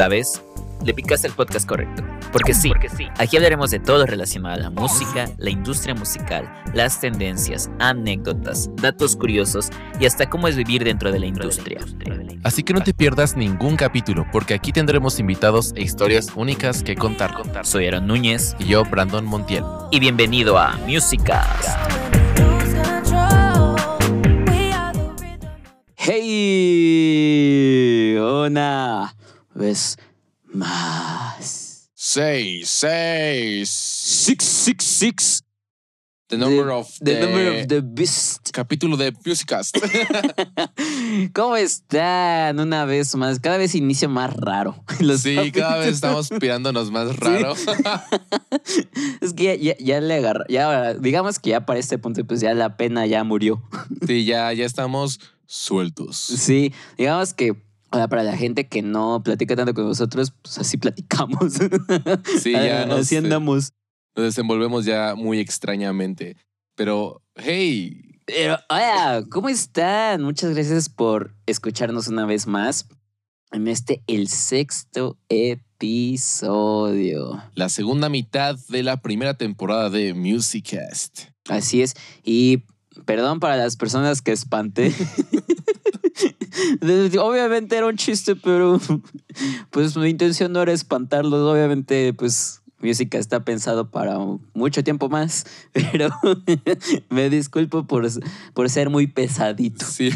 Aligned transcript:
¿Sabes? 0.00 0.40
Le 0.82 0.94
picaste 0.94 1.26
el 1.26 1.34
podcast 1.34 1.68
correcto. 1.68 2.02
Porque 2.32 2.54
sí, 2.54 2.70
Porque 2.70 2.88
sí, 2.88 3.06
aquí 3.18 3.36
hablaremos 3.36 3.70
de 3.70 3.80
todo 3.80 4.06
relacionado 4.06 4.54
a 4.54 4.58
la 4.58 4.70
música, 4.70 5.28
la 5.36 5.50
industria 5.50 5.94
musical, 5.94 6.50
las 6.72 6.98
tendencias, 7.00 7.70
anécdotas, 7.78 8.70
datos 8.76 9.14
curiosos 9.14 9.68
y 10.00 10.06
hasta 10.06 10.30
cómo 10.30 10.48
es 10.48 10.56
vivir 10.56 10.84
dentro 10.84 11.12
de 11.12 11.18
la 11.18 11.26
industria. 11.26 11.84
Así 12.44 12.62
que 12.62 12.72
no 12.72 12.80
te 12.80 12.94
pierdas 12.94 13.36
ningún 13.36 13.76
capítulo, 13.76 14.26
porque 14.32 14.54
aquí 14.54 14.72
tendremos 14.72 15.20
invitados 15.20 15.74
e 15.76 15.82
historias 15.82 16.28
únicas 16.34 16.82
que 16.82 16.96
contar. 16.96 17.34
Soy 17.66 17.86
Aaron 17.86 18.06
Núñez 18.06 18.56
y 18.58 18.68
yo, 18.68 18.86
Brandon 18.86 19.26
Montiel. 19.26 19.64
Y 19.90 20.00
bienvenido 20.00 20.56
a 20.56 20.78
Musicast. 20.86 21.68
Hey, 25.94 26.56
una 28.18 29.14
vez 29.54 29.96
más. 30.52 31.90
Seis, 31.94 32.70
seis. 32.70 33.68
Six, 33.70 34.44
six, 34.44 34.84
six. 34.84 35.42
The 36.28 36.38
number 36.38 36.70
of 36.70 36.86
the, 37.00 37.20
number 37.20 37.60
of 37.60 37.66
the 37.66 37.82
beast. 37.82 38.52
Capítulo 38.52 38.96
de 38.96 39.12
Musicast. 39.26 39.76
¿Cómo 41.34 41.56
están? 41.56 42.60
Una 42.60 42.84
vez 42.84 43.16
más. 43.16 43.40
Cada 43.40 43.58
vez 43.58 43.74
inicio 43.74 44.08
más 44.08 44.32
raro. 44.36 44.76
sí, 45.18 45.50
cada 45.52 45.78
vez 45.78 45.88
estamos 45.88 46.30
pirándonos 46.40 46.92
más 46.92 47.16
raro. 47.16 47.54
es 49.20 49.32
que 49.32 49.58
ya, 49.58 49.74
ya, 49.78 50.00
le 50.00 50.14
agarró. 50.14 50.44
Ya, 50.48 50.94
digamos 50.94 51.40
que 51.40 51.50
ya 51.50 51.66
para 51.66 51.80
este 51.80 51.98
punto, 51.98 52.24
pues 52.24 52.40
ya 52.40 52.54
la 52.54 52.76
pena 52.76 53.06
ya 53.06 53.24
murió. 53.24 53.60
sí, 54.06 54.24
ya, 54.24 54.52
ya 54.52 54.64
estamos 54.64 55.18
sueltos. 55.46 56.16
Sí, 56.16 56.72
digamos 56.96 57.34
que 57.34 57.56
para 57.90 58.22
la 58.22 58.36
gente 58.36 58.68
que 58.68 58.82
no 58.82 59.22
platica 59.22 59.56
tanto 59.56 59.74
con 59.74 59.86
nosotros, 59.86 60.32
pues 60.42 60.58
así 60.58 60.76
platicamos. 60.78 61.54
Sí, 62.40 62.52
ya 62.52 62.86
nos, 62.86 63.00
así 63.00 63.16
andamos. 63.16 63.72
Nos 64.16 64.26
desenvolvemos 64.26 64.84
ya 64.84 65.14
muy 65.16 65.38
extrañamente. 65.38 66.36
Pero, 66.76 67.22
hey. 67.36 68.20
Pero, 68.26 68.58
hola, 68.68 69.24
¿cómo 69.30 69.48
están? 69.48 70.22
Muchas 70.22 70.54
gracias 70.54 70.88
por 70.88 71.34
escucharnos 71.46 72.08
una 72.08 72.26
vez 72.26 72.46
más 72.46 72.86
en 73.52 73.68
este, 73.68 74.02
el 74.06 74.28
sexto 74.28 75.18
episodio. 75.28 76.62
La 77.54 77.68
segunda 77.68 78.08
mitad 78.08 78.56
de 78.68 78.82
la 78.82 79.02
primera 79.02 79.34
temporada 79.34 79.90
de 79.90 80.14
Musicast. 80.14 81.22
Así 81.48 81.82
es. 81.82 81.94
Y 82.22 82.62
perdón 83.04 83.40
para 83.40 83.56
las 83.56 83.76
personas 83.76 84.22
que 84.22 84.32
espanté. 84.32 84.94
obviamente 87.20 87.76
era 87.76 87.86
un 87.86 87.96
chiste, 87.96 88.36
pero 88.36 88.80
pues 89.70 89.96
mi 89.96 90.08
intención 90.08 90.52
no 90.52 90.62
era 90.62 90.72
espantarlos. 90.72 91.40
Obviamente, 91.40 92.12
pues 92.14 92.60
música 92.80 93.18
está 93.18 93.44
pensado 93.44 93.90
para 93.90 94.18
mucho 94.54 94.82
tiempo 94.82 95.08
más, 95.08 95.44
pero 95.72 96.10
me 97.10 97.30
disculpo 97.30 97.86
por, 97.86 98.08
por 98.54 98.70
ser 98.70 98.90
muy 98.90 99.06
pesadito. 99.06 99.84
Sí. 99.84 100.10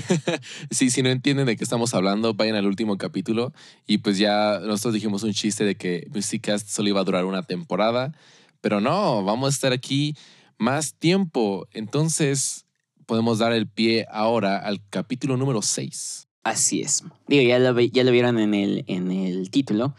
sí, 0.70 0.90
si 0.90 1.02
no 1.02 1.10
entienden 1.10 1.46
de 1.46 1.56
qué 1.56 1.64
estamos 1.64 1.94
hablando, 1.94 2.34
vayan 2.34 2.56
al 2.56 2.66
último 2.66 2.96
capítulo 2.98 3.52
y 3.86 3.98
pues 3.98 4.18
ya 4.18 4.60
nosotros 4.60 4.94
dijimos 4.94 5.22
un 5.22 5.32
chiste 5.32 5.64
de 5.64 5.76
que 5.76 6.06
Musicast 6.12 6.68
solo 6.68 6.88
iba 6.88 7.00
a 7.00 7.04
durar 7.04 7.24
una 7.24 7.42
temporada, 7.42 8.12
pero 8.60 8.80
no, 8.80 9.22
vamos 9.24 9.48
a 9.48 9.54
estar 9.54 9.72
aquí 9.72 10.16
más 10.58 10.94
tiempo. 10.94 11.66
Entonces, 11.72 12.64
podemos 13.06 13.38
dar 13.38 13.52
el 13.52 13.68
pie 13.68 14.06
ahora 14.10 14.58
al 14.58 14.80
capítulo 14.88 15.36
número 15.36 15.62
6. 15.62 16.28
Así 16.44 16.82
es. 16.82 17.02
Digo, 17.26 17.42
ya 17.42 17.58
lo, 17.58 17.80
ya 17.80 18.04
lo 18.04 18.10
vieron 18.12 18.38
en 18.38 18.54
el, 18.54 19.50
título. 19.50 19.94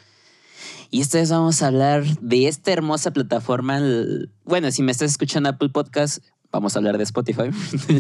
Y 0.92 1.02
esta 1.02 1.18
vez 1.18 1.32
vamos 1.32 1.62
a 1.62 1.68
hablar 1.68 2.06
de 2.22 2.48
esta 2.48 2.72
hermosa 2.72 3.12
plataforma. 3.12 3.82
Bueno, 4.44 4.72
si 4.72 4.84
me 4.84 4.92
estás 4.92 5.12
escuchando 5.12 5.50
Apple 5.50 5.70
Podcast, 5.70 6.24
vamos 6.52 6.76
a 6.76 6.80
hablar 6.80 7.00
de 7.00 7.04
Spotify. 7.04 7.50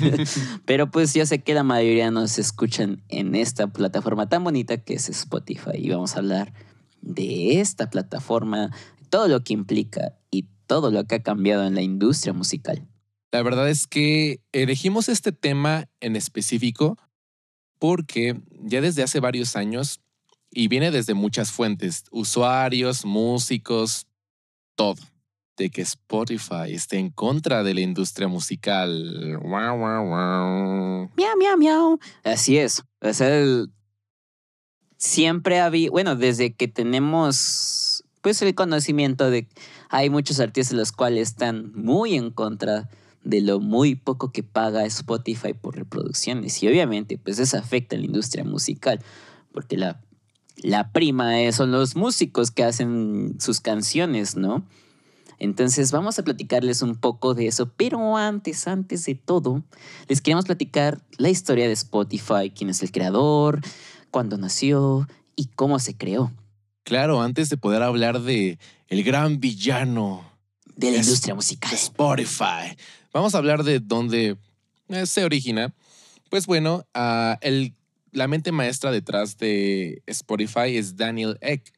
Pero 0.65 0.91
pues 0.91 1.15
yo 1.15 1.25
sé 1.25 1.39
que 1.41 1.55
la 1.55 1.63
mayoría 1.63 2.11
nos 2.11 2.37
escuchan 2.37 3.03
en 3.09 3.33
esta 3.33 3.67
plataforma 3.67 4.29
tan 4.29 4.43
bonita 4.43 4.77
que 4.77 4.93
es 4.93 5.09
Spotify. 5.09 5.77
Y 5.77 5.89
vamos 5.89 6.15
a 6.15 6.19
hablar 6.19 6.53
de 7.01 7.59
esta 7.59 7.89
plataforma, 7.89 8.69
todo 9.09 9.27
lo 9.27 9.43
que 9.43 9.53
implica 9.53 10.13
y 10.29 10.47
todo 10.67 10.91
lo 10.91 11.05
que 11.05 11.15
ha 11.15 11.23
cambiado 11.23 11.65
en 11.65 11.73
la 11.73 11.81
industria 11.81 12.33
musical. 12.33 12.87
La 13.31 13.41
verdad 13.41 13.69
es 13.69 13.87
que 13.87 14.39
elegimos 14.53 15.09
este 15.09 15.31
tema 15.31 15.89
en 15.99 16.15
específico 16.15 16.97
porque 17.79 18.39
ya 18.63 18.81
desde 18.81 19.03
hace 19.03 19.19
varios 19.19 19.55
años, 19.55 19.99
y 20.51 20.69
viene 20.69 20.89
desde 20.91 21.13
muchas 21.13 21.51
fuentes, 21.51 22.05
usuarios, 22.11 23.03
músicos, 23.05 24.07
todo, 24.75 24.95
de 25.57 25.69
que 25.69 25.81
Spotify 25.81 26.73
esté 26.73 26.97
en 26.97 27.09
contra 27.09 27.63
de 27.63 27.73
la 27.73 27.81
industria 27.81 28.27
musical. 28.27 29.37
Wow, 29.41 29.77
wow, 29.77 30.03
wow. 30.05 31.11
Miau, 31.17 31.37
miau, 31.37 31.57
miau. 31.57 31.99
Así 32.23 32.57
es. 32.57 32.83
O 33.01 33.13
sea, 33.13 33.65
siempre 34.97 35.59
había, 35.59 35.89
bueno, 35.91 36.15
desde 36.15 36.53
que 36.53 36.67
tenemos 36.67 38.03
pues 38.21 38.41
el 38.41 38.55
conocimiento 38.55 39.29
de 39.29 39.47
hay 39.89 40.09
muchos 40.09 40.39
artistas 40.39 40.75
los 40.75 40.91
cuales 40.91 41.29
están 41.29 41.71
muy 41.75 42.15
en 42.15 42.31
contra 42.31 42.89
de 43.25 43.41
lo 43.41 43.59
muy 43.59 43.95
poco 43.95 44.31
que 44.31 44.43
paga 44.43 44.85
Spotify 44.85 45.53
por 45.53 45.75
reproducciones. 45.75 46.61
Y 46.63 46.67
obviamente, 46.67 47.17
pues 47.17 47.39
eso 47.39 47.57
afecta 47.57 47.95
a 47.95 47.99
la 47.99 48.05
industria 48.05 48.45
musical, 48.45 49.01
porque 49.51 49.75
la, 49.77 49.99
la 50.57 50.91
prima 50.91 51.51
son 51.51 51.71
los 51.71 51.95
músicos 51.95 52.51
que 52.51 52.63
hacen 52.63 53.35
sus 53.39 53.59
canciones, 53.59 54.37
¿no? 54.37 54.63
Entonces 55.37 55.91
vamos 55.91 56.17
a 56.17 56.23
platicarles 56.23 56.81
un 56.81 56.95
poco 56.95 57.33
de 57.33 57.47
eso, 57.47 57.69
pero 57.75 58.15
antes, 58.15 58.67
antes 58.67 59.05
de 59.05 59.15
todo, 59.15 59.63
les 60.07 60.21
queremos 60.21 60.45
platicar 60.45 61.01
la 61.17 61.29
historia 61.29 61.67
de 61.67 61.73
Spotify, 61.73 62.51
quién 62.55 62.69
es 62.69 62.81
el 62.83 62.91
creador, 62.91 63.59
cuándo 64.11 64.37
nació 64.37 65.07
y 65.35 65.47
cómo 65.47 65.79
se 65.79 65.97
creó. 65.97 66.31
Claro, 66.83 67.21
antes 67.21 67.49
de 67.49 67.57
poder 67.57 67.83
hablar 67.83 68.21
de 68.21 68.59
el 68.87 69.03
gran 69.03 69.39
villano 69.39 70.23
de 70.75 70.91
la 70.91 70.97
industria 70.97 71.35
musical. 71.35 71.73
Spotify. 71.73 72.77
Vamos 73.15 73.33
a 73.33 73.37
hablar 73.37 73.63
de 73.63 73.79
dónde 73.79 74.35
se 75.05 75.23
origina. 75.23 75.73
Pues 76.29 76.47
bueno, 76.47 76.85
ah, 76.93 77.37
el, 77.39 77.73
la 78.11 78.27
mente 78.27 78.51
maestra 78.51 78.91
detrás 78.91 79.37
de 79.37 80.03
Spotify 80.05 80.75
es 80.75 80.97
Daniel 80.97 81.37
Ek. 81.39 81.71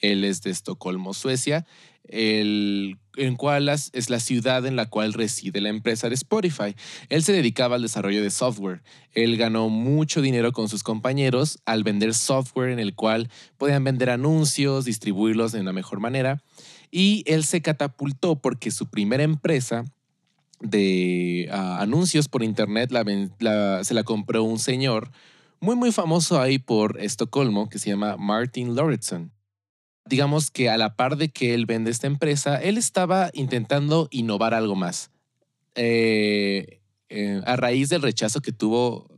Él 0.00 0.24
es 0.24 0.42
de 0.42 0.50
Estocolmo, 0.50 1.14
Suecia, 1.14 1.64
el, 2.02 2.98
en 3.16 3.36
cual 3.36 3.68
es 3.68 4.10
la 4.10 4.18
ciudad 4.18 4.66
en 4.66 4.74
la 4.74 4.86
cual 4.86 5.12
reside 5.12 5.60
la 5.60 5.68
empresa 5.68 6.08
de 6.08 6.16
Spotify. 6.16 6.74
Él 7.08 7.22
se 7.22 7.34
dedicaba 7.34 7.76
al 7.76 7.82
desarrollo 7.82 8.20
de 8.20 8.30
software. 8.30 8.82
Él 9.12 9.36
ganó 9.36 9.68
mucho 9.68 10.20
dinero 10.20 10.50
con 10.50 10.68
sus 10.68 10.82
compañeros 10.82 11.60
al 11.66 11.84
vender 11.84 12.14
software 12.14 12.70
en 12.70 12.80
el 12.80 12.96
cual 12.96 13.30
podían 13.58 13.84
vender 13.84 14.10
anuncios, 14.10 14.86
distribuirlos 14.86 15.52
de 15.52 15.60
una 15.60 15.72
mejor 15.72 16.00
manera. 16.00 16.42
Y 16.90 17.22
él 17.26 17.44
se 17.44 17.62
catapultó 17.62 18.42
porque 18.42 18.72
su 18.72 18.90
primera 18.90 19.22
empresa 19.22 19.84
de 20.60 21.48
ah, 21.50 21.80
anuncios 21.80 22.28
por 22.28 22.42
internet 22.42 22.90
se 22.90 23.94
la 23.94 24.04
compró 24.04 24.44
un 24.44 24.58
señor 24.58 25.10
muy, 25.60 25.76
muy 25.76 25.92
famoso 25.92 26.40
ahí 26.40 26.58
por 26.58 26.98
Estocolmo 27.00 27.68
que 27.68 27.78
se 27.78 27.90
llama 27.90 28.16
Martin 28.16 28.74
Lauritsen. 28.74 29.30
Digamos 30.06 30.50
que 30.50 30.70
a 30.70 30.78
la 30.78 30.96
par 30.96 31.16
de 31.16 31.30
que 31.30 31.54
él 31.54 31.66
vende 31.66 31.90
esta 31.90 32.06
empresa, 32.06 32.56
él 32.56 32.78
estaba 32.78 33.30
intentando 33.34 34.08
innovar 34.10 34.54
algo 34.54 34.74
más. 34.74 35.10
Eh, 35.74 36.80
eh, 37.10 37.42
a 37.44 37.56
raíz 37.56 37.90
del 37.90 38.02
rechazo 38.02 38.40
que 38.40 38.52
tuvo 38.52 39.08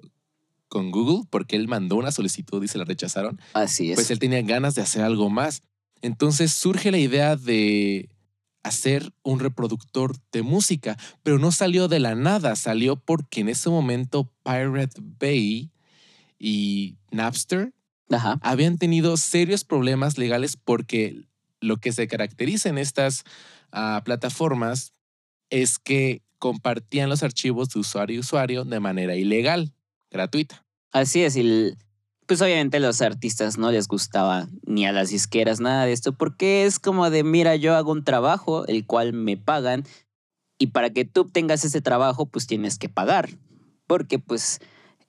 con 0.69 0.91
Google, 0.91 1.27
porque 1.31 1.57
él 1.57 1.69
mandó 1.69 1.97
una 1.97 2.11
solicitud 2.11 2.63
y 2.63 2.69
se 2.69 2.79
la 2.79 2.85
rechazaron. 2.85 3.41
Así 3.53 3.91
es. 3.91 3.95
Pues 3.95 4.11
él 4.11 4.19
tenía 4.19 4.43
ganas 4.43 4.75
de 4.75 4.83
hacer 4.83 5.03
algo 5.03 5.31
más. 5.31 5.63
Entonces 6.01 6.53
surge 6.53 6.91
la 6.91 6.99
idea 6.99 7.37
de 7.37 8.09
hacer 8.63 9.13
un 9.23 9.41
reproductor 9.41 10.17
de 10.33 10.43
música, 10.43 10.97
pero 11.23 11.39
no 11.39 11.53
salió 11.53 11.89
de 11.89 12.01
la 12.01 12.15
nada, 12.15 12.57
salió 12.57 12.97
porque 12.97 13.41
en 13.41 13.49
ese 13.49 13.71
momento 13.71 14.33
Pirate 14.45 15.01
Bay 15.01 15.71
y 16.39 16.97
Napster 17.11 17.73
habían 18.43 18.79
tenido 18.79 19.17
serios 19.17 19.65
problemas 19.65 20.19
legales 20.19 20.57
porque 20.57 21.25
lo 21.61 21.79
que 21.79 21.93
se 21.93 22.09
caracteriza 22.09 22.69
en 22.69 22.79
estas 22.79 23.25
ah, 23.71 24.03
plataformas 24.05 24.93
es 25.51 25.79
que 25.79 26.23
compartían 26.39 27.09
los 27.09 27.23
archivos 27.23 27.71
de 27.71 27.81
usuario 27.81 28.17
y 28.17 28.19
usuario 28.19 28.65
de 28.65 28.81
manera 28.81 29.15
ilegal, 29.15 29.73
gratuita. 30.11 30.65
Así 30.91 31.23
es, 31.23 31.37
y 31.37 31.75
pues 32.33 32.41
obviamente 32.41 32.81
los 32.81 33.03
artistas 33.03 33.59
no 33.59 33.71
les 33.71 33.89
gustaba 33.89 34.49
ni 34.65 34.87
a 34.87 34.93
las 34.93 35.11
disqueras 35.11 35.61
nada 35.61 35.85
de 35.85 35.93
esto, 35.93 36.15
porque 36.15 36.65
es 36.65 36.79
como 36.79 37.11
de, 37.11 37.25
mira, 37.25 37.57
yo 37.57 37.77
hago 37.77 37.93
un 37.93 38.05
trabajo, 38.05 38.67
el 38.69 38.87
cual 38.87 39.13
me 39.13 39.37
pagan, 39.37 39.85
y 40.57 40.69
para 40.69 40.89
que 40.89 41.05
tú 41.05 41.27
tengas 41.27 41.63
ese 41.67 41.83
trabajo, 41.83 42.25
pues 42.25 42.47
tienes 42.47 42.79
que 42.79 42.89
pagar, 42.89 43.29
porque 43.87 44.19
pues 44.19 44.61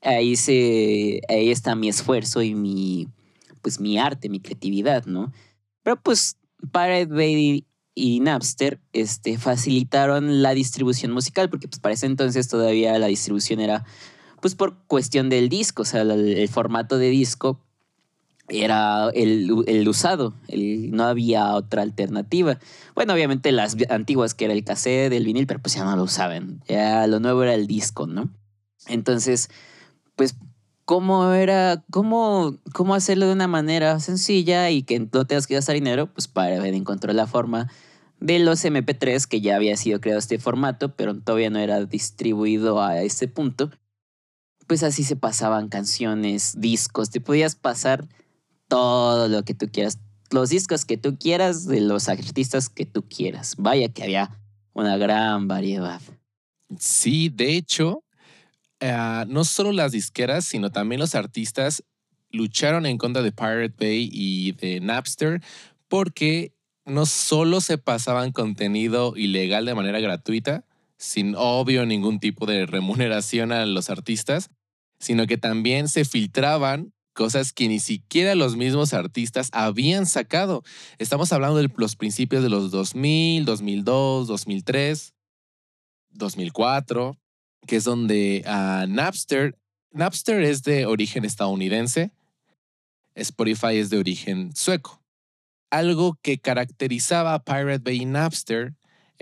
ahí, 0.02 0.36
se, 0.36 1.22
ahí 1.30 1.50
está 1.50 1.76
mi 1.76 1.88
esfuerzo 1.88 2.42
y 2.42 2.56
mi 2.56 3.08
pues 3.62 3.80
mi 3.80 3.98
arte, 3.98 4.28
mi 4.28 4.42
creatividad, 4.42 5.06
¿no? 5.06 5.32
Pero 5.82 5.96
pues 5.96 6.36
Pirate 6.74 7.06
Bay 7.06 7.66
y 7.96 8.20
Napster 8.20 8.82
este, 8.92 9.38
facilitaron 9.38 10.42
la 10.42 10.54
distribución 10.54 11.14
musical, 11.14 11.50
porque 11.50 11.70
pues 11.70 11.80
para 11.80 11.94
ese 11.94 12.06
entonces 12.06 12.50
todavía 12.50 13.00
la 13.00 13.08
distribución 13.08 13.62
era 13.62 13.86
pues 14.44 14.56
por 14.56 14.76
cuestión 14.88 15.30
del 15.30 15.48
disco, 15.48 15.84
o 15.84 15.86
sea, 15.86 16.02
el, 16.02 16.50
formato 16.50 16.98
de 16.98 17.10
disco 17.10 17.62
era 18.50 19.10
el, 19.14 19.88
usado, 19.88 20.34
no 20.50 21.06
había 21.06 21.56
otra 21.56 21.82
alternativa. 21.82 22.60
Bueno, 22.94 23.14
obviamente 23.14 23.54
las 23.54 23.78
antiguas 23.90 24.34
que 24.34 24.44
era 24.44 24.54
el 24.54 24.66
cassette, 24.66 25.14
el 25.14 25.24
vinil, 25.24 25.48
pero 25.48 25.62
pues 25.62 25.76
ya 25.76 25.86
no 25.86 25.96
lo 25.96 26.04
usaban, 26.04 26.62
ya 26.68 27.08
lo 27.08 27.22
nuevo 27.22 27.44
era 27.44 27.54
el 27.54 27.68
disco, 27.68 28.06
¿no? 28.06 28.32
Entonces, 28.88 29.50
pues 30.18 30.36
cómo 30.84 31.32
era, 31.32 31.82
cómo, 31.90 32.58
cómo 32.74 32.96
hacerlo 32.96 33.28
de 33.28 33.32
una 33.32 33.48
manera 33.48 33.98
sencilla 34.02 34.70
y 34.72 34.84
que 34.84 35.00
no 35.00 35.24
tengas 35.26 35.48
que 35.48 35.54
gastar 35.54 35.76
dinero, 35.76 36.08
pues 36.08 36.28
para 36.28 36.60
ver 36.60 36.74
encontró 36.74 37.14
la 37.14 37.28
forma 37.28 37.72
de 38.20 38.40
los 38.40 38.66
MP3 38.66 39.26
que 39.26 39.40
ya 39.40 39.56
había 39.56 39.78
sido 39.78 40.02
creado 40.02 40.20
este 40.20 40.38
formato, 40.38 40.98
pero 40.98 41.18
todavía 41.18 41.50
no 41.50 41.60
era 41.60 41.86
distribuido 41.86 42.82
a 42.82 43.02
este 43.04 43.30
punto. 43.30 43.72
Pues 44.74 44.82
así 44.82 45.04
se 45.04 45.16
pasaban 45.16 45.70
canciones, 45.70 46.56
discos, 46.58 47.12
te 47.12 47.22
podías 47.22 47.54
pasar 47.54 48.08
todo 48.68 49.28
lo 49.28 49.44
que 49.44 49.54
tú 49.54 49.70
quieras, 49.72 50.00
los 50.32 50.50
discos 50.50 50.84
que 50.84 50.98
tú 50.98 51.16
quieras 51.16 51.68
de 51.68 51.80
los 51.80 52.10
artistas 52.10 52.70
que 52.70 52.88
tú 52.88 53.08
quieras. 53.08 53.54
Vaya 53.60 53.90
que 53.90 54.02
había 54.02 54.32
una 54.74 54.98
gran 54.98 55.48
variedad. 55.48 56.02
Sí, 56.80 57.30
de 57.30 57.56
hecho, 57.56 58.04
Ah, 58.82 59.26
no 59.28 59.44
solo 59.44 59.72
las 59.74 59.92
disqueras, 59.92 60.44
sino 60.44 60.72
también 60.72 61.00
los 61.00 61.14
artistas 61.14 61.84
lucharon 62.32 62.88
en 62.88 62.98
contra 62.98 63.22
de 63.22 63.32
Pirate 63.32 63.76
Bay 63.78 64.10
y 64.12 64.54
de 64.54 64.80
Napster 64.80 65.40
porque 65.88 66.52
no 66.84 67.06
solo 67.06 67.62
se 67.62 67.78
pasaban 67.78 68.32
contenido 68.32 69.14
ilegal 69.16 69.66
de 69.66 69.76
manera 69.76 70.00
gratuita, 70.00 70.66
sin 70.98 71.36
obvio 71.38 71.86
ningún 71.86 72.20
tipo 72.20 72.48
de 72.48 72.66
remuneración 72.66 73.52
a 73.52 73.68
los 73.68 73.92
artistas, 73.92 74.50
sino 75.04 75.28
que 75.28 75.38
también 75.38 75.88
se 75.88 76.06
filtraban 76.06 76.94
cosas 77.14 77.54
que 77.54 77.68
ni 77.68 77.80
siquiera 77.80 78.34
los 78.34 78.56
mismos 78.56 78.94
artistas 78.94 79.50
habían 79.52 80.06
sacado. 80.06 80.64
Estamos 80.98 81.32
hablando 81.32 81.58
de 81.58 81.70
los 81.76 81.96
principios 81.96 82.42
de 82.42 82.50
los 82.50 82.72
2000, 82.72 83.46
2002, 83.46 84.28
2003, 84.28 85.14
2004 86.10 87.18
que 87.66 87.78
es 87.78 87.84
donde 87.84 88.44
uh, 88.46 88.88
Napster, 88.88 89.58
Napster 89.92 90.42
es 90.44 90.64
de 90.64 90.86
origen 90.86 91.26
estadounidense, 91.26 92.12
Spotify 93.16 93.78
es 93.78 93.90
de 93.90 93.98
origen 93.98 94.56
sueco. 94.56 95.02
Algo 95.70 96.18
que 96.22 96.38
caracterizaba 96.38 97.34
a 97.34 97.44
Pirate 97.44 97.80
Bay 97.80 98.02
y 98.02 98.06
Napster 98.06 98.74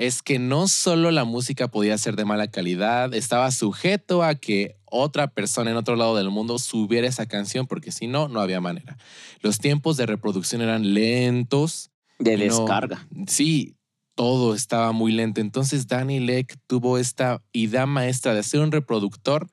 es 0.02 0.24
que 0.24 0.40
no 0.40 0.68
solo 0.68 1.12
la 1.12 1.26
música 1.26 1.68
podía 1.68 1.96
ser 1.96 2.16
de 2.16 2.26
mala 2.26 2.48
calidad, 2.48 3.14
estaba 3.14 3.52
sujeto 3.52 4.24
a 4.24 4.34
que 4.34 4.76
otra 4.86 5.28
persona 5.28 5.70
en 5.70 5.78
otro 5.78 5.96
lado 5.96 6.16
del 6.16 6.32
mundo 6.32 6.58
subiera 6.58 7.08
esa 7.08 7.28
canción, 7.28 7.68
porque 7.68 7.92
si 7.92 8.08
no, 8.08 8.28
no 8.28 8.42
había 8.42 8.60
manera. 8.60 8.98
Los 9.42 9.60
tiempos 9.60 9.98
de 9.98 10.08
reproducción 10.08 10.64
eran 10.64 10.96
lentos. 10.96 11.92
De 12.18 12.36
descarga. 12.36 13.08
sí, 13.28 13.76
todo 14.16 14.56
estaba 14.56 14.92
muy 14.92 15.12
lento. 15.12 15.40
Entonces 15.40 15.86
Danny 15.86 16.20
Leck 16.20 16.58
tuvo 16.66 16.98
esta 16.98 17.44
idea 17.54 17.86
maestra 17.86 18.34
de 18.34 18.40
hacer 18.40 18.62
un 18.62 18.72
reproductor 18.72 19.52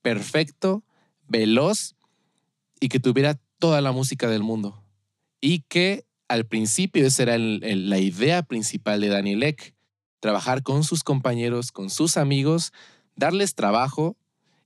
perfecto, 0.00 0.84
veloz 1.26 1.96
y 2.78 2.88
que 2.88 3.00
tuviera 3.00 3.36
toda 3.58 3.80
la 3.80 3.90
música 3.90 4.28
del 4.28 4.44
mundo. 4.44 4.80
Y 5.40 5.62
que 5.62 6.05
al 6.28 6.46
principio 6.46 7.06
esa 7.06 7.22
era 7.22 7.38
la 7.38 7.98
idea 7.98 8.42
principal 8.42 9.00
de 9.00 9.08
Danny 9.08 9.36
Leck, 9.36 9.74
trabajar 10.20 10.62
con 10.62 10.84
sus 10.84 11.04
compañeros, 11.04 11.72
con 11.72 11.90
sus 11.90 12.16
amigos, 12.16 12.72
darles 13.14 13.54
trabajo 13.54 14.16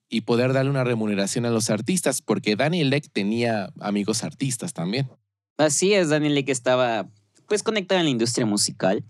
y 0.09 0.23
poder 0.23 0.53
darle 0.53 0.71
una 0.71 0.85
remuneración 0.85 1.45
a 1.47 1.51
los 1.51 1.71
artistas, 1.71 2.23
porque 2.23 2.57
Danny 2.57 2.85
Leck 2.85 3.11
tenía 3.13 3.73
amigos 3.81 4.25
artistas 4.25 4.73
también. 4.73 5.09
Así 5.57 5.93
es, 5.93 6.09
Danny 6.09 6.31
Leck 6.31 6.49
estaba 6.49 7.09
pues 7.47 7.63
conectado 7.63 8.01
en 8.01 8.07
la 8.07 8.11
industria 8.11 8.47
musical. 8.47 9.05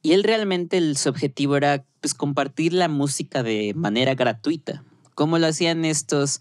Y 0.00 0.12
él 0.12 0.22
realmente 0.22 0.94
su 0.94 1.08
objetivo 1.08 1.56
era 1.56 1.84
pues 2.00 2.14
compartir 2.14 2.72
la 2.72 2.88
música 2.88 3.42
de 3.42 3.74
manera 3.74 4.14
gratuita, 4.14 4.84
como 5.14 5.38
lo 5.38 5.46
hacían 5.48 5.84
estos 5.84 6.40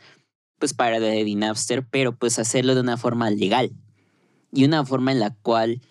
pues 0.59 0.73
para 0.73 0.99
de 0.99 1.35
Napster, 1.35 1.85
pero 1.85 2.15
pues 2.15 2.39
hacerlo 2.39 2.73
de 2.75 2.81
una 2.81 2.97
forma 2.97 3.29
legal 3.29 3.71
y 4.51 4.65
una 4.65 4.85
forma 4.85 5.11
en 5.11 5.19
la 5.19 5.33
cual 5.35 5.81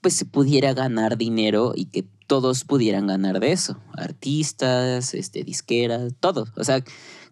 pues 0.00 0.14
se 0.14 0.24
pudiera 0.24 0.74
ganar 0.74 1.16
dinero 1.16 1.72
y 1.74 1.86
que 1.86 2.06
todos 2.26 2.64
pudieran 2.64 3.06
ganar 3.06 3.40
de 3.40 3.52
eso, 3.52 3.78
artistas, 3.94 5.14
este 5.14 5.44
disqueras, 5.44 6.12
todo, 6.20 6.46
o 6.56 6.64
sea, 6.64 6.82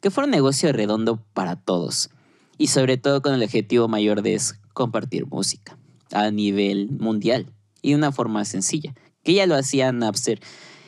que 0.00 0.10
fuera 0.10 0.26
un 0.26 0.30
negocio 0.30 0.72
redondo 0.72 1.24
para 1.34 1.56
todos 1.56 2.10
y 2.58 2.68
sobre 2.68 2.96
todo 2.96 3.22
con 3.22 3.34
el 3.34 3.42
objetivo 3.42 3.88
mayor 3.88 4.22
de 4.22 4.40
compartir 4.72 5.26
música 5.26 5.76
a 6.12 6.30
nivel 6.30 6.90
mundial 6.90 7.46
y 7.82 7.90
de 7.90 7.96
una 7.96 8.12
forma 8.12 8.44
sencilla, 8.44 8.94
que 9.22 9.34
ya 9.34 9.46
lo 9.46 9.56
hacía 9.56 9.92
Napster 9.92 10.40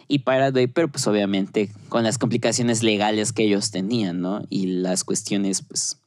y 0.08 0.22
Bay, 0.22 0.68
pero 0.68 0.88
pues 0.88 1.06
obviamente 1.06 1.70
con 1.88 2.04
las 2.04 2.18
complicaciones 2.18 2.82
legales 2.82 3.32
que 3.32 3.44
ellos 3.44 3.70
tenían, 3.70 4.20
¿no? 4.20 4.42
Y 4.48 4.66
las 4.66 5.04
cuestiones, 5.04 5.62
pues, 5.62 5.98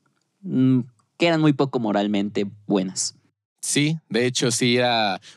mm, 0.41 0.81
que 1.17 1.27
eran 1.27 1.41
muy 1.41 1.53
poco 1.53 1.79
moralmente 1.79 2.49
buenas. 2.65 3.15
Sí, 3.61 3.97
de 4.07 4.25
hecho 4.25 4.51
sí 4.51 4.77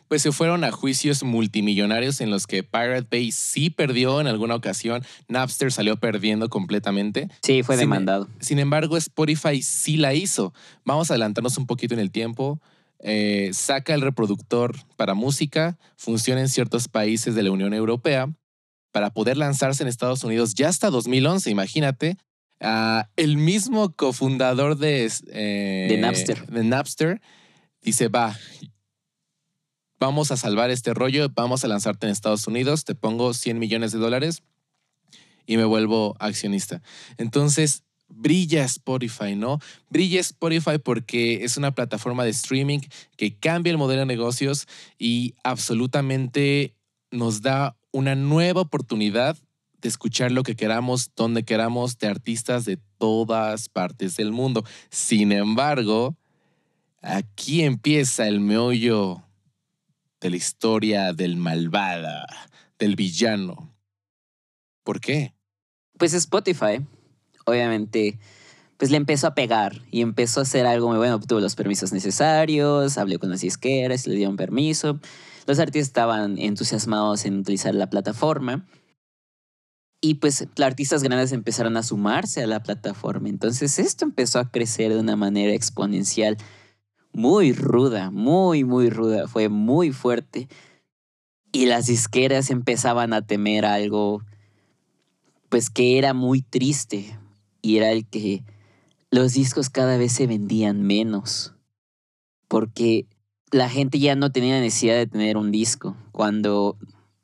pues 0.06 0.22
se 0.22 0.30
fueron 0.30 0.62
a 0.62 0.70
juicios 0.70 1.24
multimillonarios 1.24 2.20
en 2.20 2.30
los 2.30 2.46
que 2.46 2.62
Pirate 2.62 3.08
Bay 3.10 3.32
sí 3.32 3.68
perdió 3.68 4.20
en 4.20 4.28
alguna 4.28 4.54
ocasión, 4.54 5.02
Napster 5.28 5.72
salió 5.72 5.96
perdiendo 5.96 6.48
completamente. 6.48 7.28
Sí, 7.42 7.62
fue 7.62 7.76
demandado. 7.76 8.28
sin 8.40 8.58
embargo, 8.58 8.96
Spotify 8.96 9.62
sí 9.62 9.96
la 9.96 10.14
hizo. 10.14 10.54
Vamos 10.84 11.10
a 11.10 11.14
adelantarnos 11.14 11.58
un 11.58 11.66
poquito 11.66 11.94
en 11.94 12.00
el 12.00 12.10
tiempo. 12.10 12.60
Eh, 13.00 13.50
saca 13.52 13.94
el 13.94 14.00
reproductor 14.00 14.76
para 14.96 15.14
música, 15.14 15.76
funciona 15.96 16.40
en 16.40 16.48
ciertos 16.48 16.86
países 16.86 17.34
de 17.34 17.42
la 17.42 17.50
Unión 17.50 17.74
Europea, 17.74 18.32
para 18.92 19.10
poder 19.10 19.36
lanzarse 19.36 19.82
en 19.82 19.88
Estados 19.88 20.22
Unidos 20.22 20.54
ya 20.54 20.68
hasta 20.68 20.90
2011, 20.90 21.50
imagínate. 21.50 22.16
el 23.16 23.36
mismo 23.38 23.92
cofundador 23.96 24.76
de, 24.78 25.10
eh, 25.32 25.86
de, 25.90 25.98
Napster. 25.98 26.46
de 26.46 26.62
Napster 26.62 27.20
dice, 27.82 28.08
va, 28.08 28.38
vamos 29.98 30.30
a 30.30 30.36
salvar 30.36 30.70
este 30.70 30.94
rollo, 30.94 31.28
vamos 31.34 31.64
a 31.64 31.68
lanzarte 31.68 32.06
en 32.06 32.12
Estados 32.12 32.46
Unidos, 32.46 32.84
te 32.84 32.94
pongo 32.94 33.34
100 33.34 33.58
millones 33.58 33.92
de 33.92 33.98
dólares 33.98 34.42
y 35.46 35.56
me 35.56 35.64
vuelvo 35.64 36.16
accionista. 36.18 36.82
Entonces, 37.18 37.84
brilla 38.08 38.64
Spotify, 38.64 39.34
¿no? 39.36 39.58
Brilla 39.90 40.20
Spotify 40.20 40.78
porque 40.82 41.44
es 41.44 41.56
una 41.56 41.74
plataforma 41.74 42.24
de 42.24 42.30
streaming 42.30 42.80
que 43.16 43.36
cambia 43.36 43.70
el 43.70 43.78
modelo 43.78 44.00
de 44.00 44.06
negocios 44.06 44.66
y 44.98 45.34
absolutamente 45.44 46.74
nos 47.10 47.42
da 47.42 47.76
una 47.90 48.14
nueva 48.14 48.62
oportunidad 48.62 49.36
de 49.80 49.88
escuchar 49.88 50.30
lo 50.30 50.44
que 50.44 50.56
queramos, 50.56 51.10
donde 51.16 51.44
queramos, 51.44 51.98
de 51.98 52.06
artistas 52.06 52.64
de 52.64 52.78
todas 52.98 53.68
partes 53.68 54.16
del 54.16 54.30
mundo. 54.30 54.64
Sin 54.90 55.32
embargo, 55.32 56.16
aquí 57.02 57.62
empieza 57.62 58.26
el 58.26 58.40
meollo 58.40 59.22
de 60.20 60.30
la 60.30 60.36
historia 60.36 61.12
del 61.12 61.36
malvada, 61.36 62.26
del 62.78 62.96
villano. 62.96 63.74
¿Por 64.82 65.00
qué? 65.00 65.34
Pues 65.98 66.14
Spotify 66.14 66.80
obviamente, 67.44 68.18
pues 68.76 68.90
le 68.90 68.96
empezó 68.96 69.26
a 69.26 69.34
pegar 69.34 69.82
y 69.90 70.00
empezó 70.00 70.40
a 70.40 70.42
hacer 70.44 70.66
algo 70.66 70.88
muy 70.88 70.98
bueno. 70.98 71.16
Obtuvo 71.16 71.40
los 71.40 71.54
permisos 71.54 71.92
necesarios, 71.92 72.98
habló 72.98 73.18
con 73.18 73.30
las 73.30 73.40
disqueras, 73.40 74.06
le 74.06 74.14
dieron 74.14 74.36
permiso. 74.36 75.00
Los 75.46 75.58
artistas 75.58 75.88
estaban 75.88 76.38
entusiasmados 76.38 77.24
en 77.24 77.38
utilizar 77.38 77.74
la 77.74 77.90
plataforma. 77.90 78.66
Y 80.00 80.14
pues 80.14 80.48
artistas 80.60 81.04
grandes 81.04 81.30
empezaron 81.30 81.76
a 81.76 81.84
sumarse 81.84 82.42
a 82.42 82.46
la 82.48 82.62
plataforma. 82.62 83.28
Entonces 83.28 83.78
esto 83.78 84.04
empezó 84.04 84.40
a 84.40 84.50
crecer 84.50 84.92
de 84.92 84.98
una 84.98 85.14
manera 85.14 85.52
exponencial 85.52 86.36
muy 87.12 87.52
ruda, 87.52 88.10
muy, 88.10 88.64
muy 88.64 88.90
ruda. 88.90 89.28
Fue 89.28 89.48
muy 89.48 89.92
fuerte. 89.92 90.48
Y 91.52 91.66
las 91.66 91.86
disqueras 91.86 92.50
empezaban 92.50 93.12
a 93.12 93.26
temer 93.26 93.64
algo, 93.64 94.22
pues 95.48 95.68
que 95.70 95.98
era 95.98 96.14
muy 96.14 96.40
triste, 96.40 97.18
y 97.60 97.76
era 97.76 97.92
el 97.92 98.06
que 98.06 98.42
los 99.10 99.34
discos 99.34 99.68
cada 99.68 99.98
vez 99.98 100.12
se 100.12 100.26
vendían 100.26 100.82
menos 100.82 101.54
porque 102.52 103.06
la 103.50 103.70
gente 103.70 103.98
ya 103.98 104.14
no 104.14 104.30
tenía 104.30 104.60
necesidad 104.60 104.96
de 104.96 105.06
tener 105.06 105.38
un 105.38 105.50
disco 105.50 105.96
cuando 106.12 106.76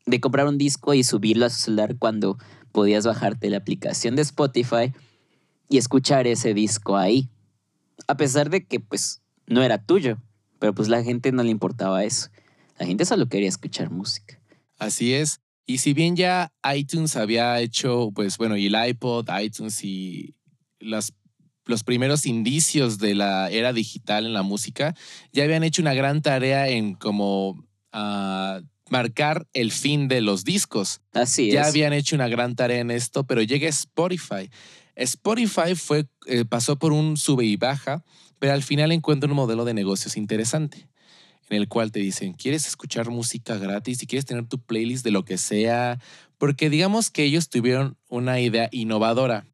de 0.07 0.21
comprar 0.23 0.47
un 0.47 0.57
disco 0.57 0.95
y 0.95 1.05
subirlo 1.05 1.45
a 1.45 1.51
su 1.51 1.61
celular 1.61 1.97
cuando 1.99 2.39
podías 2.73 3.05
bajarte 3.05 3.51
la 3.51 3.59
aplicación 3.59 4.17
de 4.17 4.23
Spotify 4.23 4.95
y 5.69 5.77
escuchar 5.77 6.27
ese 6.27 6.55
disco 6.55 6.97
ahí. 6.97 7.29
A 8.07 8.17
pesar 8.17 8.49
de 8.49 8.65
que 8.65 8.81
pues 8.81 9.21
no 9.49 9.63
era 9.63 9.79
tuyo, 9.79 10.19
pero 10.59 10.75
pues 10.75 10.89
la 10.89 11.03
gente 11.03 11.33
no 11.33 11.43
le 11.43 11.51
importaba 11.51 12.05
eso. 12.05 12.29
La 12.79 12.87
gente 12.87 13.05
solo 13.05 13.29
quería 13.29 13.49
escuchar 13.49 13.91
música. 13.91 14.41
Así 14.79 15.15
es. 15.15 15.41
Y 15.67 15.79
si 15.79 15.93
bien 15.93 16.17
ya 16.17 16.53
iTunes 16.75 17.17
había 17.17 17.61
hecho, 17.61 18.11
pues 18.15 18.39
bueno, 18.39 18.57
y 18.57 18.67
el 18.67 18.89
iPod, 18.89 19.29
iTunes 19.41 19.85
y 19.85 20.35
las, 20.79 21.13
los 21.67 21.85
primeros 21.85 22.25
indicios 22.25 22.99
de 22.99 23.15
la 23.15 23.51
era 23.51 23.73
digital 23.73 24.27
en 24.27 24.33
la 24.33 24.43
música, 24.43 24.95
ya 25.33 25.45
habían 25.45 25.65
hecho 25.65 25.83
una 25.83 25.95
gran 25.95 26.23
tarea 26.23 26.69
en 26.69 26.95
como 26.95 27.67
ah, 27.93 28.61
marcar 28.89 29.47
el 29.53 29.73
fin 29.73 30.09
de 30.09 30.21
los 30.21 30.45
discos. 30.45 31.01
Así 31.13 31.51
ya 31.51 31.63
es. 31.63 31.69
habían 31.69 31.93
hecho 31.93 32.17
una 32.17 32.29
gran 32.29 32.57
tarea 32.57 32.81
en 32.81 32.91
esto, 32.91 33.25
pero 33.25 33.43
llega 33.43 33.69
Spotify. 33.69 34.51
Spotify 34.95 35.75
fue, 35.75 36.07
eh, 36.27 36.45
pasó 36.45 36.79
por 36.79 36.93
un 36.93 37.17
sube 37.17 37.45
y 37.45 37.57
baja, 37.57 38.05
pero 38.39 38.53
al 38.53 38.63
final 38.63 38.93
encuentra 38.93 39.29
un 39.29 39.37
modelo 39.37 39.65
de 39.65 39.75
negocios 39.75 40.17
interesante, 40.17 40.89
en 41.51 41.57
el 41.57 41.69
cual 41.69 41.93
te 41.93 42.01
dicen, 42.01 42.35
¿quieres 42.35 42.67
escuchar 42.67 43.11
música 43.11 43.57
gratis? 43.57 44.03
y 44.03 44.07
quieres 44.07 44.27
tener 44.27 44.47
tu 44.47 44.59
playlist 44.59 45.05
de 45.05 45.11
lo 45.11 45.25
que 45.25 45.39
sea, 45.39 45.99
porque 46.37 46.71
digamos 46.71 47.11
que 47.11 47.25
ellos 47.25 47.49
tuvieron 47.49 47.97
una 48.09 48.41
idea 48.41 48.69
innovadora. 48.73 49.47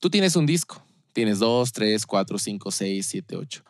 Tú 0.00 0.10
tienes 0.10 0.36
un 0.36 0.46
disco, 0.46 0.84
tienes 1.12 1.38
dos, 1.38 1.72
tres, 1.72 2.06
cuatro, 2.06 2.38
cinco, 2.38 2.70
seis, 2.70 3.06
siete, 3.06 3.36
ocho. 3.36 3.64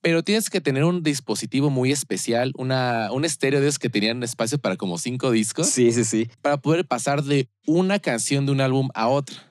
Pero 0.00 0.22
tienes 0.22 0.48
que 0.48 0.60
tener 0.60 0.84
un 0.84 1.02
dispositivo 1.02 1.70
muy 1.70 1.90
especial, 1.90 2.52
una, 2.56 3.10
un 3.12 3.24
estéreo 3.24 3.60
de 3.60 3.68
esos 3.68 3.80
que 3.80 3.90
tenían 3.90 4.22
espacio 4.22 4.58
para 4.58 4.76
como 4.76 4.96
cinco 4.96 5.32
discos 5.32 5.68
Sí, 5.68 5.90
sí, 5.90 6.04
sí. 6.04 6.28
para 6.40 6.58
poder 6.58 6.86
pasar 6.86 7.24
de 7.24 7.48
una 7.66 7.98
canción 7.98 8.46
de 8.46 8.52
un 8.52 8.60
álbum 8.60 8.90
a 8.94 9.08
otra. 9.08 9.47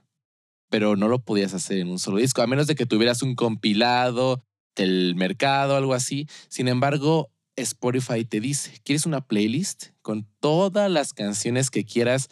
Pero 0.70 0.96
no 0.96 1.08
lo 1.08 1.20
podías 1.20 1.54
hacer 1.54 1.80
en 1.80 1.90
un 1.90 2.00
solo 2.00 2.18
disco, 2.18 2.42
a 2.42 2.48
menos 2.48 2.68
de 2.68 2.76
que 2.76 2.86
tuvieras 2.86 3.22
un 3.22 3.36
compilado 3.36 4.44
del 4.76 5.16
mercado, 5.16 5.76
algo 5.76 5.94
así. 5.94 6.28
Sin 6.50 6.68
embargo, 6.68 7.32
Spotify 7.56 8.24
te 8.24 8.40
dice, 8.40 8.80
¿quieres 8.84 9.06
una 9.06 9.22
playlist 9.22 9.88
con 10.02 10.28
todas 10.40 10.90
las 10.90 11.14
canciones 11.14 11.70
que 11.72 11.84
quieras? 11.84 12.30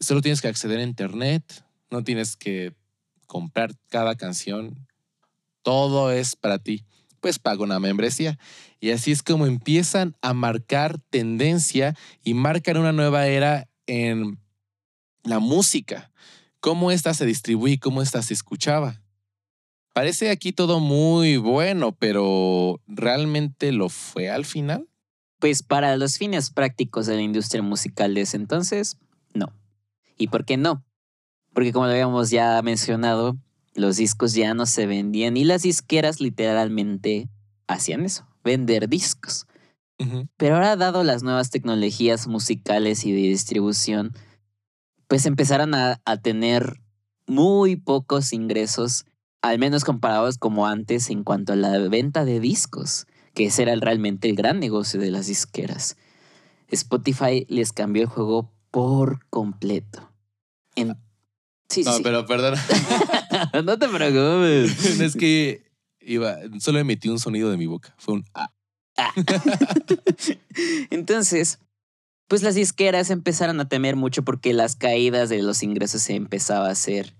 Solo 0.00 0.22
tienes 0.22 0.40
que 0.40 0.48
acceder 0.48 0.78
a 0.78 0.84
internet, 0.84 1.64
no 1.90 2.04
tienes 2.04 2.36
que 2.36 2.74
comprar 3.26 3.74
cada 3.88 4.14
canción. 4.14 4.86
Todo 5.62 6.12
es 6.12 6.36
para 6.36 6.58
ti. 6.58 6.84
Pues 7.20 7.38
paga 7.38 7.62
una 7.62 7.80
membresía. 7.80 8.38
Y 8.80 8.90
así 8.90 9.10
es 9.10 9.22
como 9.22 9.46
empiezan 9.46 10.14
a 10.20 10.34
marcar 10.34 11.00
tendencia 11.10 11.96
y 12.22 12.34
marcan 12.34 12.76
una 12.76 12.92
nueva 12.92 13.26
era 13.26 13.68
en 13.86 14.38
la 15.22 15.38
música. 15.38 16.12
Cómo 16.64 16.90
esta 16.90 17.12
se 17.12 17.26
distribuye 17.26 17.74
y 17.74 17.78
cómo 17.78 18.00
esta 18.00 18.22
se 18.22 18.32
escuchaba. 18.32 19.02
Parece 19.92 20.30
aquí 20.30 20.50
todo 20.50 20.80
muy 20.80 21.36
bueno, 21.36 21.92
pero 21.92 22.80
¿realmente 22.86 23.70
lo 23.70 23.90
fue 23.90 24.30
al 24.30 24.46
final? 24.46 24.88
Pues 25.40 25.62
para 25.62 25.94
los 25.98 26.16
fines 26.16 26.48
prácticos 26.48 27.04
de 27.04 27.16
la 27.16 27.20
industria 27.20 27.60
musical 27.60 28.14
de 28.14 28.22
ese 28.22 28.38
entonces, 28.38 28.96
no. 29.34 29.52
¿Y 30.16 30.28
por 30.28 30.46
qué 30.46 30.56
no? 30.56 30.82
Porque 31.52 31.70
como 31.70 31.84
lo 31.84 31.92
habíamos 31.92 32.30
ya 32.30 32.62
mencionado, 32.62 33.36
los 33.74 33.98
discos 33.98 34.32
ya 34.32 34.54
no 34.54 34.64
se 34.64 34.86
vendían 34.86 35.36
y 35.36 35.44
las 35.44 35.64
disqueras 35.64 36.18
literalmente 36.18 37.28
hacían 37.66 38.06
eso, 38.06 38.26
vender 38.42 38.88
discos. 38.88 39.46
Pero 40.38 40.54
ahora, 40.54 40.76
dado 40.76 41.04
las 41.04 41.22
nuevas 41.22 41.50
tecnologías 41.50 42.26
musicales 42.26 43.04
y 43.04 43.12
de 43.12 43.28
distribución, 43.28 44.14
pues 45.08 45.26
empezaron 45.26 45.74
a, 45.74 46.00
a 46.04 46.16
tener 46.16 46.80
muy 47.26 47.76
pocos 47.76 48.32
ingresos, 48.32 49.06
al 49.42 49.58
menos 49.58 49.84
comparados 49.84 50.38
como 50.38 50.66
antes 50.66 51.10
en 51.10 51.24
cuanto 51.24 51.52
a 51.52 51.56
la 51.56 51.78
venta 51.88 52.24
de 52.24 52.40
discos, 52.40 53.06
que 53.34 53.46
ese 53.46 53.62
era 53.62 53.74
realmente 53.76 54.28
el 54.28 54.36
gran 54.36 54.60
negocio 54.60 55.00
de 55.00 55.10
las 55.10 55.26
disqueras. 55.26 55.96
Spotify 56.68 57.46
les 57.48 57.72
cambió 57.72 58.02
el 58.02 58.08
juego 58.08 58.50
por 58.70 59.24
completo. 59.30 60.10
En- 60.76 60.96
Sí, 61.68 61.82
sí, 61.82 61.88
No, 61.88 61.96
sí. 61.96 62.02
pero 62.02 62.26
perdón. 62.26 62.54
no 63.64 63.78
te 63.78 63.88
preocupes. 63.88 65.00
es 65.00 65.16
que 65.16 65.64
iba, 66.00 66.36
solo 66.60 66.78
emití 66.78 67.08
un 67.08 67.18
sonido 67.18 67.50
de 67.50 67.56
mi 67.56 67.66
boca. 67.66 67.94
Fue 67.98 68.14
un 68.14 68.24
ah. 68.34 68.50
Entonces, 70.90 71.58
pues 72.28 72.42
las 72.42 72.54
disqueras 72.54 73.10
empezaron 73.10 73.60
a 73.60 73.68
temer 73.68 73.96
mucho 73.96 74.22
porque 74.22 74.52
las 74.52 74.76
caídas 74.76 75.28
de 75.28 75.42
los 75.42 75.62
ingresos 75.62 76.02
se 76.02 76.14
empezaba 76.14 76.68
a 76.68 76.72
hacer 76.72 77.14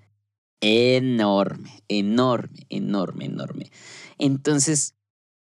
enorme, 0.60 1.70
enorme, 1.88 2.66
enorme, 2.70 3.26
enorme. 3.26 3.70
Entonces, 4.18 4.94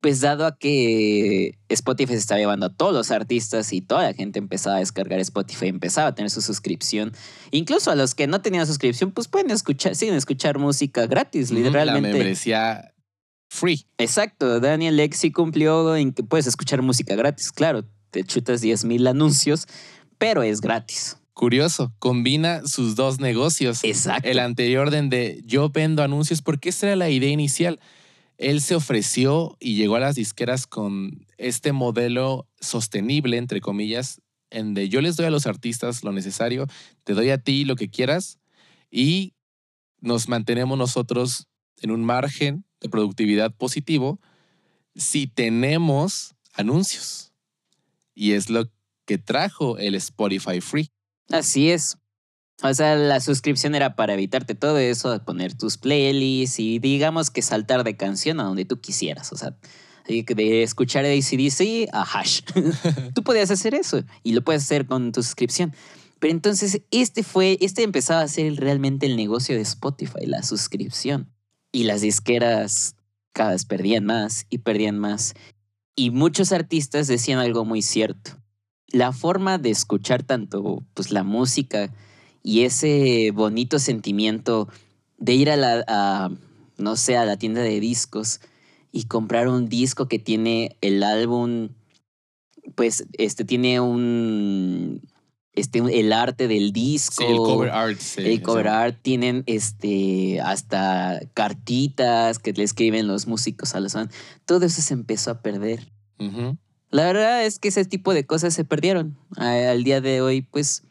pues 0.00 0.20
dado 0.20 0.46
a 0.46 0.56
que 0.56 1.58
Spotify 1.68 2.14
se 2.14 2.18
estaba 2.20 2.38
llevando 2.38 2.66
a 2.66 2.74
todos 2.74 2.94
los 2.94 3.10
artistas 3.10 3.72
y 3.72 3.82
toda 3.82 4.04
la 4.04 4.14
gente 4.14 4.38
empezaba 4.38 4.76
a 4.76 4.80
descargar 4.80 5.20
Spotify, 5.20 5.68
empezaba 5.68 6.08
a 6.08 6.14
tener 6.14 6.30
su 6.30 6.40
suscripción, 6.40 7.12
incluso 7.50 7.90
a 7.90 7.94
los 7.96 8.14
que 8.14 8.26
no 8.26 8.40
tenían 8.40 8.66
suscripción, 8.66 9.12
pues 9.12 9.28
pueden 9.28 9.50
escuchar, 9.50 9.94
siguen 9.94 10.14
escuchar 10.14 10.58
música 10.58 11.06
gratis, 11.06 11.50
La 11.50 11.58
literalmente. 11.58 12.12
membresía 12.12 12.94
free. 13.50 13.84
Exacto, 13.98 14.58
Daniel 14.60 14.96
Lexi 14.96 15.32
cumplió 15.32 15.94
en 15.96 16.12
que 16.12 16.22
puedes 16.22 16.46
escuchar 16.46 16.80
música 16.80 17.14
gratis, 17.14 17.52
claro, 17.52 17.84
te 18.10 18.24
chutas 18.24 18.60
10 18.60 18.84
mil 18.84 19.06
anuncios, 19.06 19.66
pero 20.18 20.42
es 20.42 20.60
gratis. 20.60 21.16
Curioso, 21.32 21.92
combina 21.98 22.66
sus 22.66 22.96
dos 22.96 23.20
negocios. 23.20 23.82
Exacto. 23.84 24.28
El 24.28 24.38
anterior 24.38 24.90
de 24.90 25.42
yo 25.46 25.70
vendo 25.70 26.02
anuncios, 26.02 26.42
porque 26.42 26.68
esa 26.68 26.88
era 26.88 26.96
la 26.96 27.10
idea 27.10 27.30
inicial. 27.30 27.80
Él 28.36 28.60
se 28.60 28.74
ofreció 28.74 29.56
y 29.60 29.76
llegó 29.76 29.96
a 29.96 30.00
las 30.00 30.16
disqueras 30.16 30.66
con 30.66 31.26
este 31.38 31.72
modelo 31.72 32.46
sostenible, 32.60 33.36
entre 33.36 33.60
comillas, 33.60 34.20
en 34.50 34.74
de 34.74 34.88
yo 34.88 35.00
les 35.00 35.16
doy 35.16 35.26
a 35.26 35.30
los 35.30 35.46
artistas 35.46 36.02
lo 36.02 36.12
necesario, 36.12 36.66
te 37.04 37.14
doy 37.14 37.30
a 37.30 37.38
ti 37.38 37.64
lo 37.64 37.76
que 37.76 37.88
quieras 37.88 38.38
y 38.90 39.34
nos 40.00 40.28
mantenemos 40.28 40.76
nosotros 40.76 41.46
en 41.80 41.90
un 41.90 42.04
margen 42.04 42.64
de 42.80 42.88
productividad 42.88 43.54
positivo 43.54 44.20
si 44.94 45.26
tenemos 45.26 46.34
anuncios. 46.54 47.29
Y 48.20 48.32
es 48.32 48.50
lo 48.50 48.70
que 49.06 49.16
trajo 49.16 49.78
el 49.78 49.94
Spotify 49.94 50.60
Free. 50.60 50.90
Así 51.30 51.70
es. 51.70 51.96
O 52.62 52.74
sea, 52.74 52.94
la 52.94 53.18
suscripción 53.18 53.74
era 53.74 53.96
para 53.96 54.12
evitarte 54.12 54.54
todo 54.54 54.76
eso, 54.76 55.24
poner 55.24 55.54
tus 55.54 55.78
playlists 55.78 56.60
y 56.60 56.80
digamos 56.80 57.30
que 57.30 57.40
saltar 57.40 57.82
de 57.82 57.96
canción 57.96 58.38
a 58.38 58.42
donde 58.42 58.66
tú 58.66 58.78
quisieras. 58.78 59.32
O 59.32 59.38
sea, 59.38 59.56
de 60.06 60.22
de 60.22 60.62
escuchar 60.62 61.06
ACDC 61.06 61.88
a 61.94 62.02
Hash. 62.02 62.42
tú 63.14 63.22
podías 63.22 63.50
hacer 63.50 63.74
eso 63.74 64.02
y 64.22 64.32
lo 64.32 64.44
puedes 64.44 64.64
hacer 64.64 64.84
con 64.84 65.12
tu 65.12 65.22
suscripción. 65.22 65.74
Pero 66.18 66.32
entonces 66.32 66.82
este 66.90 67.22
fue, 67.22 67.56
este 67.62 67.84
empezaba 67.84 68.20
a 68.20 68.28
ser 68.28 68.54
realmente 68.56 69.06
el 69.06 69.16
negocio 69.16 69.56
de 69.56 69.62
Spotify, 69.62 70.26
la 70.26 70.42
suscripción. 70.42 71.32
Y 71.72 71.84
las 71.84 72.02
disqueras 72.02 72.96
cada 73.32 73.52
vez 73.52 73.64
perdían 73.64 74.04
más 74.04 74.44
y 74.50 74.58
perdían 74.58 74.98
más. 74.98 75.32
Y 75.96 76.10
muchos 76.10 76.52
artistas 76.52 77.06
decían 77.06 77.38
algo 77.38 77.64
muy 77.64 77.82
cierto. 77.82 78.32
La 78.88 79.12
forma 79.12 79.58
de 79.58 79.70
escuchar 79.70 80.22
tanto 80.22 80.84
pues, 80.94 81.10
la 81.10 81.22
música 81.22 81.92
y 82.42 82.62
ese 82.62 83.30
bonito 83.32 83.78
sentimiento 83.78 84.68
de 85.18 85.34
ir 85.34 85.50
a 85.50 85.56
la, 85.56 86.30
no 86.78 86.96
sé, 86.96 87.16
a 87.16 87.24
la 87.24 87.36
tienda 87.36 87.62
de 87.62 87.78
discos 87.80 88.40
y 88.92 89.04
comprar 89.04 89.48
un 89.48 89.68
disco 89.68 90.08
que 90.08 90.18
tiene 90.18 90.76
el 90.80 91.02
álbum, 91.02 91.68
pues 92.74 93.06
este 93.12 93.44
tiene 93.44 93.80
un, 93.80 95.02
este, 95.60 95.78
el 96.00 96.12
arte 96.12 96.48
del 96.48 96.72
disco. 96.72 97.22
Sí, 97.22 97.30
el 97.30 97.36
cover 97.36 97.70
art. 97.70 97.98
sí, 97.98 98.22
El 98.24 98.42
cover 98.42 98.64
sea, 98.66 98.82
art 98.82 98.98
tienen 99.02 99.42
este, 99.46 100.40
hasta 100.40 101.20
cartitas 101.34 102.38
que 102.38 102.52
le 102.52 102.64
escriben 102.64 103.06
los 103.06 103.26
músicos 103.26 103.74
a 103.74 103.80
los 103.80 103.92
fans. 103.92 104.12
Todo 104.44 104.66
eso 104.66 104.80
se 104.82 104.94
empezó 104.94 105.30
a 105.30 105.42
perder. 105.42 105.92
ujú. 106.18 106.56
La 106.92 107.04
verdad 107.04 107.44
es 107.44 107.60
que 107.60 107.68
ese 107.68 107.84
tipo 107.84 108.12
de 108.14 108.26
cosas 108.26 108.52
se 108.52 108.64
perdieron. 108.64 109.16
Al 109.36 109.84
día 109.84 110.00
de 110.00 110.22
hoy, 110.22 110.42
pues, 110.42 110.82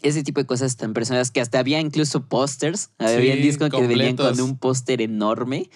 ese 0.00 0.22
tipo 0.22 0.40
de 0.40 0.46
cosas 0.46 0.76
tan 0.78 0.94
personales 0.94 1.30
que 1.30 1.42
hasta 1.42 1.58
había 1.58 1.80
incluso 1.80 2.26
pósters. 2.28 2.90
Había 2.98 3.34
Sí, 3.34 3.42
discos 3.42 3.68
que 3.68 3.86
venían 3.86 4.16
con 4.16 4.40
un 4.40 4.56
póster 4.56 5.02
enorme, 5.02 5.68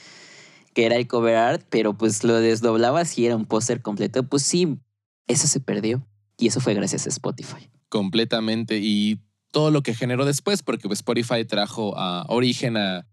que 0.73 0.87
era 0.87 0.97
el 0.97 1.07
cover 1.07 1.37
art, 1.37 1.67
pero 1.69 1.99
pues 1.99 2.25
lo 2.25 2.37
desdoblabas 2.41 3.19
y 3.19 3.27
era 3.27 3.37
un 3.37 3.45
póster 3.45 3.83
completo. 3.83 4.23
Pues 4.23 4.43
sí, 4.43 4.79
eso 5.27 5.47
se 5.49 5.61
perdió. 5.61 6.07
Y 6.39 6.47
eso 6.47 6.61
fue 6.61 6.73
gracias 6.73 7.05
a 7.05 7.11
Spotify. 7.11 7.69
Completamente. 7.91 8.79
Y 8.79 9.21
todo 9.51 9.71
lo 9.71 9.83
que 9.83 9.95
generó 9.95 10.25
después, 10.25 10.63
porque 10.63 10.89
pues, 10.89 11.01
Spotify 11.01 11.45
trajo 11.45 11.99
a 11.99 12.25
origen 12.29 12.77
a, 12.77 13.07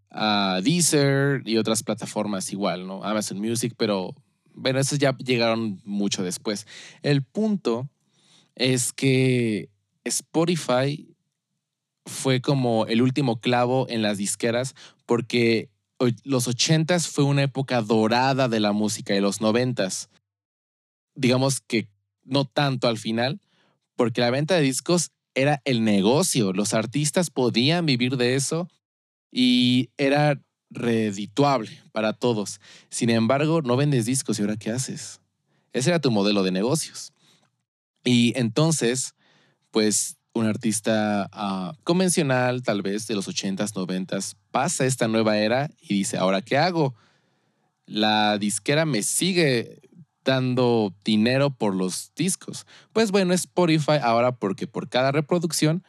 Deezer 0.63 1.43
y 1.45 1.57
otras 1.57 1.83
plataformas 1.83 2.51
igual, 2.51 2.87
¿no? 2.87 3.03
Amazon 3.03 3.39
Music, 3.39 3.75
pero 3.77 4.15
bueno, 4.55 4.79
esos 4.79 4.97
ya 4.97 5.15
llegaron 5.17 5.79
mucho 5.83 6.23
después. 6.23 6.65
El 7.03 7.21
punto 7.21 7.87
es 8.55 8.93
que 8.93 9.69
Spotify 10.05 11.13
fue 12.07 12.41
como 12.41 12.87
el 12.87 13.03
último 13.03 13.39
clavo 13.41 13.85
en 13.89 14.01
las 14.01 14.17
disqueras 14.17 14.73
porque 15.05 15.69
los 16.23 16.47
80s 16.47 17.07
fue 17.07 17.25
una 17.25 17.43
época 17.43 17.81
dorada 17.81 18.47
de 18.47 18.59
la 18.59 18.71
música 18.71 19.15
y 19.15 19.19
los 19.19 19.41
90s. 19.41 20.09
Digamos 21.13 21.61
que 21.61 21.89
no 22.23 22.45
tanto 22.45 22.87
al 22.87 22.97
final, 22.97 23.39
porque 23.97 24.21
la 24.21 24.31
venta 24.31 24.55
de 24.55 24.61
discos 24.61 25.11
era 25.35 25.61
el 25.65 25.83
negocio. 25.83 26.53
Los 26.53 26.73
artistas 26.73 27.29
podían 27.29 27.85
vivir 27.85 28.15
de 28.15 28.35
eso 28.35 28.69
y 29.31 29.89
era 29.97 30.41
redituable 30.69 31.71
para 31.91 32.13
todos. 32.13 32.61
Sin 32.89 33.09
embargo, 33.09 33.61
no 33.61 33.75
vendes 33.75 34.05
discos 34.05 34.39
y 34.39 34.43
ahora 34.43 34.55
qué 34.55 34.71
haces? 34.71 35.19
Ese 35.73 35.89
era 35.89 35.99
tu 35.99 36.11
modelo 36.11 36.43
de 36.43 36.51
negocios. 36.51 37.11
Y 38.05 38.33
entonces, 38.37 39.15
pues 39.71 40.17
un 40.33 40.45
artista 40.45 41.29
ah, 41.31 41.73
convencional, 41.83 42.61
tal 42.61 42.81
vez 42.81 43.07
de 43.07 43.15
los 43.15 43.27
80s, 43.27 43.73
90s, 43.73 44.35
pasa 44.51 44.85
esta 44.85 45.07
nueva 45.07 45.37
era 45.37 45.69
y 45.81 45.95
dice, 45.95 46.17
¿ahora 46.17 46.41
qué 46.41 46.57
hago? 46.57 46.95
La 47.85 48.37
disquera 48.37 48.85
me 48.85 49.01
sigue 49.01 49.86
dando 50.27 50.93
dinero 51.05 51.49
por 51.49 51.73
los 51.73 52.11
discos. 52.15 52.67
Pues 52.91 53.11
bueno, 53.11 53.33
Spotify 53.33 53.97
ahora 54.01 54.33
porque 54.33 54.67
por 54.67 54.89
cada 54.89 55.13
reproducción 55.13 55.83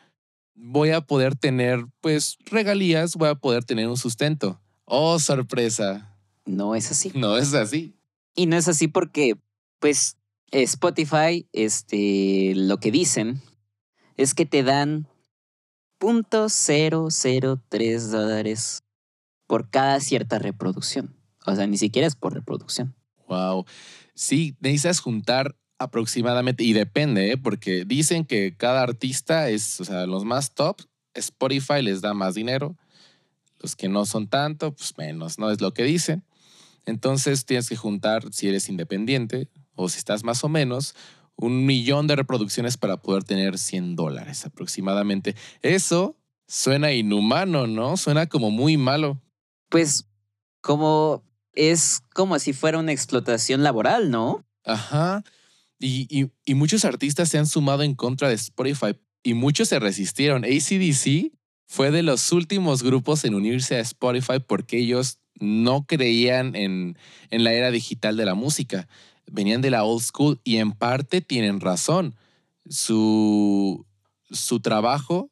voy 0.55 0.91
a 0.91 1.01
poder 1.01 1.35
tener 1.35 1.85
pues 2.01 2.39
regalías, 2.47 3.17
voy 3.17 3.31
a 3.31 3.35
poder 3.35 3.65
tener 3.65 3.89
un 3.89 3.97
sustento. 3.97 4.61
Oh, 4.85 5.19
sorpresa. 5.19 6.17
No 6.47 6.77
es 6.77 6.91
así. 6.93 7.11
No 7.15 7.37
es 7.37 7.53
así. 7.53 7.97
Y 8.35 8.47
no 8.47 8.57
es 8.57 8.69
así 8.69 8.87
porque, 8.89 9.37
pues, 9.81 10.17
Spotify, 10.53 11.47
este, 11.53 12.55
lo 12.55 12.79
que 12.79 12.91
dicen 12.93 13.43
es 14.17 14.35
que 14.35 14.47
te 14.47 14.63
dan 14.63 15.09
.003 16.01 17.99
dólares 18.11 18.83
por 19.47 19.69
cada 19.69 20.01
cierta 20.01 20.39
reproducción. 20.39 21.17
O 21.45 21.55
sea, 21.55 21.67
ni 21.67 21.77
siquiera 21.77 22.07
es 22.07 22.15
por 22.15 22.33
reproducción. 22.35 22.95
Wow. 23.27 23.67
Sí, 24.19 24.57
necesitas 24.59 24.99
juntar 24.99 25.55
aproximadamente, 25.79 26.65
y 26.65 26.73
depende, 26.73 27.31
¿eh? 27.31 27.37
porque 27.37 27.85
dicen 27.85 28.25
que 28.25 28.57
cada 28.57 28.83
artista 28.83 29.49
es, 29.49 29.81
o 29.81 29.85
sea, 29.85 30.07
los 30.07 30.25
más 30.25 30.55
top, 30.55 30.83
Spotify 31.15 31.83
les 31.83 32.01
da 32.01 32.15
más 32.15 32.35
dinero, 32.35 32.77
los 33.61 33.77
que 33.77 33.89
no 33.89 34.07
son 34.07 34.27
tanto, 34.27 34.75
pues 34.75 34.99
menos, 34.99 35.39
¿no? 35.39 35.53
Es 35.53 35.61
lo 35.61 35.73
que 35.73 35.85
dicen. 35.85 36.25
Entonces 36.85 37.47
tienes 37.47 37.69
que 37.69 37.77
juntar, 37.77 38.25
si 38.33 38.49
eres 38.49 38.69
independiente 38.69 39.49
o 39.77 39.89
si 39.89 39.99
estás 39.99 40.25
más 40.25 40.43
o 40.43 40.49
menos, 40.49 40.97
un 41.37 41.65
millón 41.65 42.09
de 42.09 42.17
reproducciones 42.17 42.77
para 42.77 42.97
poder 42.97 43.23
tener 43.23 43.57
100 43.57 43.95
dólares 43.95 44.45
aproximadamente. 44.45 45.37
Eso 45.63 46.17
suena 46.49 46.91
inhumano, 46.91 47.69
¿no? 47.69 47.97
Suena 47.97 48.27
como 48.27 48.51
muy 48.51 48.79
malo. 48.79 49.23
Pues, 49.69 50.09
como 50.61 51.23
es 51.55 52.03
como 52.15 52.39
si 52.39 52.53
fuera 52.53 52.79
una 52.79 52.93
explotación 52.93 53.63
laboral, 53.63 54.11
¿no? 54.11 54.45
Ajá. 54.65 55.25
Y, 55.79 56.31
y- 56.45 56.55
muchos 56.55 56.85
artistas 56.85 57.29
se 57.29 57.39
han 57.39 57.47
sumado 57.47 57.83
en 57.83 57.95
contra 57.95 58.29
de 58.29 58.35
Spotify 58.35 58.97
y 59.23 59.35
muchos 59.35 59.69
se 59.69 59.79
resistieron. 59.79 60.45
ACDC 60.45 61.33
fue 61.67 61.91
de 61.91 62.03
los 62.03 62.33
últimos 62.33 62.83
grupos 62.83 63.25
en 63.25 63.35
unirse 63.35 63.77
a 63.77 63.81
Spotify 63.81 64.41
porque 64.45 64.79
ellos 64.79 65.19
no 65.41 65.85
creían 65.87 66.57
en, 66.57 66.99
en 67.31 67.45
la 67.45 67.53
era 67.53 67.71
digital 67.71 68.17
de 68.17 68.25
la 68.25 68.35
música. 68.35 68.89
Venían 69.31 69.61
de 69.61 69.71
la 69.71 69.85
old 69.85 70.03
school 70.03 70.41
y 70.43 70.57
en 70.57 70.73
parte 70.73 71.21
tienen 71.21 71.61
razón. 71.61 72.17
Su, 72.69 73.87
su 74.31 74.61
trabajo 74.61 75.31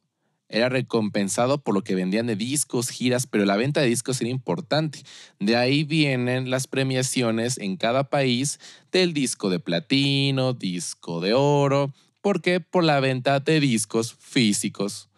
era 0.48 0.68
recompensado 0.68 1.58
por 1.58 1.74
lo 1.74 1.82
que 1.82 1.94
vendían 1.94 2.26
de 2.26 2.36
discos, 2.36 2.90
giras, 2.90 3.26
pero 3.26 3.44
la 3.44 3.56
venta 3.56 3.80
de 3.80 3.88
discos 3.88 4.20
era 4.20 4.30
importante. 4.30 5.02
De 5.40 5.56
ahí 5.56 5.84
vienen 5.84 6.50
las 6.50 6.66
premiaciones 6.66 7.58
en 7.58 7.76
cada 7.76 8.04
país 8.04 8.60
del 8.92 9.12
disco 9.12 9.50
de 9.50 9.58
platino, 9.58 10.52
disco 10.52 11.20
de 11.20 11.34
oro. 11.34 11.92
¿Por 12.20 12.42
qué? 12.42 12.60
Por 12.60 12.84
la 12.84 13.00
venta 13.00 13.40
de 13.40 13.60
discos 13.60 14.14
físicos. 14.18 15.08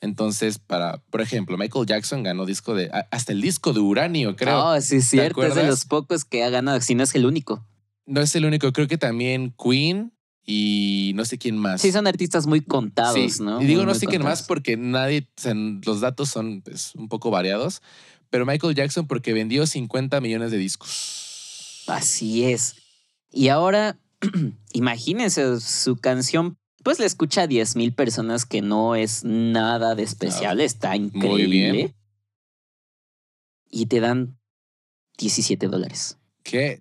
Entonces, 0.00 0.58
para, 0.58 0.98
por 1.10 1.20
ejemplo, 1.20 1.58
Michael 1.58 1.86
Jackson 1.86 2.22
ganó 2.22 2.46
disco 2.46 2.74
de, 2.74 2.88
hasta 3.10 3.32
el 3.32 3.40
disco 3.40 3.72
de 3.72 3.80
uranio, 3.80 4.36
creo. 4.36 4.64
Oh, 4.64 4.80
sí, 4.80 4.96
es 4.96 5.08
cierto. 5.08 5.42
Es 5.42 5.56
de 5.56 5.66
los 5.66 5.84
pocos 5.86 6.24
que 6.24 6.44
ha 6.44 6.50
ganado, 6.50 6.80
si 6.80 6.94
no 6.94 7.02
es 7.02 7.14
el 7.16 7.26
único. 7.26 7.66
No 8.06 8.20
es 8.20 8.34
el 8.36 8.44
único, 8.44 8.72
creo 8.72 8.86
que 8.86 8.96
también 8.96 9.54
Queen 9.62 10.12
y 10.50 11.12
no 11.14 11.26
sé 11.26 11.36
quién 11.36 11.58
más. 11.58 11.82
Sí, 11.82 11.92
son 11.92 12.06
artistas 12.06 12.46
muy 12.46 12.62
contados, 12.62 13.34
Sí, 13.34 13.42
¿no? 13.42 13.60
Y 13.60 13.66
digo 13.66 13.80
Muy, 13.80 13.86
no 13.88 13.92
muy 13.92 14.00
sé 14.00 14.06
quién 14.06 14.22
más 14.22 14.42
porque 14.42 14.78
nadie, 14.78 15.28
o 15.36 15.40
sea, 15.40 15.52
los 15.54 16.00
datos 16.00 16.30
son 16.30 16.62
pues, 16.62 16.94
un 16.94 17.06
poco 17.10 17.30
variados, 17.30 17.82
pero 18.30 18.46
Michael 18.46 18.74
Jackson 18.74 19.06
porque 19.06 19.34
vendió 19.34 19.66
50 19.66 20.22
millones 20.22 20.50
de 20.50 20.56
discos. 20.56 21.84
Así 21.86 22.44
es. 22.44 22.76
Y 23.30 23.48
ahora, 23.48 23.98
imagínense, 24.72 25.60
su 25.60 25.98
canción, 25.98 26.56
pues 26.82 26.98
la 26.98 27.04
escucha 27.04 27.42
a 27.42 27.46
10 27.46 27.76
mil 27.76 27.92
personas, 27.92 28.46
que 28.46 28.62
no 28.62 28.96
es 28.96 29.24
nada 29.24 29.94
de 29.94 30.02
especial, 30.02 30.62
está 30.62 30.96
increíble. 30.96 31.46
bien. 31.46 31.94
Y 33.70 33.84
te 33.84 34.00
dan 34.00 34.38
17 35.18 35.66
dólares. 35.68 36.16
¿Qué? 36.42 36.80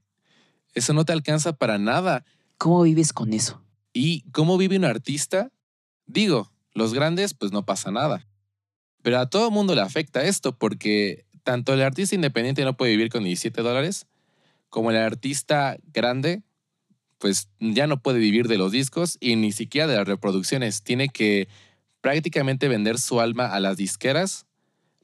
Eso 0.74 0.94
no 0.94 1.04
te 1.04 1.12
alcanza 1.12 1.52
para 1.52 1.78
nada. 1.78 2.24
¿Cómo 2.58 2.82
vives 2.82 3.14
con 3.14 3.34
eso? 3.34 3.62
¿Y 3.94 4.22
cómo 4.32 4.58
vive 4.58 4.78
un 4.78 4.86
artista? 4.86 5.52
Digo, 6.06 6.52
los 6.74 6.94
grandes, 6.94 7.34
pues 7.34 7.52
no 7.52 7.66
pasa 7.66 7.92
nada. 7.92 8.28
Pero 9.04 9.20
a 9.20 9.30
todo 9.30 9.52
mundo 9.52 9.76
le 9.76 9.82
afecta 9.82 10.24
esto 10.24 10.58
porque 10.58 11.26
tanto 11.44 11.74
el 11.74 11.82
artista 11.82 12.16
independiente 12.16 12.66
no 12.66 12.76
puede 12.76 12.92
vivir 12.92 13.10
con 13.10 13.24
17 13.24 13.62
dólares, 13.62 14.08
como 14.70 14.92
el 14.92 14.98
artista 14.98 15.78
grande, 15.94 16.44
pues 17.20 17.48
ya 17.60 17.88
no 17.88 18.02
puede 18.02 18.20
vivir 18.20 18.48
de 18.48 18.58
los 18.58 18.72
discos 18.72 19.18
y 19.20 19.36
ni 19.36 19.52
siquiera 19.52 19.88
de 19.88 19.96
las 19.96 20.08
reproducciones. 20.08 20.84
Tiene 20.84 21.10
que 21.10 21.48
prácticamente 22.02 22.68
vender 22.68 23.00
su 23.00 23.22
alma 23.22 23.48
a 23.48 23.60
las 23.60 23.78
disqueras 23.78 24.46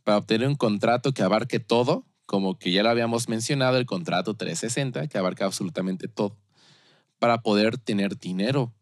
para 0.03 0.17
obtener 0.17 0.47
un 0.47 0.55
contrato 0.55 1.13
que 1.13 1.23
abarque 1.23 1.59
todo, 1.59 2.05
como 2.25 2.57
que 2.57 2.71
ya 2.71 2.83
lo 2.83 2.89
habíamos 2.89 3.29
mencionado, 3.29 3.77
el 3.77 3.85
contrato 3.85 4.35
360, 4.35 5.07
que 5.07 5.17
abarca 5.17 5.45
absolutamente 5.45 6.07
todo, 6.07 6.37
para 7.23 7.41
poder 7.41 7.77
tener 7.77 8.19
dinero. 8.19 8.73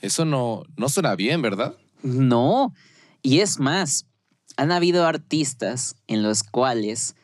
Eso 0.00 0.24
no, 0.24 0.64
no 0.76 0.88
suena 0.88 1.14
bien, 1.14 1.40
¿verdad? 1.40 1.76
No. 2.02 2.74
Y 3.22 3.38
es 3.38 3.60
más, 3.60 4.08
han 4.56 4.72
habido 4.72 5.06
artistas 5.06 5.94
en 6.08 6.24
los 6.24 6.42
cuales 6.42 7.14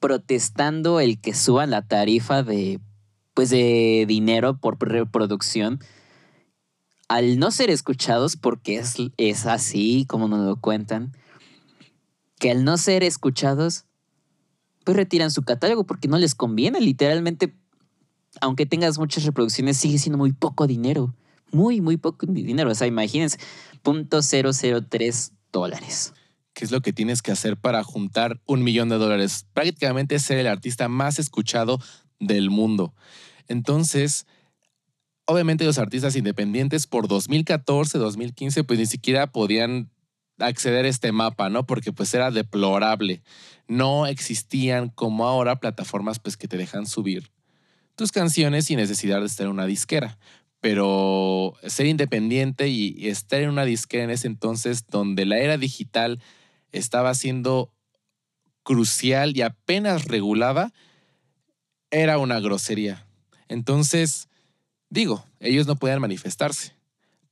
protestando 0.00 0.98
el 0.98 1.20
que 1.20 1.32
suban 1.32 1.70
la 1.70 1.86
tarifa 1.86 2.42
de 2.42 2.80
pues 3.34 3.50
de 3.50 4.04
dinero 4.08 4.58
por 4.58 4.80
reproducción 4.80 5.78
al 7.06 7.38
no 7.38 7.52
ser 7.52 7.70
escuchados 7.70 8.34
porque 8.34 8.78
es, 8.78 8.96
es 9.16 9.46
así 9.46 10.06
como 10.08 10.26
nos 10.26 10.44
lo 10.44 10.56
cuentan 10.56 11.12
que 12.40 12.50
al 12.50 12.64
no 12.64 12.78
ser 12.78 13.04
escuchados 13.04 13.84
pues 14.82 14.96
retiran 14.96 15.30
su 15.30 15.44
catálogo 15.44 15.84
porque 15.84 16.08
no 16.08 16.18
les 16.18 16.34
conviene 16.34 16.80
literalmente 16.80 17.54
aunque 18.40 18.66
tengas 18.66 18.98
muchas 18.98 19.24
reproducciones 19.24 19.76
sigue 19.76 19.98
siendo 19.98 20.18
muy 20.18 20.32
poco 20.32 20.66
dinero 20.66 21.14
muy 21.52 21.80
muy 21.80 21.96
poco 21.96 22.26
dinero 22.26 22.70
o 22.70 22.74
sea 22.74 22.86
imagínense 22.86 23.38
.003 23.84 25.32
dólares. 25.52 26.12
¿Qué 26.52 26.64
es 26.64 26.70
lo 26.70 26.80
que 26.80 26.92
tienes 26.92 27.22
que 27.22 27.32
hacer 27.32 27.56
para 27.56 27.82
juntar 27.82 28.40
un 28.46 28.62
millón 28.62 28.88
de 28.88 28.96
dólares? 28.96 29.46
Prácticamente 29.52 30.18
ser 30.18 30.38
el 30.38 30.46
artista 30.46 30.88
más 30.88 31.18
escuchado 31.18 31.80
del 32.20 32.50
mundo. 32.50 32.94
Entonces, 33.48 34.26
obviamente 35.26 35.64
los 35.64 35.78
artistas 35.78 36.16
independientes 36.16 36.86
por 36.86 37.08
2014, 37.08 37.98
2015, 37.98 38.64
pues 38.64 38.78
ni 38.78 38.86
siquiera 38.86 39.26
podían 39.32 39.90
acceder 40.38 40.84
a 40.84 40.88
este 40.88 41.12
mapa, 41.12 41.50
¿no? 41.50 41.66
Porque 41.66 41.92
pues 41.92 42.14
era 42.14 42.30
deplorable. 42.30 43.22
No 43.66 44.06
existían 44.06 44.90
como 44.90 45.26
ahora 45.26 45.60
plataformas 45.60 46.18
pues 46.20 46.36
que 46.36 46.48
te 46.48 46.56
dejan 46.56 46.86
subir 46.86 47.30
tus 47.96 48.12
canciones 48.12 48.66
sin 48.66 48.78
necesidad 48.78 49.20
de 49.20 49.26
estar 49.26 49.46
en 49.46 49.52
una 49.52 49.66
disquera. 49.66 50.18
Pero 50.60 51.54
ser 51.66 51.86
independiente 51.86 52.68
y 52.68 53.08
estar 53.08 53.42
en 53.42 53.50
una 53.50 53.64
disquera 53.64 54.04
en 54.04 54.10
ese 54.10 54.26
entonces 54.26 54.86
donde 54.86 55.26
la 55.26 55.38
era 55.38 55.58
digital 55.58 56.20
estaba 56.72 57.14
siendo 57.14 57.74
crucial 58.64 59.36
y 59.36 59.42
apenas 59.42 60.06
regulada, 60.06 60.72
era 61.90 62.18
una 62.18 62.40
grosería. 62.40 63.06
Entonces, 63.48 64.28
digo, 64.90 65.24
ellos 65.38 65.68
no 65.68 65.76
podían 65.76 66.00
manifestarse, 66.00 66.74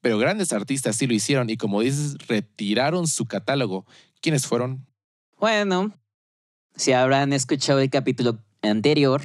pero 0.01 0.19
grandes 0.19 0.53
artistas 0.53 0.97
sí 0.97 1.09
lo 1.09 1.15
hicieron 1.15 1.51
y 1.51 1.57
como 1.57 1.81
dices, 1.81 2.17
retiraron 2.29 3.09
su 3.09 3.27
catálogo. 3.27 3.87
¿Quiénes 4.21 4.47
fueron? 4.47 4.87
Bueno, 5.39 5.93
si 6.77 6.93
habrán 6.93 7.33
escuchado 7.33 7.81
el 7.81 7.91
capítulo 7.91 8.39
anterior, 8.61 9.23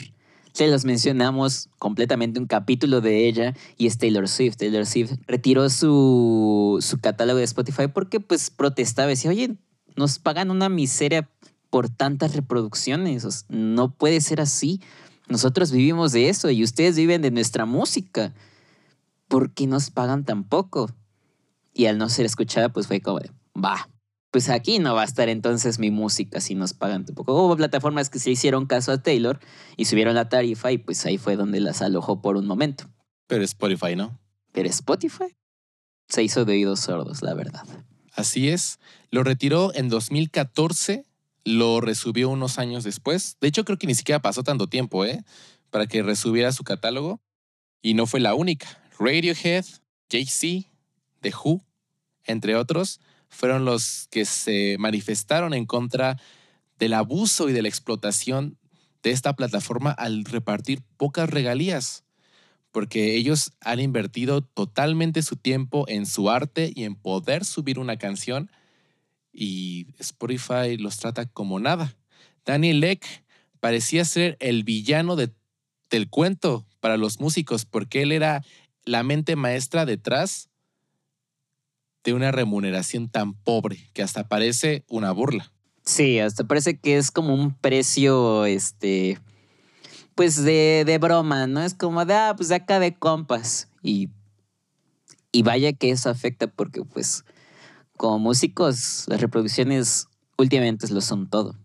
se 0.58 0.68
los 0.68 0.86
mencionamos 0.86 1.70
completamente 1.78 2.40
un 2.40 2.48
capítulo 2.48 3.00
de 3.00 3.28
ella 3.28 3.54
y 3.78 3.86
es 3.86 4.00
Taylor 4.00 4.28
Swift. 4.28 4.58
Taylor 4.58 4.88
Swift 4.88 5.12
retiró 5.28 5.70
su, 5.70 6.80
su 6.82 6.98
catálogo 6.98 7.38
de 7.38 7.44
Spotify 7.44 7.88
porque 7.94 8.20
pues 8.20 8.50
protestaba, 8.50 9.08
decía, 9.08 9.30
oye, 9.30 9.56
nos 9.96 10.18
pagan 10.18 10.50
una 10.50 10.68
miseria 10.68 11.30
por 11.70 11.90
tantas 11.90 12.36
reproducciones. 12.36 13.46
no 13.50 13.92
puede 13.92 14.20
ser 14.20 14.42
así. 14.42 14.82
Nosotros 15.28 15.72
vivimos 15.72 16.12
de 16.12 16.28
eso 16.28 16.50
y 16.50 16.64
ustedes 16.64 16.96
viven 16.96 17.22
de 17.22 17.30
nuestra 17.30 17.68
música. 17.68 18.34
¿Por 19.28 19.52
qué 19.52 19.68
nos 19.68 19.92
pagan 19.92 20.26
tan 20.26 20.44
poco? 20.44 20.90
Y 21.72 21.86
al 21.86 22.00
no 22.00 22.10
ser 22.10 22.26
escuchada, 22.26 22.70
pues 22.70 22.88
fue 22.88 23.00
como 23.00 23.20
va, 23.56 23.88
pues 24.38 24.50
aquí 24.50 24.78
no 24.78 24.94
va 24.94 25.02
a 25.02 25.06
estar 25.06 25.30
entonces 25.30 25.80
mi 25.80 25.90
música 25.90 26.40
si 26.42 26.54
nos 26.54 26.76
pagan 26.76 27.06
tan 27.06 27.16
poco. 27.16 27.34
Hubo 27.34 27.58
plataformas 27.58 28.12
que 28.12 28.20
se 28.20 28.30
hicieron 28.30 28.68
caso 28.68 28.92
a 28.92 29.02
Taylor 29.02 29.40
y 29.78 29.86
subieron 29.86 30.14
la 30.14 30.30
tarifa 30.30 30.72
y 30.72 30.78
pues 30.78 31.04
ahí 31.08 31.18
fue 31.18 31.36
donde 31.36 31.60
las 31.60 31.82
alojó 31.82 32.22
por 32.22 32.38
un 32.38 32.46
momento. 32.46 32.88
Pero 33.26 33.44
Spotify, 33.44 33.96
¿no? 33.96 34.20
Pero 34.52 34.70
Spotify 34.70 35.36
se 36.08 36.22
hizo 36.22 36.46
de 36.46 36.54
oídos 36.54 36.82
sordos, 36.82 37.24
la 37.24 37.34
verdad. 37.34 37.64
Así 38.14 38.50
es. 38.50 38.78
Lo 39.10 39.24
retiró 39.24 39.74
en 39.74 39.90
2014, 39.90 41.08
lo 41.44 41.82
resubió 41.82 42.30
unos 42.30 42.60
años 42.60 42.84
después. 42.84 43.38
De 43.42 43.48
hecho, 43.48 43.66
creo 43.66 43.80
que 43.80 43.88
ni 43.88 43.96
siquiera 43.96 44.22
pasó 44.22 44.44
tanto 44.44 44.68
tiempo, 44.68 45.04
¿eh? 45.04 45.24
Para 45.72 45.88
que 45.88 46.04
resubiera 46.04 46.52
su 46.52 46.64
catálogo. 46.64 47.22
Y 47.82 47.96
no 47.96 48.06
fue 48.06 48.20
la 48.20 48.36
única. 48.36 48.68
Radiohead, 49.00 49.66
Jay-Z, 50.12 50.70
The 51.22 51.34
Who, 51.44 51.64
entre 52.26 52.56
otros, 52.56 53.00
fueron 53.30 53.66
los 53.66 54.08
que 54.12 54.26
se 54.26 54.78
manifestaron 54.80 55.54
en 55.54 55.66
contra 55.66 56.18
del 56.80 56.94
abuso 56.94 57.50
y 57.50 57.54
de 57.54 57.62
la 57.62 57.68
explotación 57.68 58.58
de 59.04 59.12
esta 59.12 59.36
plataforma 59.36 59.92
al 59.92 60.26
repartir 60.26 60.82
pocas 60.98 61.30
regalías, 61.30 62.04
porque 62.72 63.16
ellos 63.16 63.52
han 63.62 63.80
invertido 63.80 64.42
totalmente 64.42 65.22
su 65.22 65.36
tiempo 65.36 65.86
en 65.88 66.06
su 66.06 66.30
arte 66.30 66.72
y 66.76 66.84
en 66.84 66.96
poder 66.96 67.46
subir 67.46 67.80
una 67.80 67.98
canción 67.98 68.52
y 69.32 69.88
Spotify 70.00 70.78
los 70.78 70.98
trata 70.98 71.26
como 71.26 71.60
nada. 71.60 71.96
Daniel 72.46 72.80
Leck 72.80 73.06
parecía 73.60 74.04
ser 74.06 74.38
el 74.40 74.64
villano 74.64 75.16
del 75.16 76.10
cuento 76.10 76.66
para 76.80 76.98
los 76.98 77.20
músicos 77.20 77.66
porque 77.66 78.02
él 78.02 78.12
era 78.12 78.44
la 78.84 79.04
mente 79.04 79.36
maestra 79.36 79.86
detrás 79.86 80.47
de 82.08 82.14
una 82.14 82.32
remuneración 82.32 83.10
tan 83.10 83.34
pobre 83.34 83.90
que 83.92 84.02
hasta 84.02 84.30
parece 84.30 84.86
una 84.88 85.12
burla. 85.12 85.52
Sí, 85.84 86.20
hasta 86.20 86.46
parece 86.46 86.80
que 86.80 86.96
es 86.96 87.12
como 87.12 87.34
un 87.34 87.54
precio, 87.54 88.46
este, 88.46 89.20
pues 90.16 90.42
de, 90.42 90.84
de 90.86 90.98
broma, 91.00 91.48
¿no? 91.48 91.62
Es 91.62 91.74
como 91.74 92.06
de, 92.06 92.14
ah, 92.14 92.34
pues 92.38 92.48
de 92.48 92.56
acá 92.56 92.80
de 92.80 92.96
compas. 92.96 93.68
Y, 93.84 94.10
y 95.34 95.44
vaya 95.44 95.74
que 95.74 95.92
eso 95.92 96.10
afecta 96.10 96.48
porque, 96.48 96.82
pues, 96.86 97.26
como 97.98 98.20
músicos, 98.20 99.04
las 99.08 99.20
reproducciones 99.20 100.08
últimamente 100.38 100.88
lo 100.88 101.02
son 101.02 101.30
todo. 101.30 101.58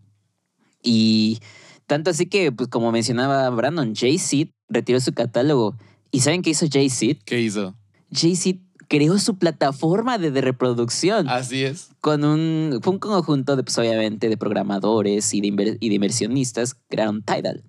Y 0.81 1.39
tanto 1.87 2.09
así 2.09 2.25
que, 2.25 2.51
pues 2.51 2.67
como 2.67 2.91
mencionaba 2.91 3.49
Brandon, 3.49 3.95
Jay-Z 3.95 4.51
retiró 4.67 4.99
su 4.99 5.13
catálogo 5.13 5.77
¿Y 6.11 6.19
saben 6.19 6.41
qué 6.41 6.49
hizo 6.49 6.67
Jay-Z? 6.69 7.21
¿Qué 7.25 7.39
hizo? 7.39 7.75
Jay-Z 8.11 8.59
creó 8.87 9.17
su 9.19 9.37
plataforma 9.37 10.17
de, 10.17 10.41
reproducción. 10.41 11.27
Así 11.29 11.63
es. 11.63 11.89
Con 12.01 12.23
un, 12.23 12.79
fue 12.81 12.93
un 12.93 12.99
conjunto 12.99 13.55
de, 13.55 13.63
pues, 13.63 13.77
obviamente, 13.77 14.29
de 14.29 14.37
programadores 14.37 15.33
y 15.33 15.41
de, 15.41 15.77
y 15.79 15.89
de 15.89 15.95
inversionistas 15.95 16.75
crearon 16.89 17.23
Tidal. 17.23 17.63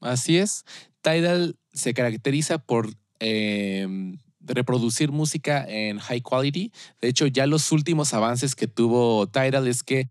Así 0.00 0.36
es. 0.36 0.64
Tidal 1.00 1.56
se 1.72 1.94
caracteriza 1.94 2.58
por 2.58 2.90
em, 3.18 4.18
reproducir 4.40 5.12
música 5.12 5.64
en 5.68 5.98
high 5.98 6.20
quality. 6.20 6.72
De 7.00 7.08
hecho, 7.08 7.26
ya 7.26 7.46
los 7.46 7.72
últimos 7.72 8.14
avances 8.14 8.54
que 8.54 8.66
tuvo 8.66 9.26
Tidal 9.26 9.68
es 9.68 9.82
que 9.82 10.10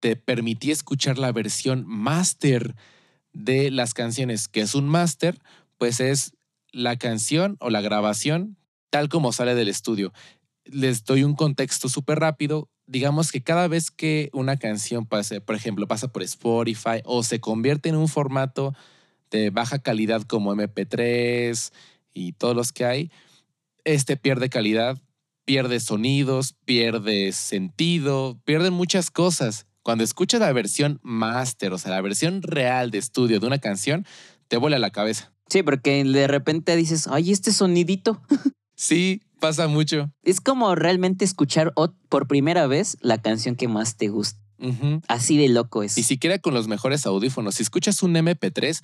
te 0.00 0.16
permitía 0.16 0.72
escuchar 0.72 1.18
la 1.18 1.32
versión 1.32 1.84
master 1.86 2.74
de 3.32 3.70
las 3.70 3.94
canciones, 3.94 4.48
que 4.48 4.60
es 4.60 4.74
un 4.74 4.88
master, 4.88 5.38
pues 5.78 6.00
es 6.00 6.32
la 6.72 6.96
canción 6.96 7.56
o 7.60 7.70
la 7.70 7.80
grabación 7.80 8.56
tal 8.90 9.08
como 9.08 9.32
sale 9.32 9.54
del 9.54 9.68
estudio. 9.68 10.12
Les 10.64 11.04
doy 11.04 11.24
un 11.24 11.34
contexto 11.34 11.88
súper 11.88 12.20
rápido. 12.20 12.68
Digamos 12.86 13.32
que 13.32 13.42
cada 13.42 13.68
vez 13.68 13.90
que 13.90 14.30
una 14.32 14.56
canción 14.56 15.06
pase, 15.06 15.40
por 15.40 15.56
ejemplo, 15.56 15.86
pasa 15.86 16.08
por 16.08 16.22
Spotify 16.22 17.00
o 17.04 17.22
se 17.22 17.40
convierte 17.40 17.88
en 17.88 17.96
un 17.96 18.08
formato 18.08 18.74
de 19.30 19.50
baja 19.50 19.78
calidad 19.78 20.22
como 20.22 20.54
MP3 20.54 21.72
y 22.12 22.32
todos 22.32 22.54
los 22.54 22.72
que 22.72 22.84
hay, 22.84 23.10
este 23.84 24.16
pierde 24.16 24.48
calidad, 24.48 25.00
pierde 25.44 25.80
sonidos, 25.80 26.54
pierde 26.64 27.32
sentido, 27.32 28.40
pierde 28.44 28.70
muchas 28.70 29.10
cosas. 29.10 29.66
Cuando 29.82 30.04
escuchas 30.04 30.40
la 30.40 30.52
versión 30.52 30.98
master, 31.02 31.72
o 31.72 31.78
sea, 31.78 31.90
la 31.90 32.00
versión 32.00 32.42
real 32.42 32.90
de 32.90 32.98
estudio 32.98 33.40
de 33.40 33.46
una 33.46 33.58
canción, 33.58 34.06
te 34.48 34.56
vuela 34.56 34.78
la 34.78 34.90
cabeza. 34.90 35.32
Sí, 35.48 35.62
porque 35.62 36.02
de 36.04 36.26
repente 36.26 36.74
dices, 36.76 37.06
ay, 37.06 37.30
este 37.32 37.52
sonidito. 37.52 38.22
Sí, 38.74 39.22
pasa 39.40 39.68
mucho. 39.68 40.10
Es 40.22 40.40
como 40.40 40.74
realmente 40.74 41.24
escuchar 41.24 41.72
por 42.08 42.26
primera 42.26 42.66
vez 42.66 42.96
la 43.00 43.18
canción 43.18 43.56
que 43.56 43.68
más 43.68 43.96
te 43.96 44.08
gusta. 44.08 44.40
Así 45.08 45.36
de 45.36 45.48
loco 45.48 45.82
es. 45.82 45.96
Ni 45.96 46.02
siquiera 46.02 46.38
con 46.38 46.54
los 46.54 46.68
mejores 46.68 47.04
audífonos. 47.04 47.56
Si 47.56 47.62
escuchas 47.62 48.02
un 48.02 48.14
MP3, 48.14 48.82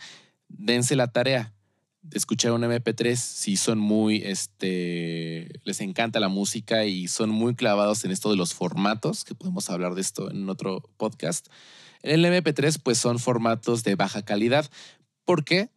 dense 0.48 0.94
la 0.94 1.11
tarea 1.11 1.55
de 2.03 2.16
escuchar 2.18 2.53
un 2.53 2.62
MP3 2.62 3.14
si 3.16 3.57
son 3.57 3.79
muy, 3.79 4.22
este, 4.24 5.48
les 5.64 5.81
encanta 5.81 6.20
la 6.20 6.29
música 6.29 6.85
y 6.87 7.09
son 7.09 7.31
muy 7.31 7.55
clavados 7.55 8.05
en 8.05 8.11
esto 8.11 8.31
de 8.31 8.37
los 8.37 8.55
formatos, 8.55 9.24
que 9.24 9.35
podemos 9.35 9.68
hablar 9.70 9.94
de 9.94 10.00
esto 10.00 10.31
en 10.31 10.48
otro 10.48 10.83
podcast. 10.96 11.48
En 12.03 12.24
el 12.24 12.24
MP3 12.24 12.81
pues 12.83 12.98
son 12.98 13.18
formatos 13.18 13.85
de 13.85 13.94
baja 13.94 14.22
calidad. 14.22 14.70
¿Por 15.24 15.44
qué? 15.44 15.68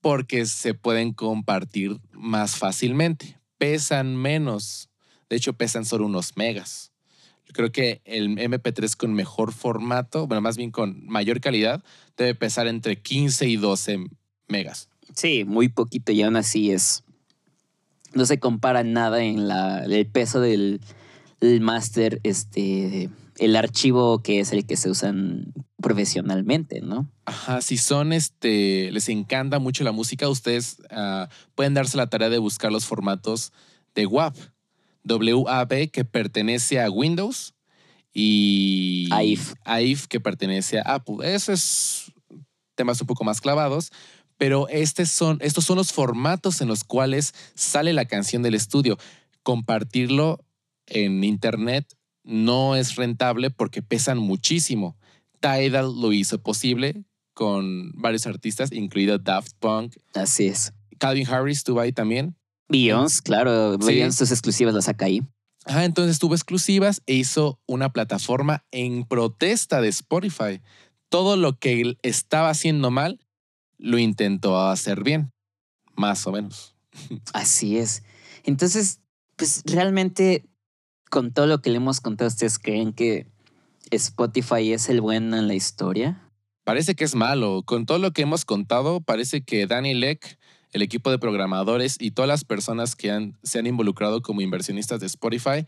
Porque 0.00 0.46
se 0.46 0.74
pueden 0.74 1.12
compartir 1.12 2.00
más 2.12 2.56
fácilmente. 2.56 3.38
Pesan 3.58 4.16
menos. 4.16 4.90
De 5.28 5.36
hecho, 5.36 5.52
pesan 5.52 5.84
solo 5.84 6.06
unos 6.06 6.36
megas. 6.36 6.92
Yo 7.46 7.52
creo 7.54 7.72
que 7.72 8.02
el 8.04 8.36
MP3 8.36 8.94
con 8.96 9.14
mejor 9.14 9.52
formato, 9.52 10.26
bueno, 10.26 10.40
más 10.42 10.56
bien 10.56 10.70
con 10.70 11.06
mayor 11.06 11.40
calidad, 11.40 11.82
debe 12.16 12.34
pesar 12.34 12.66
entre 12.66 13.00
15 13.00 13.48
y 13.48 13.56
12 13.56 14.06
megas. 14.48 14.88
Sí, 15.14 15.44
muy 15.44 15.68
poquito 15.68 16.12
y 16.12 16.22
aún 16.22 16.36
así 16.36 16.70
es. 16.70 17.04
No 18.12 18.26
se 18.26 18.38
compara 18.38 18.84
nada 18.84 19.22
en 19.22 19.48
la, 19.48 19.84
el 19.84 20.06
peso 20.06 20.40
del 20.40 20.80
el 21.40 21.60
máster 21.60 22.20
este, 22.24 23.10
el 23.38 23.56
archivo 23.56 24.22
que 24.22 24.40
es 24.40 24.52
el 24.52 24.66
que 24.66 24.76
se 24.76 24.90
usan 24.90 25.52
profesionalmente, 25.80 26.80
¿no? 26.80 27.10
Ajá, 27.24 27.60
si 27.60 27.76
son, 27.76 28.12
este, 28.12 28.90
les 28.92 29.08
encanta 29.08 29.58
mucho 29.58 29.84
la 29.84 29.92
música, 29.92 30.28
ustedes 30.28 30.78
ah, 30.90 31.28
pueden 31.54 31.74
darse 31.74 31.96
la 31.96 32.08
tarea 32.08 32.28
de 32.28 32.38
buscar 32.38 32.72
los 32.72 32.86
formatos 32.86 33.52
de 33.94 34.06
WAV, 34.06 34.34
WAV 35.04 35.90
que 35.90 36.04
pertenece 36.04 36.80
a 36.80 36.90
Windows 36.90 37.54
y 38.12 39.08
AIF. 39.12 39.54
AIF 39.64 40.06
que 40.06 40.20
pertenece 40.20 40.80
a 40.80 40.94
Apple. 40.94 41.16
Esos 41.22 42.12
temas 42.74 43.00
un 43.00 43.06
poco 43.06 43.24
más 43.24 43.40
clavados, 43.40 43.92
pero 44.36 44.68
este 44.68 45.06
son, 45.06 45.38
estos 45.40 45.64
son 45.64 45.76
los 45.76 45.92
formatos 45.92 46.60
en 46.60 46.68
los 46.68 46.84
cuales 46.84 47.34
sale 47.54 47.92
la 47.92 48.06
canción 48.06 48.42
del 48.42 48.54
estudio. 48.54 48.98
Compartirlo 49.42 50.44
en 50.86 51.22
internet 51.24 51.97
no 52.28 52.76
es 52.76 52.96
rentable 52.96 53.50
porque 53.50 53.80
pesan 53.80 54.18
muchísimo. 54.18 54.98
Tidal 55.40 55.98
lo 55.98 56.12
hizo 56.12 56.42
posible 56.42 57.04
con 57.32 57.92
varios 57.94 58.26
artistas, 58.26 58.70
incluido 58.70 59.18
Daft 59.18 59.52
Punk. 59.58 59.96
Así 60.14 60.46
es. 60.46 60.74
Calvin 60.98 61.26
Harris 61.26 61.58
estuvo 61.58 61.80
ahí 61.80 61.92
también. 61.92 62.36
Beyoncé, 62.68 63.22
claro. 63.22 63.78
Beyoncé 63.78 64.18
sus 64.18 64.32
exclusivas 64.32 64.74
las 64.74 64.84
saca 64.84 65.06
ahí. 65.06 65.22
Ah, 65.64 65.86
entonces 65.86 66.18
tuvo 66.18 66.34
exclusivas 66.34 67.02
e 67.06 67.14
hizo 67.14 67.60
una 67.66 67.92
plataforma 67.92 68.64
en 68.72 69.04
protesta 69.04 69.80
de 69.80 69.88
Spotify. 69.88 70.60
Todo 71.08 71.36
lo 71.38 71.58
que 71.58 71.80
él 71.80 71.98
estaba 72.02 72.50
haciendo 72.50 72.90
mal, 72.90 73.20
lo 73.78 73.98
intentó 73.98 74.60
hacer 74.60 75.02
bien. 75.02 75.32
Más 75.94 76.26
o 76.26 76.32
menos. 76.32 76.74
Así 77.32 77.78
es. 77.78 78.02
Entonces, 78.44 79.00
pues 79.36 79.62
realmente 79.64 80.44
con 81.10 81.32
todo 81.32 81.46
lo 81.46 81.60
que 81.60 81.70
le 81.70 81.76
hemos 81.76 82.00
contado, 82.00 82.28
¿ustedes 82.28 82.58
creen 82.58 82.92
que 82.92 83.26
Spotify 83.90 84.72
es 84.72 84.88
el 84.88 85.00
bueno 85.00 85.36
en 85.36 85.48
la 85.48 85.54
historia? 85.54 86.22
Parece 86.64 86.94
que 86.94 87.04
es 87.04 87.14
malo. 87.14 87.62
Con 87.64 87.86
todo 87.86 87.98
lo 87.98 88.12
que 88.12 88.22
hemos 88.22 88.44
contado, 88.44 89.00
parece 89.00 89.42
que 89.42 89.66
Danny 89.66 89.94
Leck, 89.94 90.38
el 90.72 90.82
equipo 90.82 91.10
de 91.10 91.18
programadores 91.18 91.96
y 91.98 92.10
todas 92.10 92.28
las 92.28 92.44
personas 92.44 92.94
que 92.94 93.32
se 93.42 93.58
han 93.58 93.66
involucrado 93.66 94.20
como 94.20 94.42
inversionistas 94.42 95.00
de 95.00 95.06
Spotify 95.06 95.66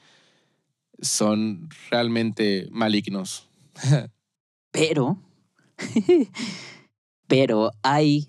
son 1.00 1.70
realmente 1.90 2.68
malignos. 2.70 3.48
pero, 4.70 5.18
pero 7.26 7.70
hay, 7.82 8.28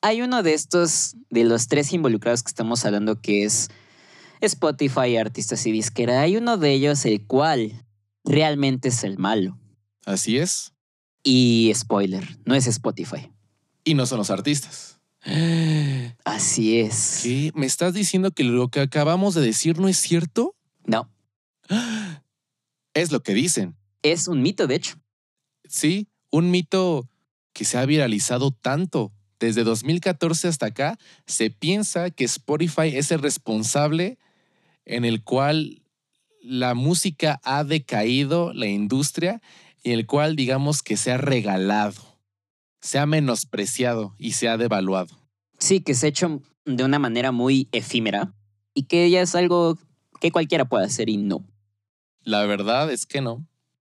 hay 0.00 0.22
uno 0.22 0.44
de 0.44 0.54
estos, 0.54 1.16
de 1.30 1.42
los 1.42 1.66
tres 1.66 1.92
involucrados 1.92 2.44
que 2.44 2.50
estamos 2.50 2.84
hablando, 2.84 3.20
que 3.20 3.42
es 3.44 3.70
Spotify, 4.44 5.16
artistas 5.16 5.66
y 5.66 5.72
disquera, 5.72 6.20
hay 6.20 6.36
uno 6.36 6.56
de 6.56 6.72
ellos 6.72 7.04
el 7.04 7.26
cual 7.26 7.84
realmente 8.24 8.88
es 8.88 9.04
el 9.04 9.18
malo. 9.18 9.58
Así 10.04 10.38
es. 10.38 10.72
Y 11.22 11.72
spoiler, 11.74 12.38
no 12.44 12.54
es 12.54 12.66
Spotify. 12.66 13.30
Y 13.84 13.94
no 13.94 14.06
son 14.06 14.18
los 14.18 14.30
artistas. 14.30 15.00
Así 16.24 16.80
es. 16.80 17.20
¿Qué? 17.22 17.50
¿Me 17.54 17.66
estás 17.66 17.94
diciendo 17.94 18.30
que 18.30 18.44
lo 18.44 18.68
que 18.68 18.80
acabamos 18.80 19.34
de 19.34 19.42
decir 19.42 19.78
no 19.78 19.88
es 19.88 19.96
cierto? 19.98 20.54
No, 20.86 21.10
Es 22.94 23.10
lo 23.10 23.22
que 23.22 23.34
dicen. 23.34 23.76
es 24.02 24.28
un 24.28 24.42
mito, 24.42 24.66
de 24.66 24.76
hecho. 24.76 24.96
Sí, 25.68 26.08
un 26.30 26.50
mito 26.50 27.08
que 27.52 27.64
se 27.64 27.78
ha 27.78 27.86
viralizado 27.86 28.50
tanto. 28.52 29.12
Desde 29.40 29.64
2014 29.64 30.46
hasta 30.48 30.66
acá, 30.66 30.98
se 31.26 31.50
piensa 31.50 32.10
que 32.10 32.24
Spotify 32.24 32.96
es 32.96 33.10
el 33.10 33.20
responsable 33.20 34.18
en 34.84 35.04
el 35.04 35.22
cual 35.22 35.82
la 36.42 36.74
música 36.74 37.40
ha 37.42 37.64
decaído, 37.64 38.52
la 38.52 38.66
industria, 38.66 39.40
y 39.82 39.92
el 39.92 40.06
cual 40.06 40.36
digamos 40.36 40.82
que 40.82 40.96
se 40.96 41.12
ha 41.12 41.16
regalado, 41.16 42.02
se 42.80 42.98
ha 42.98 43.06
menospreciado 43.06 44.14
y 44.18 44.32
se 44.32 44.48
ha 44.48 44.56
devaluado. 44.56 45.16
Sí, 45.58 45.80
que 45.80 45.94
se 45.94 46.06
ha 46.06 46.08
hecho 46.10 46.42
de 46.64 46.84
una 46.84 46.98
manera 46.98 47.32
muy 47.32 47.68
efímera 47.72 48.34
y 48.74 48.84
que 48.84 49.08
ya 49.10 49.22
es 49.22 49.34
algo 49.34 49.78
que 50.20 50.32
cualquiera 50.32 50.66
puede 50.66 50.86
hacer 50.86 51.08
y 51.08 51.16
no. 51.16 51.44
La 52.22 52.44
verdad 52.44 52.90
es 52.90 53.06
que 53.06 53.20
no. 53.20 53.46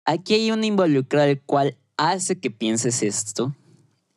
Aquí 0.05 0.35
hay 0.35 0.51
un 0.51 0.65
involucrado 0.65 1.29
el 1.29 1.41
cual 1.41 1.77
hace 1.97 2.41
que 2.41 2.51
pienses 2.51 3.03
esto 3.03 3.55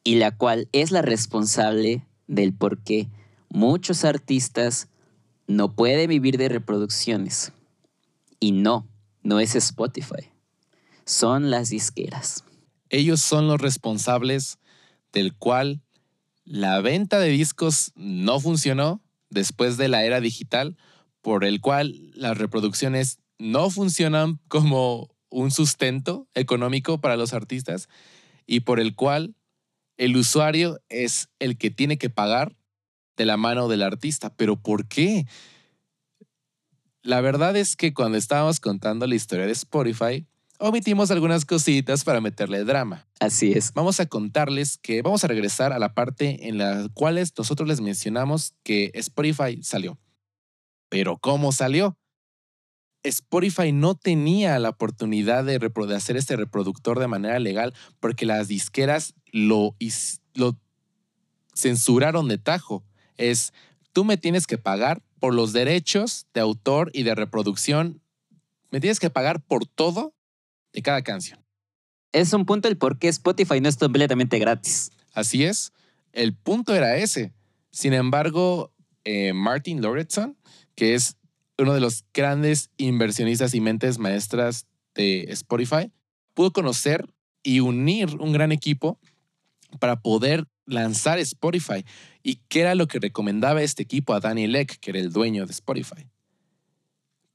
y 0.04 0.16
la 0.16 0.32
cual 0.36 0.68
es 0.72 0.92
la 0.92 1.02
responsable 1.02 2.06
del 2.28 2.54
por 2.54 2.82
qué 2.82 3.08
muchos 3.50 4.04
artistas 4.06 4.90
no 5.48 5.76
pueden 5.76 6.10
vivir 6.10 6.38
de 6.38 6.50
reproducciones. 6.50 7.52
Y 8.40 8.52
no, 8.52 8.88
no 9.24 9.40
es 9.40 9.56
Spotify. 9.56 10.32
Son 11.06 11.50
las 11.52 11.70
disqueras. 11.70 12.44
Ellos 12.90 13.22
son 13.22 13.48
los 13.48 13.62
responsables 13.62 14.60
del 15.12 15.36
cual 15.36 15.82
la 16.44 16.80
venta 16.82 17.20
de 17.20 17.30
discos 17.30 17.92
no 17.96 18.40
funcionó 18.40 19.02
después 19.30 19.78
de 19.78 19.88
la 19.88 20.04
era 20.04 20.22
digital, 20.22 20.78
por 21.22 21.44
el 21.44 21.60
cual 21.62 22.12
las 22.14 22.38
reproducciones 22.38 23.20
no 23.40 23.70
funcionan 23.70 24.40
como 24.48 25.10
un 25.30 25.52
sustento 25.52 26.28
económico 26.36 27.02
para 27.02 27.18
los 27.18 27.34
artistas 27.34 27.90
y 28.46 28.62
por 28.62 28.80
el 28.80 28.96
cual 28.96 29.36
el 29.98 30.16
usuario 30.16 30.80
es 30.90 31.30
el 31.40 31.58
que 31.58 31.72
tiene 31.72 31.98
que 31.98 32.10
pagar 32.10 32.56
de 33.18 33.26
la 33.26 33.38
mano 33.38 33.68
del 33.68 33.84
artista. 33.84 34.34
¿Pero 34.36 34.56
por 34.56 34.88
qué? 34.88 35.26
La 37.02 37.22
verdad 37.22 37.56
es 37.56 37.76
que 37.76 37.94
cuando 37.94 38.18
estábamos 38.18 38.60
contando 38.60 39.06
la 39.08 39.16
historia 39.16 39.46
de 39.46 39.52
Spotify, 39.52 40.26
omitimos 40.60 41.12
algunas 41.12 41.46
cositas 41.46 42.04
para 42.04 42.22
meterle 42.22 42.64
drama. 42.64 43.08
Así 43.20 43.52
es. 43.52 43.74
Vamos 43.74 44.00
a 44.00 44.06
contarles 44.08 44.78
que 44.78 45.02
vamos 45.02 45.24
a 45.24 45.28
regresar 45.28 45.74
a 45.74 45.80
la 45.80 45.94
parte 45.94 46.48
en 46.48 46.58
la 46.58 46.88
cual 46.94 47.16
nosotros 47.38 47.68
les 47.68 47.82
mencionamos 47.82 48.54
que 48.64 48.92
Spotify 48.96 49.62
salió. 49.62 50.00
Pero 50.90 51.18
¿cómo 51.18 51.52
salió? 51.52 51.98
Spotify 53.04 53.72
no 53.72 53.96
tenía 53.96 54.58
la 54.60 54.70
oportunidad 54.70 55.44
de, 55.44 55.60
de 55.60 55.96
hacer 55.96 56.18
este 56.18 56.36
reproductor 56.36 57.00
de 57.00 57.08
manera 57.08 57.38
legal 57.40 57.74
porque 58.00 58.26
las 58.26 58.48
disqueras 58.48 59.14
lo, 59.32 59.76
lo 60.34 60.58
censuraron 61.54 62.28
de 62.28 62.38
tajo. 62.38 62.84
Es, 63.18 63.54
tú 63.94 64.04
me 64.04 64.18
tienes 64.18 64.48
que 64.48 64.58
pagar 64.58 65.02
por 65.20 65.34
los 65.34 65.54
derechos 65.54 66.28
de 66.34 66.42
autor 66.42 66.92
y 66.94 67.04
de 67.04 67.16
reproducción. 67.16 68.02
Me 68.72 68.80
tienes 68.80 69.00
que 69.00 69.10
pagar 69.10 69.42
por 69.42 69.66
todo 69.66 70.14
de 70.74 70.82
cada 70.82 71.02
canción. 71.02 71.44
Es 72.12 72.32
un 72.34 72.46
punto 72.46 72.68
el 72.68 72.78
por 72.78 72.98
qué 73.00 73.08
Spotify 73.08 73.60
no 73.62 73.70
es 73.70 73.78
completamente 73.78 74.40
gratis. 74.40 74.92
Así 75.14 75.44
es, 75.44 75.74
el 76.14 76.34
punto 76.34 76.74
era 76.74 76.98
ese. 76.98 77.34
Sin 77.72 77.94
embargo, 77.94 78.72
eh, 79.04 79.34
Martin 79.34 79.82
Lauritsen, 79.82 80.38
que 80.76 80.94
es 80.94 81.18
uno 81.58 81.74
de 81.74 81.80
los 81.80 82.06
grandes 82.14 82.70
inversionistas 82.78 83.54
y 83.54 83.62
mentes 83.62 83.98
maestras 83.98 84.68
de 84.94 85.24
Spotify, 85.30 85.92
pudo 86.34 86.52
conocer 86.52 87.06
y 87.44 87.60
unir 87.60 88.16
un 88.20 88.34
gran 88.34 88.52
equipo 88.52 89.00
para 89.80 90.02
poder 90.02 90.48
lanzar 90.66 91.20
Spotify. 91.20 91.86
¿Y 92.24 92.40
qué 92.48 92.62
era 92.62 92.76
lo 92.76 92.88
que 92.88 93.00
recomendaba 93.00 93.62
este 93.62 93.84
equipo 93.84 94.14
a 94.14 94.20
Danny 94.20 94.48
Leck, 94.48 94.80
que 94.80 94.92
era 94.92 95.00
el 95.00 95.12
dueño 95.12 95.46
de 95.46 95.52
Spotify? 95.52 96.08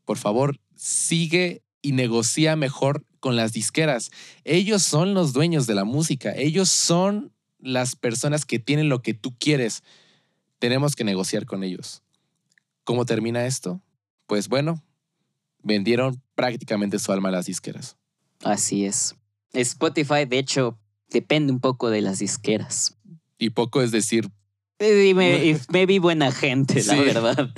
Por 0.04 0.18
favor, 0.18 0.58
sigue 0.74 1.62
y 1.82 1.92
negocia 1.92 2.56
mejor 2.56 3.04
con 3.20 3.36
las 3.36 3.52
disqueras. 3.52 4.10
Ellos 4.44 4.82
son 4.82 5.14
los 5.14 5.32
dueños 5.32 5.66
de 5.66 5.74
la 5.74 5.84
música. 5.84 6.32
Ellos 6.34 6.68
son 6.68 7.32
las 7.58 7.96
personas 7.96 8.44
que 8.44 8.58
tienen 8.58 8.88
lo 8.88 9.02
que 9.02 9.14
tú 9.14 9.36
quieres. 9.38 9.82
Tenemos 10.58 10.96
que 10.96 11.04
negociar 11.04 11.46
con 11.46 11.62
ellos. 11.62 12.02
¿Cómo 12.84 13.04
termina 13.04 13.46
esto? 13.46 13.80
Pues 14.26 14.48
bueno, 14.48 14.82
vendieron 15.62 16.22
prácticamente 16.34 16.98
su 16.98 17.12
alma 17.12 17.28
a 17.28 17.32
las 17.32 17.46
disqueras. 17.46 17.96
Así 18.42 18.84
es. 18.84 19.14
Spotify, 19.52 20.24
de 20.26 20.38
hecho, 20.38 20.78
depende 21.08 21.52
un 21.52 21.60
poco 21.60 21.90
de 21.90 22.00
las 22.00 22.18
disqueras. 22.18 22.96
Y 23.40 23.50
poco 23.50 23.82
es 23.82 23.90
decir, 23.90 24.30
Y 24.78 25.14
me, 25.14 25.86
vi 25.86 25.98
buena 25.98 26.30
gente, 26.30 26.84
la 26.84 26.94
Sí. 26.94 27.00
verdad. 27.00 27.50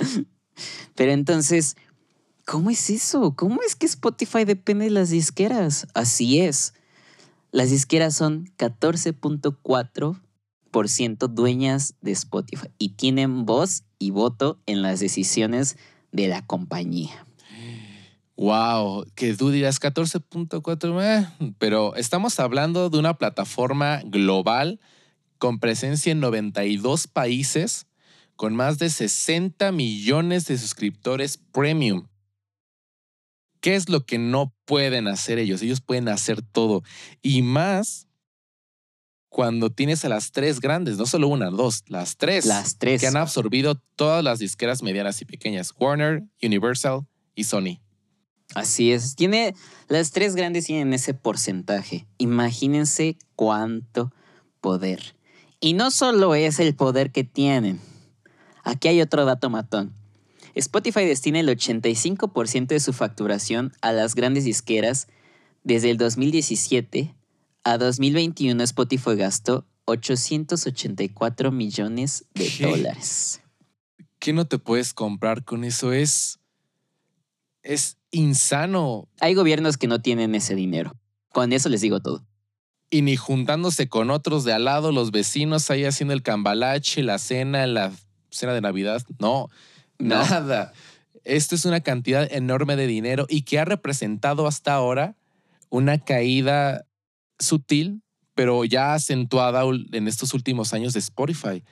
Pero 0.95 1.11
entonces, 1.11 1.75
¿cómo 2.45 2.71
es 2.71 2.89
eso? 2.89 3.35
¿Cómo 3.35 3.59
es 3.65 3.75
que 3.75 3.85
Spotify 3.85 4.43
depende 4.45 4.85
de 4.85 4.91
las 4.91 5.09
disqueras? 5.11 5.85
Así 5.93 6.39
es. 6.39 6.73
Las 7.51 7.69
disqueras 7.69 8.15
son 8.15 8.49
14.4% 8.57 11.27
dueñas 11.29 11.93
de 12.01 12.11
Spotify 12.11 12.67
y 12.79 12.89
tienen 12.89 13.45
voz 13.45 13.83
y 13.99 14.09
voto 14.11 14.59
en 14.65 14.81
las 14.81 14.99
decisiones 14.99 15.77
de 16.11 16.27
la 16.27 16.45
compañía. 16.45 17.25
wow, 18.35 19.05
que 19.15 19.33
tú 19.35 19.51
dirás 19.51 19.79
14.4, 19.79 21.01
eh, 21.03 21.27
pero 21.59 21.95
estamos 21.95 22.39
hablando 22.39 22.89
de 22.89 22.97
una 22.99 23.13
plataforma 23.17 24.01
global 24.05 24.79
con 25.43 25.59
presencia 25.59 26.13
en 26.13 26.21
92 26.21 27.07
países, 27.07 27.85
con 28.37 28.55
más 28.55 28.79
de 28.79 28.89
60 28.89 29.73
millones 29.73 30.45
de 30.45 30.57
suscriptores 30.57 31.37
premium. 31.37 32.07
¿Qué 33.59 33.75
es 33.75 33.89
lo 33.89 34.05
que 34.05 34.17
no 34.19 34.53
pueden 34.63 35.09
hacer 35.09 35.39
ellos? 35.39 35.61
Ellos 35.61 35.81
pueden 35.81 36.07
hacer 36.07 36.41
todo. 36.41 36.81
Y 37.21 37.41
más 37.41 38.07
cuando 39.27 39.69
tienes 39.69 40.05
a 40.05 40.07
las 40.07 40.31
tres 40.31 40.61
grandes, 40.61 40.95
no 40.95 41.05
solo 41.05 41.27
una, 41.27 41.49
dos, 41.49 41.83
las 41.87 42.15
tres, 42.15 42.45
Las 42.45 42.77
tres. 42.77 43.01
que 43.01 43.07
han 43.07 43.17
absorbido 43.17 43.75
todas 43.97 44.23
las 44.23 44.39
disqueras 44.39 44.81
medianas 44.81 45.21
y 45.21 45.25
pequeñas, 45.25 45.73
Warner, 45.77 46.23
Universal 46.41 47.05
y 47.35 47.43
Sony. 47.43 47.81
Así 48.55 48.93
es. 48.93 49.17
Tiene, 49.17 49.55
las 49.89 50.11
tres 50.11 50.37
grandes 50.37 50.67
tienen 50.67 50.93
ese 50.93 51.13
porcentaje. 51.13 52.07
Imagínense 52.17 53.17
cuánto 53.35 54.13
poder. 54.61 55.17
Y 55.63 55.75
no 55.75 55.91
solo 55.91 56.35
es 56.35 56.59
el 56.59 56.75
poder 56.75 57.13
que 57.13 57.23
tienen. 57.23 57.79
Aquí 58.65 58.89
hay 58.89 58.99
otro 58.99 59.23
dato 59.23 59.49
matón. 59.49 59.93
Spotify 60.55 61.05
destina 61.05 61.39
el 61.39 61.47
85% 61.47 62.67
de 62.67 62.81
su 62.81 62.91
facturación 62.91 63.71
a 63.79 63.93
las 63.93 64.13
grandes 64.13 64.43
disqueras. 64.43 65.07
Desde 65.63 65.89
el 65.89 65.97
2017 65.97 67.15
a 67.63 67.77
2021 67.77 68.61
Spotify 68.61 69.15
gastó 69.15 69.65
884 69.85 71.53
millones 71.53 72.25
de 72.33 72.49
¿Qué? 72.57 72.65
dólares. 72.65 73.41
¿Qué 74.19 74.33
no 74.33 74.45
te 74.45 74.59
puedes 74.59 74.93
comprar 74.93 75.45
con 75.45 75.63
eso? 75.63 75.93
Es, 75.93 76.39
es 77.61 77.95
insano. 78.11 79.07
Hay 79.21 79.33
gobiernos 79.33 79.77
que 79.77 79.87
no 79.87 80.01
tienen 80.01 80.35
ese 80.35 80.55
dinero. 80.55 80.93
Con 81.29 81.53
eso 81.53 81.69
les 81.69 81.79
digo 81.79 82.01
todo. 82.01 82.25
Y 82.93 83.01
ni 83.01 83.15
juntándose 83.15 83.89
con 83.89 84.11
otros 84.11 84.43
de 84.43 84.53
al 84.53 84.65
lado, 84.65 84.91
los 84.91 85.09
vecinos 85.09 85.71
ahí 85.71 85.83
haciendo 85.83 86.13
el 86.13 86.21
cambalache, 86.21 87.01
la 87.01 87.17
cena, 87.17 87.65
la 87.65 87.91
cena 88.29 88.53
de 88.53 88.61
Navidad. 88.61 89.01
No, 89.17 89.49
No. 89.97 90.17
nada. 90.23 90.73
Esto 91.23 91.55
es 91.55 91.65
una 91.65 91.79
cantidad 91.79 92.31
enorme 92.31 92.75
de 92.75 92.85
dinero 92.85 93.25
y 93.27 93.41
que 93.41 93.57
ha 93.57 93.65
representado 93.65 94.45
hasta 94.45 94.75
ahora 94.75 95.15
una 95.71 95.97
caída 95.97 96.85
sutil, 97.39 98.03
pero 98.35 98.63
ya 98.63 98.93
acentuada 98.93 99.63
en 99.63 100.07
estos 100.07 100.35
últimos 100.35 100.71
años 100.71 100.93
de 100.93 100.99
Spotify. 100.99 101.63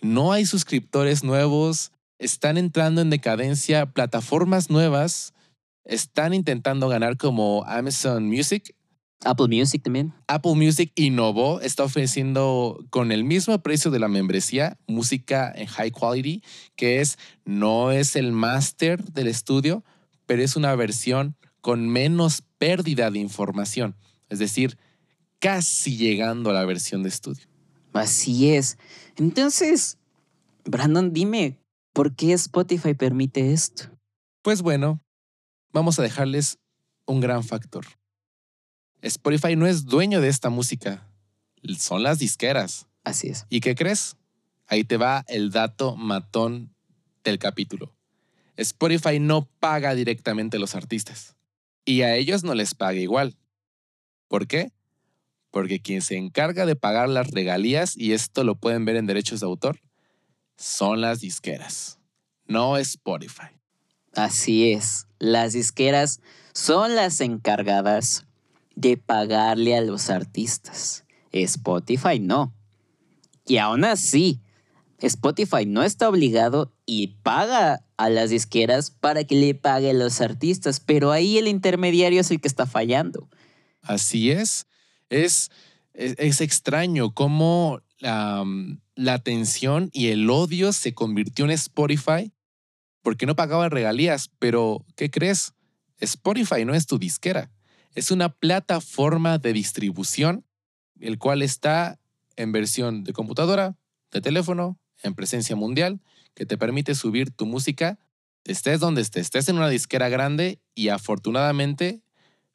No 0.00 0.32
hay 0.32 0.46
suscriptores 0.46 1.24
nuevos, 1.24 1.92
están 2.18 2.56
entrando 2.56 3.02
en 3.02 3.10
decadencia, 3.10 3.84
plataformas 3.84 4.70
nuevas 4.70 5.34
están 5.84 6.32
intentando 6.32 6.88
ganar 6.88 7.18
como 7.18 7.64
Amazon 7.66 8.24
Music. 8.26 8.74
Apple 9.24 9.48
Music 9.48 9.82
también. 9.82 10.12
Apple 10.28 10.54
Music 10.54 10.92
innovó, 10.96 11.60
está 11.60 11.84
ofreciendo 11.84 12.84
con 12.90 13.12
el 13.12 13.24
mismo 13.24 13.58
precio 13.62 13.90
de 13.90 13.98
la 13.98 14.08
membresía 14.08 14.78
música 14.86 15.52
en 15.54 15.66
high 15.66 15.90
quality, 15.90 16.42
que 16.76 17.00
es 17.00 17.18
no 17.44 17.90
es 17.90 18.16
el 18.16 18.32
máster 18.32 19.02
del 19.04 19.28
estudio, 19.28 19.84
pero 20.26 20.42
es 20.42 20.56
una 20.56 20.74
versión 20.74 21.36
con 21.60 21.88
menos 21.88 22.42
pérdida 22.58 23.10
de 23.10 23.18
información. 23.18 23.96
Es 24.28 24.38
decir, 24.38 24.78
casi 25.38 25.96
llegando 25.96 26.50
a 26.50 26.54
la 26.54 26.64
versión 26.64 27.02
de 27.02 27.08
estudio. 27.08 27.46
Así 27.92 28.50
es. 28.50 28.76
Entonces, 29.16 29.98
Brandon, 30.64 31.12
dime, 31.12 31.58
¿por 31.92 32.14
qué 32.16 32.32
Spotify 32.32 32.94
permite 32.94 33.52
esto? 33.52 33.84
Pues 34.42 34.62
bueno, 34.62 35.00
vamos 35.72 35.98
a 35.98 36.02
dejarles 36.02 36.58
un 37.06 37.20
gran 37.20 37.44
factor. 37.44 37.86
Spotify 39.04 39.54
no 39.54 39.66
es 39.66 39.84
dueño 39.84 40.22
de 40.22 40.28
esta 40.28 40.48
música, 40.48 41.06
son 41.76 42.02
las 42.02 42.18
disqueras. 42.18 42.86
Así 43.04 43.28
es. 43.28 43.44
¿Y 43.50 43.60
qué 43.60 43.74
crees? 43.74 44.16
Ahí 44.66 44.82
te 44.82 44.96
va 44.96 45.26
el 45.28 45.50
dato 45.50 45.94
matón 45.94 46.74
del 47.22 47.38
capítulo. 47.38 47.94
Spotify 48.56 49.20
no 49.20 49.46
paga 49.60 49.94
directamente 49.94 50.56
a 50.56 50.60
los 50.60 50.74
artistas. 50.74 51.36
Y 51.84 52.00
a 52.00 52.16
ellos 52.16 52.44
no 52.44 52.54
les 52.54 52.74
paga 52.74 52.98
igual. 52.98 53.36
¿Por 54.26 54.46
qué? 54.46 54.72
Porque 55.50 55.80
quien 55.80 56.00
se 56.00 56.16
encarga 56.16 56.64
de 56.64 56.74
pagar 56.74 57.10
las 57.10 57.30
regalías, 57.30 57.98
y 57.98 58.14
esto 58.14 58.42
lo 58.42 58.54
pueden 58.54 58.86
ver 58.86 58.96
en 58.96 59.04
derechos 59.04 59.40
de 59.40 59.46
autor, 59.46 59.82
son 60.56 61.02
las 61.02 61.20
disqueras, 61.20 61.98
no 62.46 62.78
Spotify. 62.78 63.60
Así 64.14 64.72
es, 64.72 65.08
las 65.18 65.52
disqueras 65.52 66.20
son 66.54 66.94
las 66.94 67.20
encargadas 67.20 68.24
de 68.74 68.96
pagarle 68.96 69.76
a 69.76 69.80
los 69.80 70.10
artistas. 70.10 71.04
Spotify 71.32 72.18
no. 72.20 72.54
Y 73.46 73.58
aún 73.58 73.84
así, 73.84 74.40
Spotify 74.98 75.66
no 75.66 75.82
está 75.82 76.08
obligado 76.08 76.72
y 76.86 77.08
paga 77.22 77.84
a 77.96 78.08
las 78.08 78.30
disqueras 78.30 78.90
para 78.90 79.24
que 79.24 79.34
le 79.34 79.54
pague 79.54 79.90
a 79.90 79.94
los 79.94 80.20
artistas, 80.20 80.80
pero 80.80 81.12
ahí 81.12 81.38
el 81.38 81.48
intermediario 81.48 82.20
es 82.20 82.30
el 82.30 82.40
que 82.40 82.48
está 82.48 82.66
fallando. 82.66 83.28
Así 83.82 84.30
es. 84.30 84.66
Es, 85.10 85.50
es, 85.92 86.40
extraño 86.40 87.12
cómo 87.14 87.80
la 88.00 89.14
atención 89.14 89.90
y 89.92 90.08
el 90.08 90.28
odio 90.28 90.72
se 90.72 90.94
convirtió 90.94 91.44
en 91.44 91.52
Spotify 91.52 92.32
porque 93.02 93.26
no 93.26 93.36
pagaba 93.36 93.68
regalías, 93.68 94.30
pero 94.38 94.84
¿qué 94.96 95.10
crees? 95.10 95.52
Spotify 96.00 96.64
no 96.64 96.74
es 96.74 96.86
tu 96.86 96.98
disquera, 96.98 97.50
es 97.94 98.10
una 98.10 98.28
plataforma 98.28 99.38
de 99.38 99.52
distribución, 99.52 100.44
el 101.00 101.18
cual 101.18 101.42
está 101.42 101.98
en 102.36 102.52
versión 102.52 103.04
de 103.04 103.12
computadora, 103.12 103.76
de 104.10 104.20
teléfono, 104.20 104.78
en 105.02 105.14
presencia 105.14 105.56
mundial, 105.56 106.00
que 106.34 106.46
te 106.46 106.58
permite 106.58 106.94
subir 106.94 107.30
tu 107.30 107.46
música, 107.46 107.98
estés 108.44 108.80
donde 108.80 109.02
estés, 109.02 109.26
estés 109.26 109.48
en 109.48 109.56
una 109.56 109.68
disquera 109.68 110.08
grande 110.08 110.58
y 110.74 110.88
afortunadamente 110.88 112.02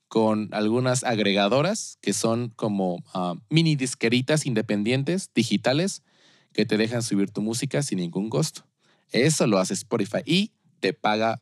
con 0.08 0.50
algunas 0.54 1.04
agregadoras 1.04 1.98
que 2.02 2.14
son 2.14 2.50
como 2.50 3.04
ah, 3.14 3.36
mini 3.50 3.76
disqueritas 3.76 4.46
independientes, 4.46 5.32
digitales, 5.34 6.04
que 6.52 6.66
te 6.66 6.78
dejan 6.78 7.04
subir 7.04 7.30
tu 7.30 7.42
música 7.42 7.84
sin 7.84 8.00
ningún 8.00 8.30
costo. 8.30 8.66
Eso 9.12 9.48
lo 9.48 9.60
hace 9.60 9.76
Spotify 9.76 10.22
y 10.26 10.52
te 10.80 10.94
paga, 10.94 11.42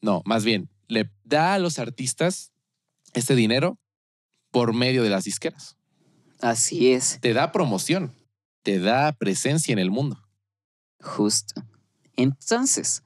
no, 0.00 0.22
más 0.24 0.44
bien, 0.44 0.68
le 0.88 1.10
da 1.24 1.54
a 1.54 1.58
los 1.58 1.78
artistas 1.78 2.52
este 3.14 3.34
dinero 3.34 3.78
por 4.50 4.74
medio 4.74 5.02
de 5.02 5.10
las 5.10 5.24
disqueras. 5.24 5.76
Así 6.40 6.92
es. 6.92 7.18
Te 7.20 7.32
da 7.32 7.52
promoción, 7.52 8.12
te 8.62 8.78
da 8.78 9.12
presencia 9.12 9.72
en 9.72 9.78
el 9.78 9.90
mundo. 9.90 10.18
Justo. 11.00 11.62
Entonces, 12.16 13.02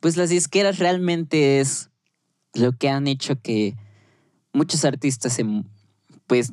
pues 0.00 0.16
las 0.16 0.30
disqueras 0.30 0.78
realmente 0.78 1.60
es 1.60 1.90
lo 2.54 2.72
que 2.72 2.88
han 2.88 3.06
hecho 3.06 3.40
que 3.40 3.76
muchos 4.52 4.84
artistas 4.84 5.38
pues 6.26 6.52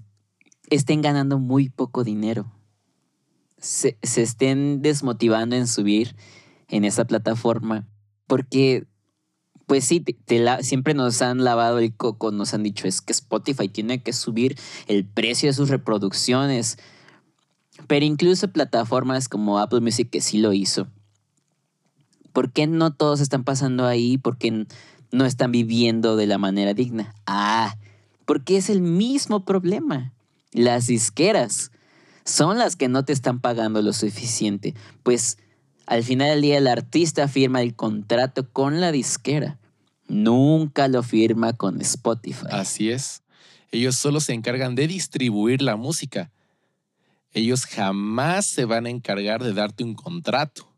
estén 0.69 1.01
ganando 1.01 1.39
muy 1.39 1.69
poco 1.69 2.03
dinero. 2.03 2.51
Se, 3.57 3.97
estén 4.01 4.81
desmotivando 4.81 5.55
en 5.55 5.67
subir 5.67 6.15
en 6.67 6.83
esa 6.83 7.05
plataforma 7.05 7.87
porque 8.27 8.85
pues 9.73 9.85
sí, 9.85 10.05
siempre 10.61 10.93
nos 10.93 11.23
han 11.23 11.43
lavado 11.43 11.79
el 11.79 11.95
coco, 11.95 12.29
nos 12.29 12.53
han 12.53 12.61
dicho 12.61 12.87
es 12.87 13.01
que 13.01 13.11
Spotify 13.11 13.67
tiene 13.67 14.03
que 14.03 14.13
subir 14.13 14.55
el 14.85 15.03
precio 15.03 15.49
de 15.49 15.53
sus 15.53 15.69
reproducciones, 15.69 16.77
pero 17.87 18.05
incluso 18.05 18.51
plataformas 18.51 19.27
como 19.27 19.57
Apple 19.57 19.81
Music 19.81 20.11
que 20.11 20.21
sí 20.21 20.37
lo 20.37 20.53
hizo. 20.53 20.89
¿Por 22.33 22.51
qué 22.51 22.67
no 22.67 22.93
todos 22.93 23.19
están 23.19 23.43
pasando 23.43 23.87
ahí? 23.87 24.19
¿Por 24.19 24.37
qué 24.37 24.67
no 25.11 25.25
están 25.25 25.51
viviendo 25.51 26.17
de 26.17 26.27
la 26.27 26.37
manera 26.37 26.75
digna? 26.75 27.15
Ah, 27.25 27.75
porque 28.25 28.57
es 28.57 28.69
el 28.69 28.81
mismo 28.81 29.43
problema. 29.43 30.13
Las 30.51 30.85
disqueras 30.85 31.71
son 32.25 32.59
las 32.59 32.75
que 32.75 32.89
no 32.89 33.05
te 33.05 33.13
están 33.13 33.39
pagando 33.39 33.81
lo 33.81 33.91
suficiente, 33.91 34.75
pues 35.01 35.39
al 35.87 36.03
final 36.03 36.29
del 36.29 36.41
día 36.43 36.59
el 36.59 36.67
artista 36.67 37.27
firma 37.27 37.63
el 37.63 37.73
contrato 37.73 38.47
con 38.51 38.79
la 38.79 38.91
disquera, 38.91 39.57
nunca 40.07 40.87
lo 40.87 41.03
firma 41.03 41.53
con 41.53 41.81
Spotify. 41.81 42.47
Así 42.51 42.89
es. 42.89 43.23
Ellos 43.71 43.95
solo 43.95 44.19
se 44.19 44.33
encargan 44.33 44.75
de 44.75 44.87
distribuir 44.87 45.61
la 45.61 45.75
música. 45.75 46.31
Ellos 47.31 47.65
jamás 47.65 48.45
se 48.45 48.65
van 48.65 48.85
a 48.85 48.89
encargar 48.89 49.43
de 49.43 49.53
darte 49.53 49.83
un 49.83 49.95
contrato. 49.95 50.71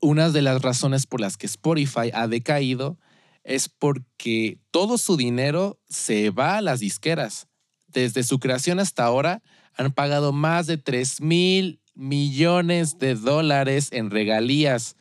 Una 0.00 0.30
de 0.30 0.42
las 0.42 0.62
razones 0.62 1.06
por 1.06 1.20
las 1.20 1.36
que 1.36 1.46
Spotify 1.46 2.10
ha 2.14 2.28
decaído 2.28 2.98
es 3.44 3.68
porque 3.68 4.58
todo 4.70 4.98
su 4.98 5.16
dinero 5.16 5.78
se 5.88 6.30
va 6.30 6.56
a 6.56 6.62
las 6.62 6.80
disqueras. 6.80 7.48
Desde 7.86 8.22
su 8.22 8.38
creación 8.38 8.80
hasta 8.80 9.04
ahora 9.04 9.42
han 9.74 9.92
pagado 9.92 10.32
más 10.32 10.66
de 10.66 10.78
3 10.78 11.20
mil 11.20 11.80
millones 11.94 12.98
de 12.98 13.14
dólares 13.14 13.88
en 13.92 14.10
regalías. 14.10 14.96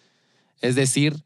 Es 0.61 0.75
decir, 0.75 1.24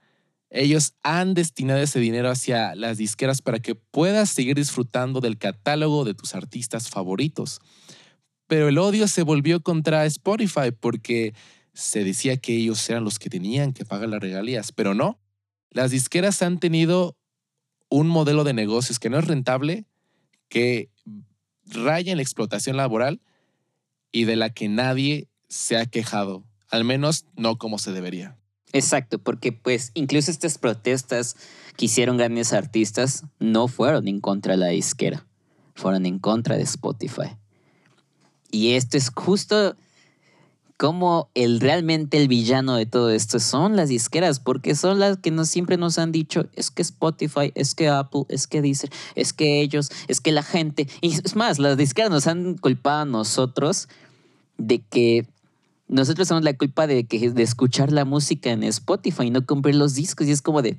ellos 0.50 0.96
han 1.04 1.34
destinado 1.34 1.80
ese 1.80 2.00
dinero 2.00 2.30
hacia 2.30 2.76
las 2.76 2.98
disqueras 2.98 3.42
para 3.42 3.60
que 3.60 3.76
puedas 3.76 4.30
seguir 4.30 4.56
disfrutando 4.56 5.22
del 5.22 5.38
catálogo 5.38 6.06
de 6.06 6.16
tus 6.16 6.34
artistas 6.34 6.90
favoritos. 6.90 7.60
Pero 8.48 8.68
el 8.68 8.80
odio 8.80 9.08
se 9.08 9.22
volvió 9.22 9.62
contra 9.62 10.06
Spotify 10.06 10.72
porque 10.78 11.36
se 11.74 12.04
decía 12.04 12.38
que 12.38 12.56
ellos 12.56 12.90
eran 12.90 13.04
los 13.04 13.20
que 13.20 13.30
tenían 13.30 13.74
que 13.74 13.86
pagar 13.86 14.10
las 14.10 14.22
regalías, 14.22 14.72
pero 14.72 14.96
no. 14.96 15.20
Las 15.70 15.92
disqueras 15.92 16.42
han 16.42 16.60
tenido 16.60 17.16
un 17.90 18.08
modelo 18.08 18.44
de 18.44 18.54
negocios 18.54 18.98
que 19.00 19.10
no 19.10 19.20
es 19.20 19.28
rentable, 19.28 19.86
que 20.48 20.90
raya 21.66 22.12
en 22.12 22.18
la 22.18 22.24
explotación 22.24 22.76
laboral 22.76 23.22
y 24.12 24.24
de 24.24 24.36
la 24.36 24.50
que 24.50 24.68
nadie 24.68 25.28
se 25.48 25.78
ha 25.78 25.86
quejado, 25.86 26.44
al 26.70 26.84
menos 26.84 27.26
no 27.36 27.60
como 27.60 27.78
se 27.78 27.92
debería. 27.92 28.40
Exacto, 28.72 29.18
porque 29.20 29.52
pues 29.52 29.92
incluso 29.96 30.30
estas 30.30 30.58
protestas 30.58 31.36
que 31.76 31.86
hicieron 31.86 32.18
grandes 32.18 32.54
artistas 32.54 33.24
no 33.40 33.68
fueron 33.68 34.08
en 34.08 34.20
contra 34.20 34.54
de 34.54 34.58
la 34.58 34.68
disquera, 34.68 35.26
fueron 35.76 36.06
en 36.06 36.20
contra 36.20 36.56
de 36.56 36.64
Spotify. 36.64 37.38
Y 38.52 38.74
esto 38.74 38.98
es 38.98 39.10
justo 39.10 39.76
como 40.80 41.30
el 41.36 41.60
realmente 41.60 42.16
el 42.16 42.30
villano 42.30 42.76
de 42.76 42.86
todo 42.86 43.10
esto 43.10 43.40
son 43.40 43.76
las 43.76 43.90
disqueras, 43.90 44.40
porque 44.40 44.76
son 44.76 45.00
las 45.00 45.18
que 45.18 45.30
nos, 45.30 45.50
siempre 45.50 45.76
nos 45.76 46.00
han 46.00 46.14
dicho, 46.14 46.48
es 46.56 46.72
que 46.72 46.82
Spotify, 46.82 47.52
es 47.54 47.76
que 47.76 47.90
Apple, 47.90 48.24
es 48.30 48.48
que 48.48 48.62
Deezer, 48.62 48.90
es 49.16 49.34
que 49.34 49.62
ellos, 49.62 49.92
es 50.08 50.22
que 50.22 50.32
la 50.32 50.42
gente. 50.42 50.88
Y 51.02 51.16
es 51.16 51.36
más, 51.36 51.60
las 51.60 51.76
disqueras 51.76 52.12
nos 52.12 52.28
han 52.28 52.56
culpado 52.58 53.02
a 53.02 53.06
nosotros 53.06 53.90
de 54.58 54.80
que 54.80 55.28
nosotros 55.90 56.28
somos 56.28 56.44
la 56.44 56.56
culpa 56.56 56.88
de, 56.88 57.06
que, 57.06 57.32
de 57.32 57.44
escuchar 57.44 57.92
la 57.92 58.06
música 58.06 58.52
en 58.52 58.64
Spotify 58.64 59.24
y 59.24 59.30
no 59.32 59.46
comprar 59.46 59.76
los 59.76 59.96
discos. 59.96 60.28
Y 60.28 60.32
es 60.32 60.42
como 60.42 60.62
de, 60.62 60.78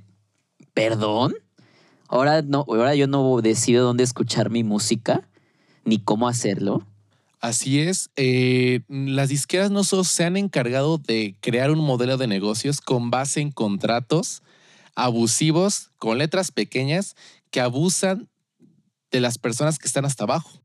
¿perdón? 0.73 1.35
Ahora, 2.09 2.43
no, 2.43 2.65
ahora 2.69 2.95
yo 2.95 3.07
no 3.07 3.41
decido 3.43 3.85
dónde 3.85 4.05
escuchar 4.05 4.51
mi 4.51 4.65
música, 4.65 5.29
ni 5.85 5.99
cómo 5.99 6.29
hacerlo. 6.29 6.87
Así 7.41 7.81
es. 7.81 8.11
Eh, 8.17 8.81
las 8.89 9.31
disqueras 9.31 9.71
no 9.71 9.83
solo 9.83 10.05
se 10.05 10.25
han 10.25 10.37
encargado 10.37 10.99
de 10.99 11.37
crear 11.41 11.71
un 11.71 11.79
modelo 11.79 12.17
de 12.17 12.27
negocios 12.27 12.81
con 12.81 13.11
base 13.11 13.41
en 13.41 13.51
contratos 13.51 14.43
abusivos 14.95 15.91
con 15.97 16.19
letras 16.19 16.51
pequeñas 16.53 17.17
que 17.51 17.61
abusan 17.61 18.29
de 19.11 19.21
las 19.21 19.39
personas 19.39 19.79
que 19.79 19.87
están 19.87 20.05
hasta 20.05 20.25
abajo. 20.25 20.63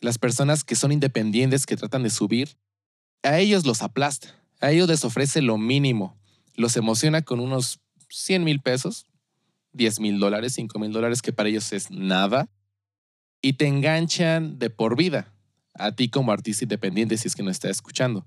Las 0.00 0.18
personas 0.18 0.62
que 0.62 0.76
son 0.76 0.92
independientes, 0.92 1.66
que 1.66 1.76
tratan 1.76 2.04
de 2.04 2.10
subir, 2.10 2.56
a 3.22 3.38
ellos 3.38 3.66
los 3.66 3.82
aplasta. 3.82 4.34
A 4.60 4.70
ellos 4.70 4.88
les 4.88 5.04
ofrece 5.04 5.42
lo 5.42 5.58
mínimo. 5.58 6.16
Los 6.54 6.76
emociona 6.76 7.22
con 7.22 7.40
unos 7.40 7.80
100 8.08 8.44
mil 8.44 8.60
pesos, 8.60 9.06
10 9.72 10.00
mil 10.00 10.18
dólares, 10.18 10.54
5 10.54 10.78
mil 10.78 10.92
dólares, 10.92 11.22
que 11.22 11.32
para 11.32 11.48
ellos 11.48 11.72
es 11.72 11.90
nada. 11.90 12.48
Y 13.40 13.54
te 13.54 13.66
enganchan 13.66 14.58
de 14.58 14.70
por 14.70 14.96
vida 14.96 15.32
a 15.74 15.92
ti 15.92 16.08
como 16.08 16.32
artista 16.32 16.64
independiente 16.64 17.16
si 17.16 17.28
es 17.28 17.36
que 17.36 17.42
no 17.42 17.50
estás 17.50 17.70
escuchando. 17.70 18.26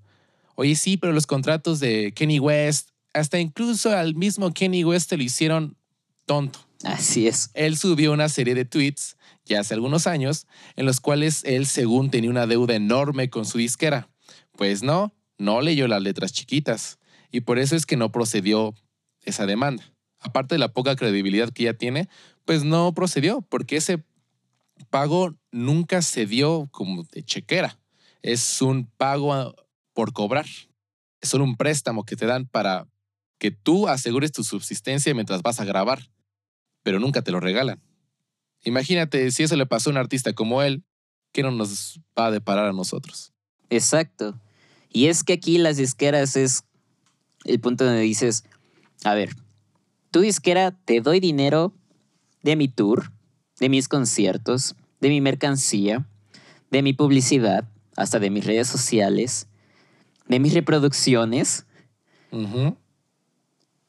Oye, 0.55 0.75
sí, 0.75 0.97
pero 0.97 1.13
los 1.13 1.27
contratos 1.27 1.79
de 1.79 2.13
Kenny 2.13 2.39
West, 2.39 2.89
hasta 3.13 3.39
incluso 3.39 3.95
al 3.95 4.15
mismo 4.15 4.53
Kenny 4.53 4.83
West 4.83 5.09
te 5.09 5.17
lo 5.17 5.23
hicieron 5.23 5.75
tonto. 6.25 6.59
Así 6.83 7.27
es. 7.27 7.51
Él 7.53 7.77
subió 7.77 8.11
una 8.11 8.29
serie 8.29 8.55
de 8.55 8.65
tweets 8.65 9.17
ya 9.45 9.59
hace 9.59 9.73
algunos 9.73 10.07
años, 10.07 10.47
en 10.75 10.85
los 10.85 10.99
cuales 10.99 11.43
él 11.45 11.65
según 11.65 12.09
tenía 12.09 12.29
una 12.29 12.47
deuda 12.47 12.75
enorme 12.75 13.29
con 13.29 13.45
su 13.45 13.57
disquera. 13.57 14.07
Pues 14.61 14.83
no, 14.83 15.11
no 15.39 15.59
leyó 15.59 15.87
las 15.87 16.03
letras 16.03 16.33
chiquitas 16.33 16.99
y 17.31 17.41
por 17.41 17.57
eso 17.57 17.75
es 17.75 17.87
que 17.87 17.97
no 17.97 18.11
procedió 18.11 18.75
esa 19.23 19.47
demanda. 19.47 19.91
Aparte 20.19 20.53
de 20.53 20.59
la 20.59 20.71
poca 20.71 20.95
credibilidad 20.95 21.49
que 21.49 21.63
ya 21.63 21.73
tiene, 21.73 22.07
pues 22.45 22.63
no 22.63 22.93
procedió 22.93 23.41
porque 23.41 23.77
ese 23.77 24.03
pago 24.91 25.33
nunca 25.51 26.03
se 26.03 26.27
dio 26.27 26.69
como 26.69 27.01
de 27.11 27.23
chequera. 27.23 27.79
Es 28.21 28.61
un 28.61 28.85
pago 28.85 29.55
por 29.93 30.13
cobrar. 30.13 30.45
Es 31.21 31.29
solo 31.29 31.43
un 31.43 31.57
préstamo 31.57 32.05
que 32.05 32.15
te 32.15 32.27
dan 32.27 32.45
para 32.45 32.87
que 33.39 33.49
tú 33.49 33.87
asegures 33.87 34.31
tu 34.31 34.43
subsistencia 34.43 35.11
mientras 35.15 35.41
vas 35.41 35.59
a 35.59 35.65
grabar, 35.65 36.11
pero 36.83 36.99
nunca 36.99 37.23
te 37.23 37.31
lo 37.31 37.39
regalan. 37.39 37.81
Imagínate 38.63 39.31
si 39.31 39.41
eso 39.41 39.55
le 39.55 39.65
pasó 39.65 39.89
a 39.89 39.93
un 39.93 39.97
artista 39.97 40.33
como 40.33 40.61
él, 40.61 40.83
¿qué 41.31 41.41
no 41.41 41.49
nos 41.49 41.99
va 42.15 42.27
a 42.27 42.31
deparar 42.31 42.67
a 42.67 42.73
nosotros? 42.73 43.33
Exacto. 43.71 44.39
Y 44.91 45.07
es 45.07 45.23
que 45.23 45.33
aquí 45.33 45.57
las 45.57 45.77
disqueras 45.77 46.35
es 46.35 46.63
el 47.45 47.59
punto 47.59 47.85
donde 47.85 48.01
dices, 48.01 48.43
a 49.03 49.13
ver, 49.15 49.35
tu 50.11 50.19
disquera 50.19 50.71
te 50.71 51.01
doy 51.01 51.19
dinero 51.19 51.73
de 52.43 52.55
mi 52.55 52.67
tour, 52.67 53.11
de 53.59 53.69
mis 53.69 53.87
conciertos, 53.87 54.75
de 54.99 55.09
mi 55.09 55.21
mercancía, 55.21 56.07
de 56.69 56.81
mi 56.81 56.93
publicidad, 56.93 57.67
hasta 57.95 58.19
de 58.19 58.29
mis 58.29 58.45
redes 58.45 58.67
sociales, 58.67 59.47
de 60.27 60.39
mis 60.39 60.53
reproducciones. 60.53 61.65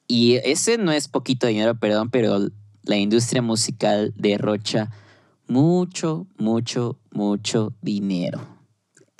Y 0.06 0.34
ese 0.44 0.78
no 0.78 0.92
es 0.92 1.08
poquito 1.08 1.46
dinero, 1.46 1.74
perdón, 1.74 2.10
pero 2.10 2.48
la 2.82 2.96
industria 2.96 3.42
musical 3.42 4.12
derrocha 4.16 4.90
mucho, 5.46 6.26
mucho, 6.38 6.98
mucho 7.10 7.74
dinero. 7.80 8.51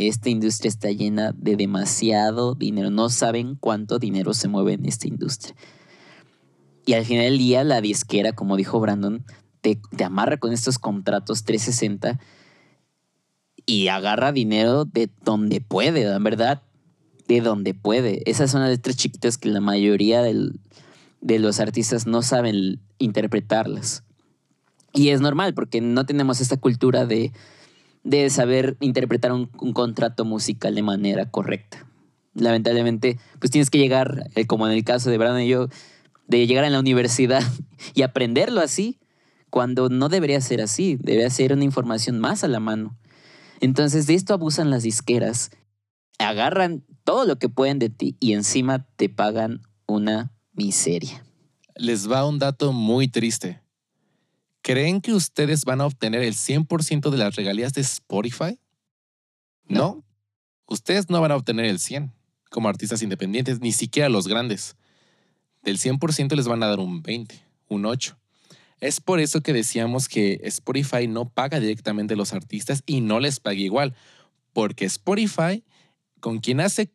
Esta 0.09 0.30
industria 0.30 0.68
está 0.68 0.90
llena 0.90 1.32
de 1.36 1.57
demasiado 1.57 2.55
dinero. 2.55 2.90
No 2.90 3.09
saben 3.09 3.57
cuánto 3.57 3.98
dinero 3.98 4.34
se 4.34 4.48
mueve 4.48 4.72
en 4.72 4.86
esta 4.86 5.07
industria. 5.07 5.55
Y 6.84 6.94
al 6.94 7.05
final 7.05 7.24
del 7.24 7.38
día, 7.38 7.62
la 7.62 7.80
disquera, 7.80 8.32
como 8.32 8.57
dijo 8.57 8.80
Brandon, 8.80 9.24
te, 9.61 9.78
amarra 10.05 10.38
con 10.38 10.53
estos 10.53 10.78
contratos 10.78 11.44
360 11.44 12.18
y 13.64 13.88
agarra 13.88 14.32
dinero 14.32 14.84
de 14.84 15.09
donde 15.24 15.61
puede, 15.61 16.03
en 16.03 16.24
verdad, 16.24 16.62
de 17.28 17.40
donde 17.40 17.72
puede. 17.72 18.28
Esas 18.28 18.50
son 18.50 18.62
las 18.62 18.70
letras 18.70 18.96
chiquitas 18.96 19.38
que 19.38 19.50
la 19.50 19.61
mayoría 19.61 20.22
de 20.22 21.38
los 21.38 21.61
artistas 21.61 22.07
no 22.07 22.22
saben 22.22 22.80
interpretarlas. 22.98 24.03
Y 24.92 25.11
es 25.11 25.20
normal 25.20 25.55
porque 25.55 25.80
no 25.80 26.05
tenemos 26.05 26.40
esta 26.40 26.57
cultura 26.57 27.07
de, 27.07 27.32
de 28.05 28.28
saber 28.30 28.76
interpretar 28.80 29.32
un, 29.32 29.46
contrato 29.46 30.24
musical 30.24 30.74
de 30.74 30.82
manera 30.82 31.30
correcta. 31.30 31.86
Lamentablemente, 32.34 33.18
pues 33.38 33.50
tienes 33.50 33.70
que 33.70 33.78
llegar, 33.78 34.30
eh, 34.34 34.46
como 34.46 34.66
en 34.66 34.72
el 34.72 34.84
caso 34.84 35.11
de 35.11 35.18
Brandon 35.18 35.42
y 35.42 35.48
yo, 35.48 35.68
de 36.26 36.46
llegar 36.46 36.64
a 36.64 36.70
la 36.70 36.80
universidad 36.80 37.42
y 37.94 38.03
aprenderlo 38.03 38.61
así, 38.61 38.98
cuando 39.50 39.88
no 39.90 40.09
debería 40.09 40.40
ser 40.40 40.62
así, 40.62 40.96
debería 41.00 41.28
ser 41.30 41.53
una 41.53 41.64
información 41.64 42.18
más 42.18 42.42
a 42.42 42.48
la 42.48 42.59
mano. 42.59 42.96
Entonces 43.61 44.07
de 44.07 44.14
esto 44.14 44.34
abusan 44.34 44.70
las 44.70 44.82
disqueras, 44.82 45.50
agarran 46.18 46.84
todo 47.05 47.26
lo 47.26 47.38
que 47.38 47.48
pueden 47.48 47.78
de 47.78 47.90
ti 47.90 48.16
y 48.18 48.32
encima 48.32 48.86
te 48.96 49.09
pagan 49.09 49.61
una 49.86 50.32
miseria. 50.53 51.22
Les 51.76 52.11
va 52.11 52.26
un 52.26 52.38
dato 52.38 52.72
muy 52.72 53.09
triste. 53.09 53.61
¿Creen 54.62 55.00
que 55.00 55.12
ustedes 55.12 55.64
van 55.64 55.80
a 55.80 55.86
obtener 55.86 56.22
el 56.22 56.34
100% 56.34 57.10
de 57.10 57.18
las 57.18 57.34
regalías 57.34 57.72
de 57.72 57.80
Spotify? 57.80 58.60
No. 59.64 60.04
Ustedes 60.66 61.10
no 61.10 61.20
van 61.20 61.32
a 61.32 61.36
obtener 61.36 61.66
el 61.66 61.80
100 61.80 62.12
como 62.48 62.68
artistas 62.68 63.02
independientes, 63.02 63.60
ni 63.60 63.72
siquiera 63.72 64.08
los 64.08 64.28
grandes. 64.28 64.76
Del 65.62 65.78
100% 65.78 66.36
les 66.36 66.46
van 66.46 66.62
a 66.62 66.68
dar 66.68 66.78
un 66.78 67.02
20, 67.02 67.42
un 67.68 67.86
8. 67.86 68.16
Es 68.78 69.00
por 69.00 69.20
eso 69.20 69.40
que 69.42 69.52
decíamos 69.52 70.08
que 70.08 70.40
Spotify 70.44 71.08
no 71.08 71.28
paga 71.28 71.60
directamente 71.60 72.14
a 72.14 72.16
los 72.16 72.32
artistas 72.32 72.82
y 72.86 73.00
no 73.00 73.20
les 73.20 73.40
paga 73.40 73.58
igual, 73.58 73.94
porque 74.52 74.84
Spotify, 74.84 75.64
con 76.20 76.38
quien 76.38 76.60
hace 76.60 76.92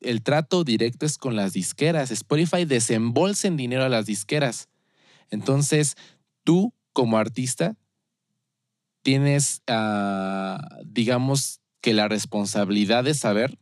el 0.00 0.22
trato 0.22 0.64
directo 0.64 1.06
es 1.06 1.18
con 1.18 1.36
las 1.36 1.52
disqueras. 1.52 2.10
Spotify 2.10 2.64
desembolsa 2.64 3.48
en 3.48 3.56
dinero 3.56 3.84
a 3.84 3.88
las 3.88 4.06
disqueras. 4.06 4.68
Entonces, 5.30 5.96
tú 6.44 6.72
como 6.96 7.18
artista 7.18 7.76
tienes, 9.02 9.60
ah, 9.66 10.66
digamos, 10.82 11.60
que 11.82 11.92
la 11.92 12.08
responsabilidad 12.08 13.04
de 13.04 13.12
saber 13.12 13.58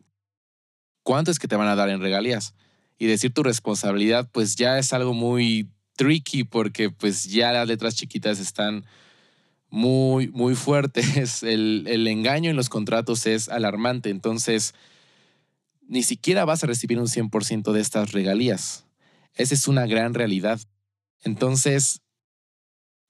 cuánto 1.02 1.32
es 1.32 1.40
que 1.40 1.48
te 1.48 1.56
van 1.56 1.66
a 1.66 1.74
dar 1.74 1.88
en 1.88 2.00
regalías 2.00 2.54
y 2.96 3.06
decir 3.06 3.34
tu 3.34 3.42
responsabilidad, 3.42 4.30
pues 4.30 4.54
ya 4.54 4.78
es 4.78 4.92
algo 4.92 5.14
muy 5.14 5.68
tricky 5.96 6.44
porque 6.44 6.90
pues 6.90 7.24
ya 7.24 7.50
las 7.50 7.66
letras 7.66 7.96
chiquitas 7.96 8.38
están 8.38 8.84
muy, 9.68 10.28
muy 10.28 10.54
fuertes. 10.54 11.42
El, 11.42 11.86
el 11.88 12.06
engaño 12.06 12.50
en 12.50 12.56
los 12.56 12.68
contratos 12.68 13.26
es 13.26 13.48
alarmante. 13.48 14.10
Entonces, 14.10 14.74
ni 15.88 16.04
siquiera 16.04 16.44
vas 16.44 16.62
a 16.62 16.68
recibir 16.68 17.00
un 17.00 17.08
100% 17.08 17.72
de 17.72 17.80
estas 17.80 18.12
regalías. 18.12 18.86
Esa 19.34 19.54
es 19.54 19.66
una 19.66 19.86
gran 19.86 20.14
realidad. 20.14 20.60
Entonces, 21.24 22.03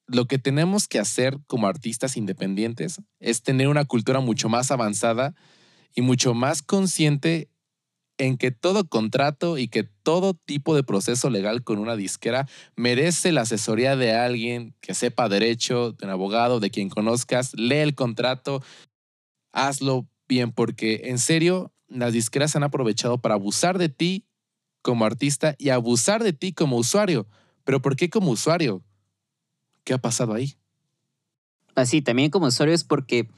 lo 0.07 0.27
que 0.27 0.39
tenemos 0.39 0.89
que 0.89 0.99
hacer 0.99 1.39
como 1.47 1.67
artistas 1.67 2.17
independientes 2.17 3.01
es 3.21 3.43
tener 3.43 3.69
una 3.69 3.85
cultura 3.85 4.21
mucho 4.21 4.49
más 4.49 4.71
avanzada 4.71 5.35
y 5.95 6.03
mucho 6.03 6.35
más 6.35 6.63
consciente 6.63 7.49
en 8.19 8.37
que 8.37 8.51
todo 8.51 8.89
contrato 8.89 9.59
y 9.59 9.69
que 9.69 9.83
todo 9.83 10.35
tipo 10.35 10.77
de 10.77 10.85
proceso 10.85 11.31
legal 11.31 11.65
con 11.65 11.79
una 11.79 11.97
disquera 11.97 12.49
merece 12.77 13.33
la 13.33 13.43
asesoría 13.43 13.97
de 13.97 14.13
alguien 14.13 14.75
que 14.81 14.95
sepa 14.95 15.29
derecho, 15.29 15.93
de 15.93 16.07
un 16.07 16.13
abogado, 16.13 16.61
de 16.61 16.71
quien 16.71 16.91
conozcas, 16.91 17.55
lee 17.55 17.79
el 17.79 17.95
contrato, 17.95 18.63
hazlo 19.53 20.09
bien, 20.29 20.53
porque 20.53 21.03
en 21.05 21.19
serio, 21.19 21.73
las 21.89 22.13
disqueras 22.13 22.55
han 22.57 22.63
aprovechado 22.63 23.19
para 23.19 23.35
abusar 23.35 23.79
de 23.79 23.89
ti 23.89 24.27
como 24.83 25.05
artista 25.05 25.55
y 25.59 25.71
abusar 25.71 26.23
de 26.23 26.33
ti 26.33 26.53
como 26.53 26.77
usuario. 26.77 27.27
Pero 27.65 27.81
¿por 27.81 27.97
qué 27.97 28.11
como 28.11 28.31
usuario? 28.31 28.83
¿Qué 29.85 29.93
ha 29.95 29.99
pasado 29.99 30.35
ahí? 30.35 30.57
Así, 31.75 32.03
también 32.03 32.31
como 32.31 32.47
usuario 32.47 32.75
es 32.75 32.85
porque 32.85 33.29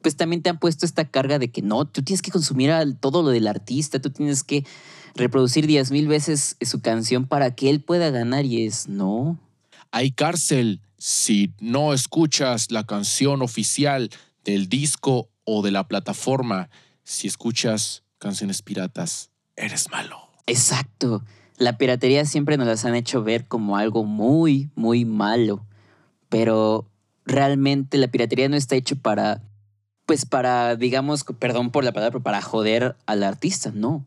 pues 0.00 0.16
también 0.16 0.42
te 0.42 0.50
han 0.50 0.58
puesto 0.58 0.84
esta 0.84 1.06
carga 1.06 1.38
de 1.38 1.50
que 1.50 1.62
no, 1.62 1.86
tú 1.86 2.02
tienes 2.02 2.20
que 2.20 2.30
consumir 2.30 2.70
todo 3.00 3.22
lo 3.22 3.30
del 3.30 3.46
artista, 3.46 4.00
tú 4.00 4.10
tienes 4.10 4.44
que 4.44 4.66
reproducir 5.14 5.66
diez 5.66 5.90
mil 5.90 6.08
veces 6.08 6.56
su 6.60 6.82
canción 6.82 7.26
para 7.26 7.54
que 7.54 7.70
él 7.70 7.80
pueda 7.80 8.10
ganar 8.10 8.44
y 8.44 8.66
es 8.66 8.86
no. 8.86 9.38
Hay 9.92 10.10
cárcel 10.10 10.82
si 10.98 11.54
no 11.58 11.94
escuchas 11.94 12.70
la 12.70 12.84
canción 12.84 13.40
oficial 13.40 14.10
del 14.44 14.68
disco 14.68 15.30
o 15.44 15.62
de 15.62 15.70
la 15.70 15.88
plataforma. 15.88 16.68
Si 17.02 17.26
escuchas 17.26 18.02
canciones 18.18 18.60
piratas, 18.60 19.30
eres 19.56 19.90
malo. 19.90 20.28
Exacto. 20.46 21.24
La 21.56 21.78
piratería 21.78 22.24
siempre 22.24 22.56
nos 22.56 22.66
las 22.66 22.84
han 22.84 22.94
hecho 22.94 23.22
ver 23.22 23.46
como 23.46 23.76
algo 23.76 24.04
muy, 24.04 24.70
muy 24.74 25.04
malo. 25.04 25.64
Pero 26.34 26.90
realmente 27.24 27.96
la 27.96 28.08
piratería 28.08 28.48
no 28.48 28.56
está 28.56 28.74
hecho 28.74 28.96
para 28.96 29.40
pues 30.04 30.26
para, 30.26 30.74
digamos, 30.74 31.22
perdón 31.38 31.70
por 31.70 31.84
la 31.84 31.92
palabra, 31.92 32.10
pero 32.10 32.24
para 32.24 32.42
joder 32.42 32.96
al 33.06 33.22
artista, 33.22 33.70
no. 33.72 34.04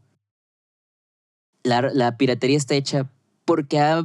La, 1.63 2.17
piratería 2.17 2.57
está 2.57 2.75
hecha 2.75 3.09
porque 3.45 3.79
ha 3.79 4.03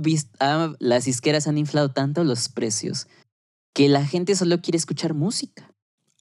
las 0.79 1.09
isqueras 1.09 1.49
han 1.49 1.59
inflado 1.59 1.89
tanto 1.91 2.23
los 2.23 2.49
precios 2.49 3.09
que 3.75 3.89
la 3.89 4.07
gente 4.07 4.37
solo 4.37 4.61
quiere 4.61 4.79
escuchar 4.79 5.15
música. 5.15 5.73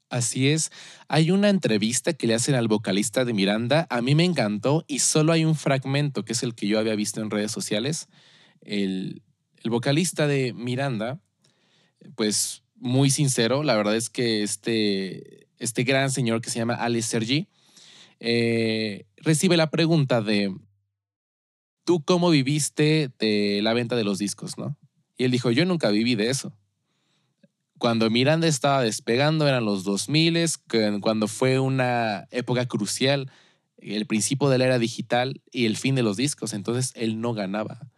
Así 0.09 0.49
es. 0.49 0.71
Hay 1.07 1.29
una 1.29 1.49
entrevista 1.49 2.13
que 2.13 2.25
le 2.25 2.33
hacen 2.33 2.55
al 2.55 2.67
vocalista 2.67 3.25
de 3.25 3.33
Miranda. 3.35 3.85
A 3.91 4.01
mí 4.01 4.15
me 4.15 4.25
encantó 4.25 4.85
y 4.87 4.99
solo 4.99 5.33
hay 5.33 5.45
un 5.45 5.53
fragmento 5.53 6.25
que 6.25 6.33
es 6.33 6.41
el 6.41 6.55
que 6.55 6.65
yo 6.65 6.79
había 6.79 6.95
visto 6.95 7.21
en 7.21 7.29
redes 7.29 7.51
sociales. 7.51 8.07
El, 8.61 9.21
el 9.63 9.69
vocalista 9.69 10.25
de 10.25 10.51
Miranda, 10.53 11.21
pues 12.15 12.63
muy 12.75 13.11
sincero, 13.11 13.63
la 13.63 13.75
verdad 13.75 13.95
es 13.95 14.09
que 14.09 14.43
este, 14.43 15.47
este 15.59 15.83
gran 15.83 16.11
señor 16.11 16.41
que 16.41 16.49
se 16.49 16.59
llama 16.59 16.73
Alex 16.73 17.05
Sergi, 17.05 17.47
eh, 18.19 19.05
recibe 19.17 19.57
la 19.57 19.69
pregunta 19.69 20.21
de, 20.21 20.55
¿tú 21.85 22.03
cómo 22.03 22.29
viviste 22.29 23.11
de 23.19 23.61
la 23.61 23.73
venta 23.73 23.95
de 23.95 24.03
los 24.03 24.17
discos? 24.17 24.57
¿no? 24.57 24.77
Y 25.17 25.25
él 25.25 25.31
dijo, 25.31 25.51
yo 25.51 25.65
nunca 25.65 25.89
viví 25.89 26.15
de 26.15 26.29
eso. 26.29 26.53
Cuando 27.77 28.09
Miranda 28.09 28.47
estaba 28.47 28.83
despegando 28.83 29.47
eran 29.47 29.65
los 29.65 29.83
2000, 29.83 30.37
cuando 31.01 31.27
fue 31.27 31.59
una 31.59 32.27
época 32.31 32.67
crucial, 32.67 33.31
el 33.77 34.05
principio 34.05 34.49
de 34.49 34.59
la 34.59 34.65
era 34.65 34.79
digital 34.79 35.41
y 35.51 35.65
el 35.65 35.77
fin 35.77 35.95
de 35.95 36.03
los 36.03 36.17
discos, 36.17 36.53
entonces 36.53 36.93
él 36.95 37.21
no 37.21 37.33
ganaba 37.33 37.90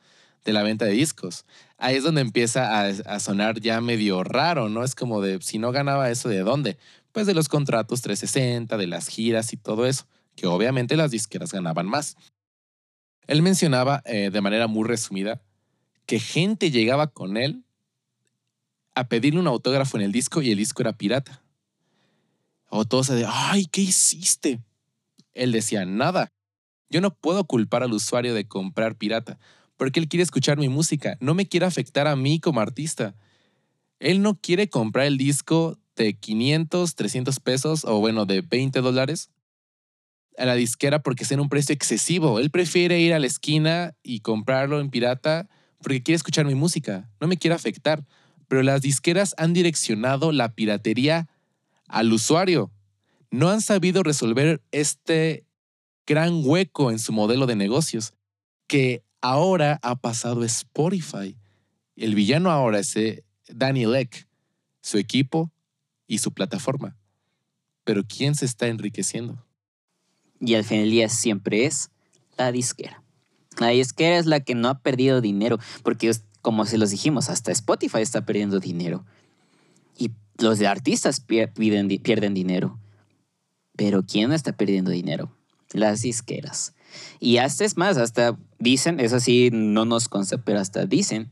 de 0.43 0.53
la 0.53 0.63
venta 0.63 0.85
de 0.85 0.91
discos. 0.91 1.45
Ahí 1.77 1.95
es 1.95 2.03
donde 2.03 2.21
empieza 2.21 2.85
a, 2.85 3.19
sonar 3.19 3.59
ya 3.59 3.81
medio 3.81 4.23
raro, 4.23 4.69
¿no? 4.69 4.83
Es 4.83 4.95
como 4.95 5.21
de, 5.21 5.41
si 5.41 5.57
no 5.57 5.71
ganaba 5.71 6.09
eso, 6.09 6.29
¿de 6.29 6.39
dónde? 6.39 6.77
Pues 7.11 7.27
de 7.27 7.33
los 7.33 7.49
contratos 7.49 8.01
360, 8.01 8.77
de 8.77 8.87
las 8.87 9.07
giras 9.07 9.53
y 9.53 9.57
todo 9.57 9.85
eso, 9.85 10.05
que 10.35 10.47
obviamente 10.47 10.95
las 10.97 11.11
disqueras 11.11 11.51
ganaban 11.51 11.87
más. 11.87 12.15
Él 13.27 13.41
mencionaba 13.41 14.01
eh, 14.05 14.29
de 14.31 14.41
manera 14.41 14.67
muy 14.67 14.87
resumida 14.87 15.41
que 16.05 16.19
gente 16.19 16.71
llegaba 16.71 17.07
con 17.07 17.37
él 17.37 17.63
a 18.95 19.07
pedirle 19.07 19.39
un 19.39 19.47
autógrafo 19.47 19.97
en 19.97 20.03
el 20.03 20.11
disco 20.11 20.41
y 20.41 20.51
el 20.51 20.57
disco 20.57 20.81
era 20.81 20.93
pirata. 20.93 21.41
O 22.69 22.85
todos 22.85 23.07
se 23.07 23.15
de, 23.15 23.25
ay, 23.27 23.67
¿qué 23.67 23.81
hiciste? 23.81 24.59
Él 25.33 25.51
decía, 25.51 25.85
nada. 25.85 26.29
Yo 26.89 27.01
no 27.01 27.13
puedo 27.13 27.45
culpar 27.45 27.83
al 27.83 27.93
usuario 27.93 28.33
de 28.33 28.47
comprar 28.47 28.95
pirata, 28.95 29.39
porque 29.77 29.99
él 29.99 30.07
quiere 30.07 30.23
escuchar 30.23 30.57
mi 30.57 30.69
música, 30.69 31.17
no 31.19 31.33
me 31.33 31.47
quiere 31.47 31.65
afectar 31.65 32.07
a 32.07 32.15
mí 32.15 32.39
como 32.39 32.61
artista. 32.61 33.15
Él 33.99 34.21
no 34.21 34.39
quiere 34.39 34.69
comprar 34.69 35.05
el 35.05 35.17
disco 35.17 35.79
de 35.95 36.13
500, 36.13 36.95
300 36.95 37.39
pesos 37.39 37.85
o 37.85 37.99
bueno, 37.99 38.25
de 38.25 38.41
20 38.41 38.81
dólares 38.81 39.29
a 40.37 40.45
la 40.45 40.55
disquera 40.55 41.01
porque 41.01 41.23
es 41.23 41.31
en 41.31 41.39
un 41.39 41.49
precio 41.49 41.73
excesivo. 41.73 42.39
Él 42.39 42.49
prefiere 42.49 42.99
ir 42.99 43.13
a 43.13 43.19
la 43.19 43.27
esquina 43.27 43.95
y 44.03 44.21
comprarlo 44.21 44.79
en 44.79 44.89
pirata 44.89 45.49
porque 45.81 46.01
quiere 46.01 46.15
escuchar 46.15 46.45
mi 46.45 46.55
música, 46.55 47.09
no 47.19 47.27
me 47.27 47.37
quiere 47.37 47.55
afectar. 47.55 48.05
Pero 48.47 48.63
las 48.63 48.81
disqueras 48.81 49.35
han 49.37 49.53
direccionado 49.53 50.31
la 50.31 50.53
piratería 50.53 51.27
al 51.87 52.11
usuario. 52.11 52.71
No 53.31 53.49
han 53.49 53.61
sabido 53.61 54.03
resolver 54.03 54.61
este 54.71 55.45
gran 56.05 56.41
hueco 56.43 56.91
en 56.91 56.99
su 56.99 57.13
modelo 57.13 57.45
de 57.45 57.55
negocios 57.55 58.13
que 58.67 59.03
ahora 59.23 59.79
ha 59.81 59.95
pasado 59.95 60.43
Spotify. 60.43 61.35
El 61.95 62.13
villano 62.13 62.51
ahora 62.51 62.79
es 62.79 62.95
eh, 62.97 63.23
Daniel 63.47 63.95
Eck, 63.95 64.27
su 64.81 64.97
equipo 64.97 65.49
y 66.05 66.19
su 66.19 66.33
plataforma. 66.33 66.97
Pero 67.85 68.03
¿quién 68.05 68.35
se 68.35 68.45
está 68.45 68.67
enriqueciendo? 68.67 69.43
Y 70.39 70.55
al 70.55 70.65
final 70.65 70.83
del 70.83 70.91
día 70.91 71.09
siempre 71.09 71.65
es 71.65 71.89
la 72.37 72.51
disquera. 72.51 73.01
La 73.59 73.69
disquera 73.69 74.17
es 74.17 74.25
la 74.25 74.41
que 74.41 74.55
no 74.55 74.67
ha 74.67 74.79
perdido 74.79 75.21
dinero, 75.21 75.57
porque 75.83 76.11
como 76.41 76.65
se 76.65 76.77
los 76.77 76.89
dijimos, 76.91 77.29
hasta 77.29 77.51
Spotify 77.53 78.01
está 78.01 78.25
perdiendo 78.25 78.59
dinero. 78.59 79.05
Y 79.97 80.11
los 80.37 80.59
de 80.59 80.67
artistas 80.67 81.21
pierden, 81.21 81.87
pierden 81.87 82.33
dinero. 82.33 82.77
Pero 83.77 84.03
¿quién 84.03 84.33
está 84.33 84.51
perdiendo 84.51 84.91
dinero? 84.91 85.31
Las 85.71 86.01
disqueras. 86.01 86.73
Y 87.19 87.37
hasta 87.37 87.65
es 87.65 87.77
más, 87.77 87.97
hasta 87.97 88.37
dicen, 88.59 88.99
eso 88.99 89.19
sí 89.19 89.49
no 89.51 89.85
nos 89.85 90.09
consta, 90.09 90.37
pero 90.37 90.59
hasta 90.59 90.85
dicen 90.85 91.29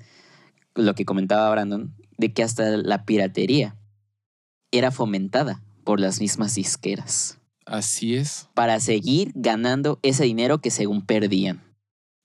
lo 0.75 0.95
que 0.95 1.05
comentaba 1.05 1.49
Brandon, 1.51 1.93
de 2.17 2.33
que 2.33 2.43
hasta 2.43 2.77
la 2.77 3.05
piratería 3.05 3.75
era 4.71 4.91
fomentada 4.91 5.61
por 5.83 5.99
las 5.99 6.19
mismas 6.21 6.55
disqueras. 6.55 7.39
Así 7.65 8.15
es. 8.15 8.49
Para 8.53 8.79
seguir 8.79 9.31
ganando 9.35 9.99
ese 10.03 10.23
dinero 10.23 10.59
que 10.59 10.71
según 10.71 11.05
perdían. 11.05 11.63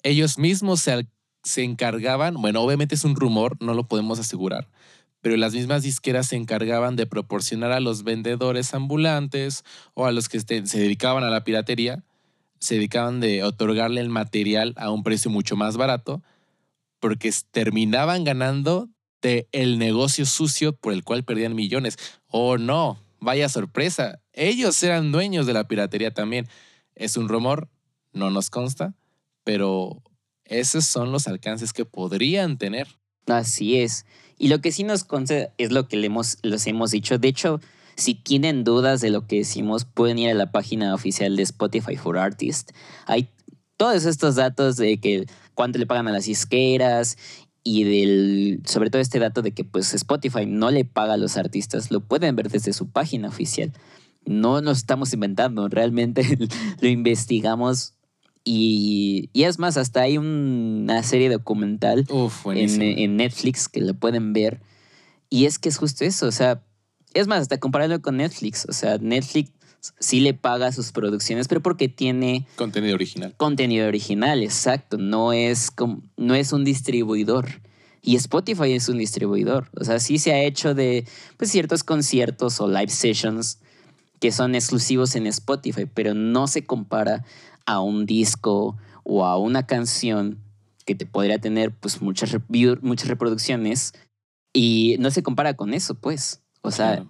Ellos 0.03 0.39
mismos 0.39 0.81
se, 0.81 1.09
se 1.43 1.63
encargaban, 1.63 2.35
bueno, 2.35 2.63
obviamente 2.63 2.95
es 2.95 3.05
un 3.05 3.17
rumor, 3.17 3.57
no 3.61 3.75
lo 3.75 3.89
podemos 3.89 4.19
asegurar, 4.19 4.69
pero 5.21 5.37
las 5.37 5.55
mismas 5.55 5.83
disqueras 5.83 6.29
se 6.29 6.37
encargaban 6.37 6.97
de 6.97 7.07
proporcionar 7.07 7.73
a 7.73 7.81
los 7.81 8.05
vendedores 8.05 8.75
ambulantes 8.75 9.65
o 9.95 10.07
a 10.07 10.13
los 10.13 10.29
que 10.29 10.41
se 10.41 10.63
dedicaban 10.63 11.25
a 11.25 11.31
la 11.31 11.45
piratería, 11.45 12.05
se 12.59 12.75
dedicaban 12.75 13.21
de 13.21 13.43
otorgarle 13.43 14.01
el 14.01 14.09
material 14.09 14.75
a 14.77 14.91
un 14.91 15.03
precio 15.03 15.31
mucho 15.31 15.57
más 15.57 15.77
barato, 15.77 16.23
porque 17.01 17.33
terminaban 17.51 18.25
ganando 18.25 18.89
de 19.23 19.49
el 19.53 19.79
negocio 19.79 20.27
sucio 20.27 20.75
por 20.75 20.93
el 20.93 21.05
cual 21.05 21.25
perdían 21.25 21.55
millones. 21.55 21.99
Oh, 22.29 22.59
no, 22.59 22.99
vaya 23.21 23.49
sorpresa. 23.49 24.21
Ellos 24.33 24.83
eran 24.83 25.13
dueños 25.13 25.47
de 25.47 25.53
la 25.53 25.69
piratería 25.69 26.13
también. 26.13 26.49
Es 26.95 27.17
un 27.17 27.29
rumor, 27.29 27.69
no 28.13 28.31
nos 28.31 28.51
consta, 28.51 28.95
pero 29.45 30.03
esos 30.45 30.85
son 30.85 31.13
los 31.13 31.27
alcances 31.27 31.73
que 31.73 31.85
podrían 31.85 32.59
tener. 32.59 32.89
Así 33.27 33.81
es. 33.81 34.07
Y 34.39 34.49
lo 34.49 34.61
que 34.61 34.73
sí 34.73 34.85
nos 34.85 35.05
consta 35.05 35.53
es 35.59 35.73
lo 35.73 35.89
que 35.89 35.97
le 35.97 36.07
hemos, 36.07 36.39
les 36.43 36.67
hemos 36.67 36.91
dicho. 36.91 37.19
De 37.19 37.29
hecho, 37.29 37.61
si 37.97 38.15
tienen 38.15 38.65
dudas 38.65 39.01
de 39.01 39.11
lo 39.11 39.27
que 39.27 39.37
decimos, 39.37 39.85
pueden 39.85 40.19
ir 40.19 40.31
a 40.31 40.35
la 40.35 40.53
página 40.53 40.95
oficial 40.95 41.37
de 41.37 41.43
Spotify 41.43 41.97
for 41.97 42.19
Artists. 42.19 42.75
Hay 43.07 43.31
todos 43.77 44.05
estos 44.05 44.37
datos 44.37 44.77
de 44.77 44.99
que 44.99 45.27
cuánto 45.55 45.79
le 45.79 45.87
pagan 45.87 46.09
a 46.09 46.13
las 46.13 46.29
isqueras 46.29 47.17
y 47.65 47.85
del, 47.85 48.61
sobre 48.65 48.91
todo 48.91 49.03
este 49.03 49.19
dato 49.19 49.43
de 49.43 49.53
que 49.53 49.65
pues 49.65 49.93
Spotify 49.95 50.47
no 50.47 50.71
le 50.71 50.85
paga 50.85 51.15
a 51.15 51.17
los 51.17 51.37
artistas, 51.37 51.91
lo 51.91 52.01
pueden 52.01 52.37
ver 52.37 52.51
desde 52.51 52.73
su 52.73 52.89
página 52.89 53.29
oficial. 53.29 53.73
No 54.25 54.61
nos 54.61 54.79
estamos 54.79 55.13
inventando, 55.13 55.69
realmente 55.69 56.39
lo 56.81 56.89
investigamos 56.89 57.95
y, 58.45 59.29
y, 59.33 59.43
es 59.43 59.59
más, 59.59 59.77
hasta 59.77 60.03
hay 60.03 60.19
una 60.19 61.03
serie 61.03 61.29
documental 61.29 62.07
en, 62.55 62.81
en, 62.83 63.17
Netflix 63.17 63.69
que 63.69 63.81
lo 63.81 63.95
pueden 63.95 64.33
ver. 64.33 64.61
Y 65.29 65.47
es 65.47 65.59
que 65.59 65.69
es 65.69 65.79
justo 65.79 66.05
eso, 66.05 66.29
o 66.29 66.31
sea, 66.33 66.63
es 67.21 67.27
más, 67.27 67.43
hasta 67.43 67.59
compararlo 67.59 68.01
con 68.01 68.19
Netflix, 68.19 68.67
o 68.69 68.73
sea, 68.73 68.99
Netflix 68.99 69.51
sí 69.99 70.21
le 70.21 70.35
paga 70.35 70.73
sus 70.73 70.93
producciones, 70.93 71.49
pero 71.49 71.63
porque 71.63 71.89
tiene... 71.89 72.47
Contenido 72.57 72.95
original. 72.95 73.35
Contenido 73.37 73.89
original, 73.89 74.43
exacto. 74.43 74.99
No 74.99 75.33
es, 75.33 75.73
no 76.17 76.35
es 76.35 76.53
un 76.53 76.65
distribuidor. 76.65 77.61
Y 78.03 78.17
Spotify 78.17 78.73
es 78.73 78.89
un 78.89 78.99
distribuidor. 78.99 79.69
O 79.75 79.85
sea, 79.85 79.99
sí 79.99 80.19
se 80.19 80.33
ha 80.33 80.43
hecho 80.43 80.75
de 80.75 81.07
pues, 81.37 81.51
ciertos 81.51 81.83
conciertos 81.85 82.61
o 82.61 82.69
live 82.69 82.89
sessions 82.89 83.59
que 84.21 84.33
son 84.33 84.55
exclusivos 84.55 85.15
en 85.17 85.27
Spotify, 85.27 85.87
pero 85.93 86.15
no 86.15 86.47
se 86.47 86.65
compara 86.65 87.25
a 87.67 87.81
un 87.81 88.07
disco 88.07 88.77
o 89.05 89.25
a 89.25 89.37
una 89.37 89.67
canción 89.67 90.39
que 90.85 90.95
te 90.95 91.05
podría 91.05 91.39
tener 91.39 91.73
pues, 91.73 92.01
muchas, 92.01 92.37
muchas 92.81 93.09
reproducciones 93.09 93.93
y 94.53 94.97
no 95.01 95.11
se 95.11 95.23
compara 95.23 95.55
con 95.55 95.75
eso, 95.75 95.95
pues. 95.95 96.43
O 96.67 96.73
sea, 96.73 97.07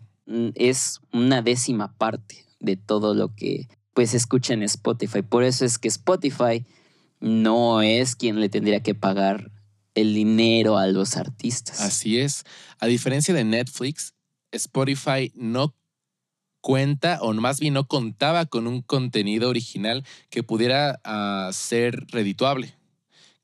es 0.55 1.01
una 1.15 1.41
décima 1.41 1.97
parte 1.97 2.45
de 2.61 2.77
todo 2.77 3.15
lo 3.15 3.35
que 3.35 3.69
pues 3.95 4.13
escucha 4.13 4.53
en 4.53 4.63
Spotify. 4.63 5.23
Por 5.23 5.45
eso 5.45 5.65
es 5.65 5.79
que 5.79 5.89
Spotify 5.89 6.67
no 7.21 7.81
es 7.81 8.17
quien 8.17 8.39
le 8.39 8.51
tendría 8.51 8.83
que 8.83 8.95
pagar 8.95 9.51
el 9.95 10.13
dinero 10.13 10.77
a 10.77 10.87
los 10.89 11.17
artistas. 11.17 11.81
Así 11.81 12.19
es. 12.19 12.45
A 12.81 12.87
diferencia 12.87 13.33
de 13.33 13.45
Netflix, 13.45 14.13
Spotify 14.53 15.33
no 15.35 15.75
cuenta, 16.61 17.19
o 17.23 17.33
más 17.33 17.59
bien 17.59 17.73
no 17.73 17.89
contaba 17.89 18.45
con 18.45 18.67
un 18.67 18.83
contenido 18.83 19.49
original 19.49 20.05
que 20.29 20.43
pudiera 20.43 21.01
uh, 21.07 21.51
ser 21.55 22.07
redituable, 22.09 22.76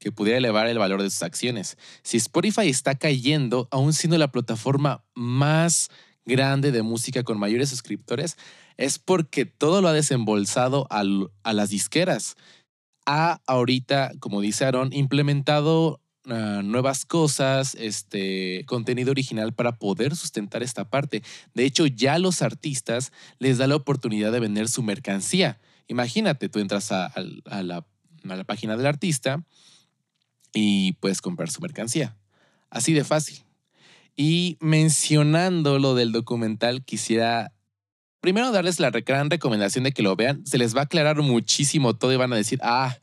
que 0.03 0.11
pudiera 0.11 0.39
elevar 0.39 0.67
el 0.67 0.79
valor 0.79 1.01
de 1.01 1.11
sus 1.11 1.23
acciones. 1.23 1.79
Si 2.03 2.17
Spotify 2.17 2.69
está 2.69 2.97
cayendo, 2.97 3.69
aún 3.71 3.93
siendo 3.93 4.19
la 4.19 4.33
plataforma 4.33 5.05
más 5.15 5.91
grande 6.27 6.73
de 6.73 6.83
música 6.83 7.23
con 7.23 7.39
mayores 7.39 7.69
suscriptores, 7.69 8.37
es 8.77 8.99
porque 8.99 9.45
todo 9.45 9.81
lo 9.81 9.87
ha 9.87 9.93
desembolsado 9.93 10.89
a 10.91 11.53
las 11.53 11.71
disqueras. 11.71 12.37
Ha 13.07 13.41
ahorita, 13.47 14.11
como 14.19 14.41
dice 14.41 14.65
Aaron, 14.65 14.93
implementado 14.93 16.01
ah, 16.27 16.63
nuevas 16.65 17.05
cosas, 17.05 17.77
este 17.77 18.65
contenido 18.67 19.13
original 19.13 19.53
para 19.53 19.79
poder 19.79 20.17
sustentar 20.17 20.65
esta 20.65 20.91
parte. 20.91 21.23
De 21.55 21.65
hecho, 21.65 21.87
ya 21.87 22.19
los 22.19 22.43
artistas 22.43 23.13
les 23.39 23.59
da 23.59 23.69
la 23.69 23.77
oportunidad 23.77 24.33
de 24.33 24.41
vender 24.41 24.69
su 24.69 24.83
mercancía. 24.83 25.61
Imagínate, 25.87 26.49
tú 26.49 26.59
entras 26.59 26.91
a, 26.91 27.13
la, 27.63 27.87
a 28.25 28.37
la 28.37 28.45
página 28.45 28.77
del 28.77 28.87
artista 28.87 29.45
y 30.53 30.93
puedes 30.95 31.21
comprar 31.21 31.51
su 31.51 31.61
mercancía. 31.61 32.17
Así 32.71 32.93
de 32.93 33.05
fácil. 33.05 33.45
Y 34.17 34.57
mencionando 34.61 35.79
lo 35.79 35.95
del 35.95 36.13
documental, 36.13 36.85
quisiera 36.85 37.53
primero 38.21 38.53
darles 38.53 38.79
la 38.79 38.91
gran 38.91 39.31
recomendación 39.31 39.85
de 39.85 39.93
que 39.93 40.03
lo 40.03 40.17
vean. 40.17 40.47
Se 40.47 40.59
les 40.59 40.75
va 40.77 40.81
a 40.81 40.85
aclarar 40.85 41.21
muchísimo 41.21 41.95
todo 41.95 42.13
y 42.13 42.17
van 42.17 42.33
a 42.33 42.37
decir, 42.37 42.61
ah, 42.63 42.97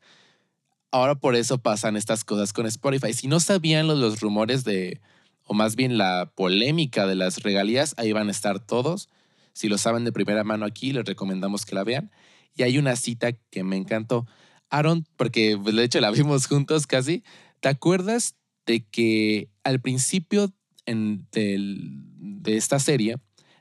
ahora 0.91 1.15
por 1.15 1.35
eso 1.35 1.57
pasan 1.57 1.97
estas 1.97 2.23
cosas 2.23 2.53
con 2.53 2.65
Spotify. 2.65 3.13
Si 3.13 3.27
no 3.27 3.39
sabían 3.39 3.87
los, 3.87 3.99
los 3.99 4.21
rumores 4.21 4.63
de, 4.63 5.01
o 5.43 5.53
más 5.53 5.75
bien 5.75 5.97
la 5.97 6.31
polémica 6.35 7.05
de 7.05 7.15
las 7.15 7.43
regalías, 7.43 7.95
ahí 7.97 8.13
van 8.13 8.29
a 8.29 8.31
estar 8.31 8.59
todos. 8.59 9.09
Si 9.53 9.67
lo 9.67 9.77
saben 9.77 10.05
de 10.05 10.11
primera 10.11 10.43
mano 10.43 10.65
aquí, 10.65 10.93
les 10.93 11.05
recomendamos 11.05 11.65
que 11.65 11.75
la 11.75 11.83
vean. 11.83 12.11
Y 12.55 12.63
hay 12.63 12.77
una 12.77 12.95
cita 12.95 13.33
que 13.33 13.63
me 13.63 13.75
encantó. 13.75 14.25
Aaron, 14.69 15.05
porque 15.15 15.57
pues, 15.61 15.75
de 15.75 15.83
hecho 15.83 15.99
la 15.99 16.11
vimos 16.11 16.47
juntos 16.47 16.87
casi, 16.87 17.23
¿te 17.59 17.69
acuerdas 17.69 18.35
de 18.65 18.85
que 18.85 19.49
al 19.63 19.81
principio 19.81 20.53
en, 20.85 21.27
de 21.31 22.57
esta 22.57 22.79
serie, 22.79 23.17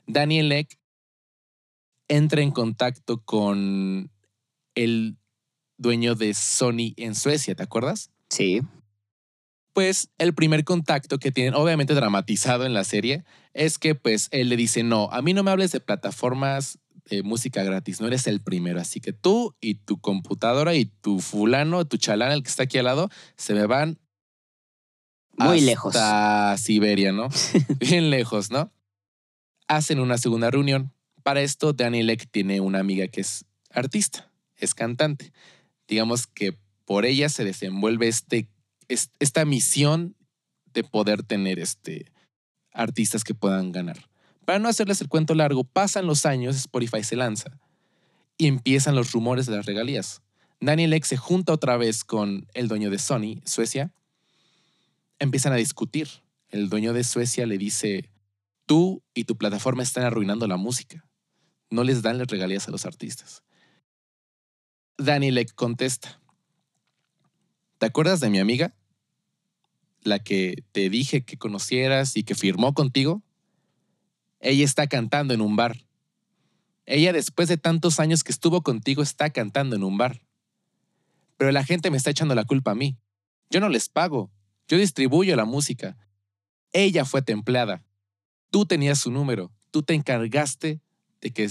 Daniel 0.07 0.51
Eck 0.51 0.79
entra 2.07 2.41
en 2.41 2.51
contacto 2.51 3.23
con 3.23 4.11
el 4.75 5.17
dueño 5.77 6.15
de 6.15 6.33
Sony 6.33 6.93
en 6.97 7.15
Suecia, 7.15 7.55
¿te 7.55 7.63
acuerdas? 7.63 8.11
Sí. 8.29 8.61
después, 9.67 10.09
el 10.17 10.33
primer 10.33 10.63
contacto 10.63 11.19
que 11.19 11.31
tienen, 11.31 11.53
obviamente 11.53 11.93
dramatizado 11.93 12.65
en 12.65 12.73
la 12.73 12.83
serie, 12.83 13.23
es 13.53 13.77
que 13.77 13.95
pues 13.95 14.27
él 14.31 14.49
le 14.49 14.57
dice, 14.57 14.83
no, 14.83 15.09
a 15.11 15.21
mí 15.21 15.33
no 15.33 15.43
me 15.43 15.51
hables 15.51 15.71
de 15.71 15.79
plataformas 15.79 16.79
de 17.09 17.23
música 17.23 17.63
gratis, 17.63 17.99
no 18.01 18.07
eres 18.07 18.27
el 18.27 18.41
primero, 18.41 18.79
así 18.79 18.99
que 18.99 19.13
tú 19.13 19.55
y 19.61 19.75
tu 19.75 19.99
computadora 19.99 20.75
y 20.75 20.85
tu 20.85 21.19
fulano, 21.19 21.85
tu 21.85 21.97
chalán, 21.97 22.31
el 22.31 22.43
que 22.43 22.49
está 22.49 22.63
aquí 22.63 22.77
al 22.77 22.85
lado, 22.85 23.09
se 23.35 23.53
me 23.53 23.65
van 23.65 23.97
Muy 25.37 25.61
lejos. 25.61 25.95
hasta 25.95 26.57
Siberia, 26.57 27.11
¿no? 27.11 27.29
Bien 27.79 28.09
lejos, 28.09 28.51
¿no? 28.51 28.71
Hacen 29.67 29.99
una 29.99 30.17
segunda 30.17 30.49
reunión. 30.51 30.93
Para 31.23 31.41
esto, 31.41 31.73
Daniel 31.73 32.09
Ek 32.09 32.27
tiene 32.29 32.59
una 32.61 32.79
amiga 32.79 33.07
que 33.07 33.21
es 33.21 33.45
artista, 33.71 34.31
es 34.57 34.73
cantante. 34.73 35.31
Digamos 35.87 36.27
que 36.27 36.57
por 36.85 37.05
ella 37.05 37.29
se 37.29 37.43
desenvuelve 37.45 38.07
este, 38.07 38.47
es- 38.87 39.11
esta 39.19 39.45
misión 39.45 40.15
de 40.73 40.83
poder 40.83 41.23
tener 41.23 41.59
este, 41.59 42.11
artistas 42.73 43.23
que 43.23 43.33
puedan 43.35 43.71
ganar. 43.71 44.08
Para 44.49 44.57
no 44.57 44.67
hacerles 44.67 44.99
el 44.99 45.09
cuento 45.09 45.35
largo, 45.35 45.63
pasan 45.63 46.07
los 46.07 46.25
años, 46.25 46.55
Spotify 46.55 47.03
se 47.03 47.15
lanza 47.15 47.59
y 48.35 48.47
empiezan 48.47 48.95
los 48.95 49.11
rumores 49.11 49.45
de 49.45 49.55
las 49.55 49.67
regalías. 49.67 50.23
Daniel 50.59 50.93
Ek 50.93 51.05
se 51.05 51.17
junta 51.17 51.53
otra 51.53 51.77
vez 51.77 52.03
con 52.03 52.47
el 52.55 52.67
dueño 52.67 52.89
de 52.89 52.97
Sony, 52.97 53.43
Suecia. 53.45 53.93
Empiezan 55.19 55.53
a 55.53 55.57
discutir. 55.57 56.09
El 56.49 56.67
dueño 56.67 56.93
de 56.93 57.03
Suecia 57.03 57.45
le 57.45 57.59
dice, 57.59 58.09
tú 58.65 59.03
y 59.13 59.25
tu 59.25 59.37
plataforma 59.37 59.83
están 59.83 60.03
arruinando 60.03 60.47
la 60.47 60.57
música. 60.57 61.05
No 61.69 61.83
les 61.83 62.01
dan 62.01 62.17
las 62.17 62.25
regalías 62.29 62.67
a 62.67 62.71
los 62.71 62.87
artistas. 62.87 63.43
Daniel 64.97 65.37
Ek 65.37 65.53
contesta, 65.53 66.19
¿te 67.77 67.85
acuerdas 67.85 68.19
de 68.19 68.31
mi 68.31 68.39
amiga? 68.39 68.73
La 70.01 70.17
que 70.17 70.63
te 70.71 70.89
dije 70.89 71.23
que 71.23 71.37
conocieras 71.37 72.17
y 72.17 72.23
que 72.23 72.33
firmó 72.33 72.73
contigo. 72.73 73.21
Ella 74.39 74.65
está 74.65 74.87
cantando 74.87 75.33
en 75.33 75.41
un 75.41 75.55
bar. 75.55 75.85
Ella 76.85 77.13
después 77.13 77.47
de 77.47 77.57
tantos 77.57 77.99
años 77.99 78.23
que 78.23 78.31
estuvo 78.31 78.61
contigo 78.61 79.03
está 79.03 79.29
cantando 79.29 79.75
en 79.75 79.83
un 79.83 79.97
bar. 79.97 80.21
Pero 81.37 81.51
la 81.51 81.63
gente 81.63 81.91
me 81.91 81.97
está 81.97 82.09
echando 82.09 82.35
la 82.35 82.45
culpa 82.45 82.71
a 82.71 82.75
mí. 82.75 82.97
Yo 83.49 83.59
no 83.59 83.69
les 83.69 83.89
pago. 83.89 84.31
Yo 84.67 84.77
distribuyo 84.77 85.35
la 85.35 85.45
música. 85.45 85.97
Ella 86.73 87.05
fue 87.05 87.21
templada. 87.21 87.83
Tú 88.49 88.65
tenías 88.65 88.99
su 88.99 89.11
número. 89.11 89.51
Tú 89.71 89.83
te 89.83 89.93
encargaste 89.93 90.81
de 91.21 91.31
que 91.31 91.49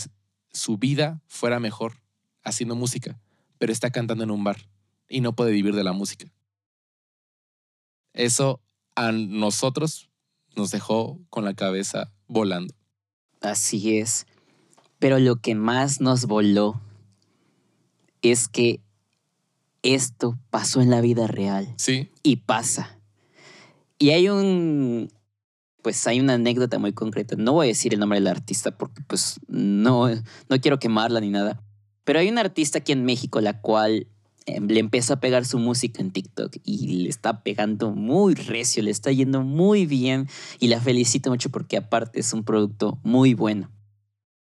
su 0.53 0.79
vida 0.79 1.21
fuera 1.27 1.61
mejor 1.61 2.03
haciendo 2.43 2.75
música, 2.75 3.21
pero 3.59 3.73
está 3.73 3.91
cantando 3.91 4.25
en 4.25 4.31
un 4.31 4.45
bar 4.45 4.69
y 5.09 5.21
no 5.21 5.35
puede 5.35 5.53
vivir 5.53 5.75
de 5.75 5.85
la 5.85 5.93
música. 5.93 6.33
Eso 8.13 8.61
a 8.95 9.13
nosotros 9.13 10.11
nos 10.57 10.71
dejó 10.71 11.21
con 11.31 11.45
la 11.45 11.55
cabeza 11.55 12.13
volando. 12.29 12.75
Así 13.41 13.99
es. 13.99 14.27
Pero 14.99 15.19
lo 15.19 15.37
que 15.37 15.55
más 15.55 16.01
nos 16.01 16.27
voló 16.27 16.81
es 18.23 18.49
que 18.49 18.81
esto 19.83 20.39
pasó 20.51 20.81
en 20.81 20.91
la 20.91 21.01
vida 21.01 21.29
real 21.29 21.73
Sí, 21.77 22.11
y 22.23 22.37
pasa. 22.37 22.99
Y 23.99 24.11
hay 24.11 24.29
un, 24.29 25.11
pues 25.83 26.07
hay 26.07 26.21
una 26.21 26.35
anécdota 26.35 26.79
muy 26.79 26.93
concreta. 26.93 27.37
No 27.37 27.55
voy 27.55 27.67
a 27.67 27.69
decir 27.69 27.95
el 27.95 28.01
nombre 28.01 28.19
del 28.19 28.29
artista 28.29 28.77
porque 28.77 29.03
pues 29.07 29.41
no, 29.49 30.09
no 30.09 30.61
quiero 30.61 30.79
quemarla 30.79 31.21
ni 31.21 31.31
nada. 31.31 31.63
Pero 32.05 32.21
hay 32.21 32.29
una 32.29 32.41
artista 32.41 32.79
aquí 32.79 32.93
en 32.93 33.05
México 33.05 33.41
la 33.41 33.61
cual 33.61 34.07
le 34.61 34.81
empezó 34.81 35.15
a 35.15 35.21
pegar 35.21 35.45
su 35.45 35.59
música 35.59 36.01
en 36.01 36.11
TikTok 36.11 36.57
y 36.65 37.03
le 37.03 37.09
está 37.09 37.43
pegando 37.43 37.91
muy 37.91 38.35
recio, 38.35 38.83
le 38.83 38.91
está 38.91 39.13
yendo 39.13 39.43
muy 39.43 39.87
bien 39.87 40.29
y 40.59 40.69
la 40.69 40.81
felicito 40.81 41.31
mucho 41.31 41.51
porque 41.51 41.77
aparte 41.77 42.21
es 42.21 42.33
un 42.33 42.45
producto 42.45 42.99
muy 43.03 43.35
bueno. 43.35 43.71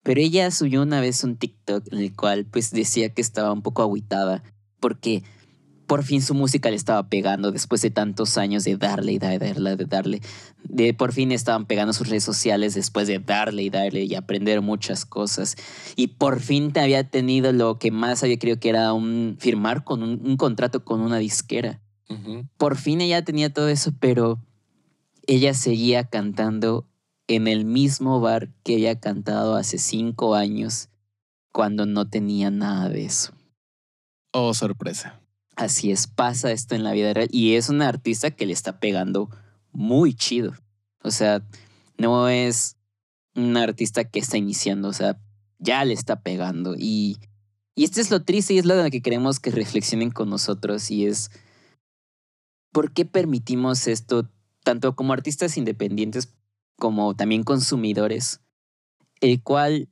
Pero 0.03 0.21
ella 0.21 0.51
subió 0.51 0.83
una 0.83 1.01
vez 1.01 1.25
un 1.25 1.37
TikTok 1.37 1.93
en 1.93 1.99
el 1.99 2.15
cual 2.15 2.45
pues 2.45 2.71
decía 2.71 3.09
que 3.09 3.23
estaba 3.23 3.53
un 3.53 3.63
poco 3.63 3.83
agüitada 3.83 4.43
porque 4.81 5.23
por 5.87 6.03
fin 6.03 6.22
su 6.22 6.35
música 6.35 6.70
le 6.70 6.76
estaba 6.76 7.09
pegando 7.09 7.53
después 7.53 7.82
de 7.82 7.91
tantos 7.91 8.39
años 8.39 8.64
de 8.64 8.76
darle 8.76 9.12
y 9.12 9.18
darle, 9.18 9.39
darle, 9.39 9.76
de 9.76 9.85
darle. 9.85 10.20
De 10.62 10.95
por 10.95 11.12
fin 11.12 11.32
estaban 11.32 11.66
pegando 11.66 11.93
sus 11.93 12.09
redes 12.09 12.24
sociales 12.24 12.74
después 12.74 13.07
de 13.07 13.18
darle 13.18 13.62
y 13.62 13.70
darle 13.70 14.05
y 14.05 14.14
aprender 14.14 14.61
muchas 14.61 15.05
cosas. 15.05 15.57
Y 15.97 16.09
por 16.09 16.41
fin 16.41 16.72
te 16.72 16.80
había 16.80 17.09
tenido 17.09 17.53
lo 17.53 17.78
que 17.78 17.91
más 17.91 18.22
había 18.22 18.39
querido 18.39 18.59
que 18.59 18.70
era 18.70 18.93
un, 18.93 19.37
firmar 19.39 19.85
con 19.85 20.03
un, 20.03 20.20
un 20.24 20.37
contrato 20.37 20.85
con 20.85 21.01
una 21.01 21.18
disquera. 21.18 21.80
Por 22.59 22.76
fin 22.76 23.01
ella 23.01 23.24
tenía 23.24 23.53
todo 23.53 23.68
eso, 23.68 23.93
pero 23.99 24.39
ella 25.26 25.55
seguía 25.55 26.05
cantando 26.05 26.87
en 27.26 27.49
el 27.49 27.64
mismo 27.64 28.20
bar 28.20 28.51
que 28.62 28.74
había 28.74 29.01
cantado 29.01 29.57
hace 29.57 29.78
cinco 29.78 30.35
años 30.35 30.91
cuando 31.53 31.87
no 31.87 32.09
tenía 32.09 32.51
nada 32.51 32.89
de 32.89 33.07
eso. 33.07 33.32
oh 34.32 34.55
sorpresa. 34.55 35.24
Así 35.57 35.93
es, 35.93 36.07
pasa 36.07 36.51
esto 36.51 36.75
en 36.75 36.83
la 36.83 36.93
vida 36.93 37.13
real 37.15 37.29
y 37.31 37.55
es 37.55 37.69
una 37.69 37.89
artista 37.89 38.31
que 38.31 38.47
le 38.47 38.53
está 38.53 38.81
pegando 38.81 39.31
muy 39.73 40.15
chido. 40.15 40.55
O 41.03 41.11
sea, 41.11 41.43
no 41.97 42.29
es 42.29 42.77
una 43.35 43.63
artista 43.63 44.05
que 44.05 44.19
está 44.19 44.37
iniciando, 44.37 44.89
o 44.89 44.93
sea, 44.93 45.19
ya 45.59 45.85
le 45.85 45.95
está 45.95 46.21
pegando 46.23 46.75
y 46.77 47.19
y 47.77 47.85
esto 47.85 48.01
es 48.01 48.11
lo 48.11 48.23
triste 48.23 48.55
y 48.55 48.59
es 48.59 48.67
lo 48.67 48.89
que 48.91 49.03
queremos 49.03 49.41
que 49.41 49.51
reflexionen 49.51 50.11
con 50.11 50.31
nosotros 50.31 50.91
y 50.91 51.07
es 51.07 51.31
¿por 52.73 52.93
qué 52.93 53.05
permitimos 53.05 53.87
esto 53.89 54.29
tanto 54.63 54.95
como 54.95 55.13
artistas 55.13 55.57
independientes 55.57 56.33
como 56.77 57.15
también 57.15 57.43
consumidores, 57.45 58.41
el 59.21 59.43
cual 59.43 59.89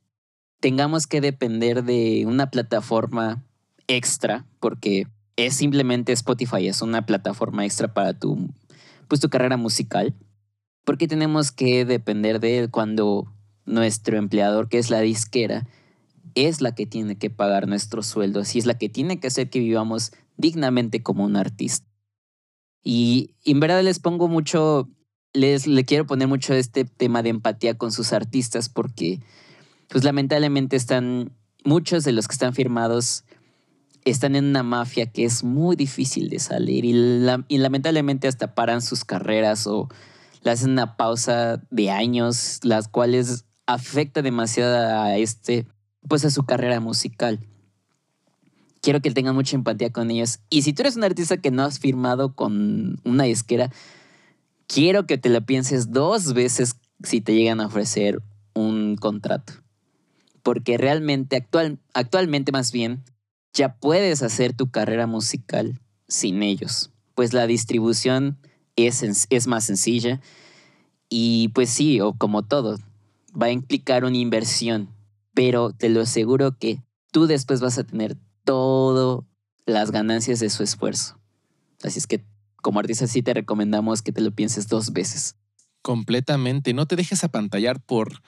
tengamos 0.59 1.07
que 1.07 1.21
depender 1.21 1.83
de 1.83 2.25
una 2.25 2.49
plataforma 2.49 3.43
extra 3.87 4.45
porque 4.59 5.07
es 5.35 5.55
simplemente 5.55 6.11
Spotify, 6.13 6.67
es 6.67 6.81
una 6.81 7.05
plataforma 7.05 7.65
extra 7.65 7.93
para 7.93 8.13
tu, 8.13 8.49
pues, 9.07 9.21
tu 9.21 9.29
carrera 9.29 9.57
musical. 9.57 10.13
¿Por 10.83 10.97
qué 10.97 11.07
tenemos 11.07 11.51
que 11.51 11.85
depender 11.85 12.39
de 12.39 12.59
él 12.59 12.69
cuando 12.69 13.31
nuestro 13.65 14.17
empleador, 14.17 14.69
que 14.69 14.77
es 14.77 14.89
la 14.89 14.99
disquera, 15.01 15.67
es 16.35 16.61
la 16.61 16.75
que 16.75 16.85
tiene 16.85 17.17
que 17.17 17.29
pagar 17.29 17.67
nuestros 17.67 18.07
sueldos 18.07 18.55
y 18.55 18.59
es 18.59 18.65
la 18.65 18.77
que 18.77 18.89
tiene 18.89 19.19
que 19.19 19.27
hacer 19.27 19.49
que 19.49 19.59
vivamos 19.59 20.11
dignamente 20.37 21.01
como 21.01 21.23
un 21.23 21.35
artista? 21.35 21.87
Y 22.83 23.35
en 23.45 23.59
verdad 23.59 23.81
les 23.81 23.99
pongo 23.99 24.27
mucho, 24.27 24.89
les 25.31 25.67
le 25.67 25.85
quiero 25.85 26.05
poner 26.05 26.27
mucho 26.27 26.53
este 26.53 26.83
tema 26.83 27.23
de 27.23 27.29
empatía 27.29 27.77
con 27.77 27.91
sus 27.91 28.11
artistas 28.11 28.67
porque, 28.67 29.21
pues 29.87 30.03
lamentablemente 30.03 30.75
están, 30.75 31.31
muchos 31.63 32.03
de 32.03 32.11
los 32.11 32.27
que 32.27 32.33
están 32.33 32.53
firmados 32.53 33.23
están 34.05 34.35
en 34.35 34.45
una 34.45 34.63
mafia 34.63 35.05
que 35.05 35.25
es 35.25 35.43
muy 35.43 35.75
difícil 35.75 36.29
de 36.29 36.39
salir 36.39 36.85
y, 36.85 36.93
la- 36.93 37.45
y 37.47 37.57
lamentablemente 37.57 38.27
hasta 38.27 38.53
paran 38.55 38.81
sus 38.81 39.05
carreras 39.05 39.65
o 39.67 39.89
le 40.43 40.51
hacen 40.51 40.71
una 40.71 40.97
pausa 40.97 41.61
de 41.71 41.89
años, 41.89 42.59
las 42.63 42.87
cuales 42.87 43.45
afecta 43.65 44.21
demasiado 44.21 45.01
a 45.01 45.17
este, 45.17 45.65
pues 46.07 46.25
a 46.25 46.29
su 46.29 46.43
carrera 46.43 46.79
musical. 46.79 47.39
Quiero 48.81 48.99
que 49.01 49.11
tengan 49.11 49.35
mucha 49.35 49.55
empatía 49.55 49.91
con 49.91 50.11
ellos. 50.11 50.39
Y 50.49 50.63
si 50.63 50.73
tú 50.73 50.81
eres 50.81 50.97
un 50.97 51.05
artista 51.05 51.37
que 51.37 51.51
no 51.51 51.63
has 51.63 51.79
firmado 51.79 52.35
con 52.35 52.99
una 53.05 53.23
disquera, 53.23 53.71
quiero 54.67 55.07
que 55.07 55.17
te 55.17 55.29
lo 55.29 55.45
pienses 55.45 55.93
dos 55.93 56.33
veces 56.33 56.75
si 57.01 57.21
te 57.21 57.33
llegan 57.33 57.61
a 57.61 57.67
ofrecer 57.67 58.21
un 58.53 58.97
contrato. 58.97 59.53
Porque 60.41 60.77
realmente, 60.77 61.37
actual, 61.37 61.79
actualmente 61.93 62.51
más 62.51 62.73
bien, 62.73 63.03
ya 63.53 63.75
puedes 63.75 64.23
hacer 64.23 64.53
tu 64.53 64.69
carrera 64.71 65.07
musical 65.07 65.79
sin 66.07 66.43
ellos. 66.43 66.91
Pues 67.15 67.33
la 67.33 67.47
distribución 67.47 68.37
es, 68.75 69.27
es 69.29 69.47
más 69.47 69.65
sencilla 69.65 70.21
y 71.09 71.49
pues 71.49 71.69
sí, 71.69 72.01
o 72.01 72.13
como 72.13 72.43
todo, 72.43 72.79
va 73.39 73.47
a 73.47 73.51
implicar 73.51 74.03
una 74.03 74.17
inversión, 74.17 74.89
pero 75.33 75.71
te 75.71 75.89
lo 75.89 76.01
aseguro 76.01 76.57
que 76.57 76.81
tú 77.11 77.27
después 77.27 77.61
vas 77.61 77.77
a 77.77 77.83
tener 77.83 78.17
todo 78.43 79.27
las 79.65 79.91
ganancias 79.91 80.39
de 80.39 80.49
su 80.49 80.63
esfuerzo. 80.63 81.19
Así 81.83 81.99
es 81.99 82.07
que 82.07 82.23
como 82.61 82.79
artista 82.79 83.07
sí 83.07 83.21
te 83.21 83.33
recomendamos 83.33 84.01
que 84.01 84.11
te 84.11 84.21
lo 84.21 84.31
pienses 84.31 84.67
dos 84.67 84.93
veces. 84.93 85.35
Completamente. 85.81 86.73
No 86.73 86.87
te 86.87 86.95
dejes 86.95 87.23
apantallar 87.23 87.81
por 87.81 88.21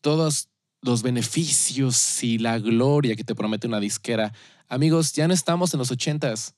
todos 0.00 0.48
los 0.80 1.02
beneficios 1.02 2.22
y 2.22 2.38
la 2.38 2.58
gloria 2.58 3.16
que 3.16 3.24
te 3.24 3.34
promete 3.34 3.66
una 3.66 3.80
disquera. 3.80 4.32
Amigos, 4.72 5.12
ya 5.12 5.28
no 5.28 5.34
estamos 5.34 5.74
en 5.74 5.78
los 5.80 5.90
ochentas. 5.90 6.54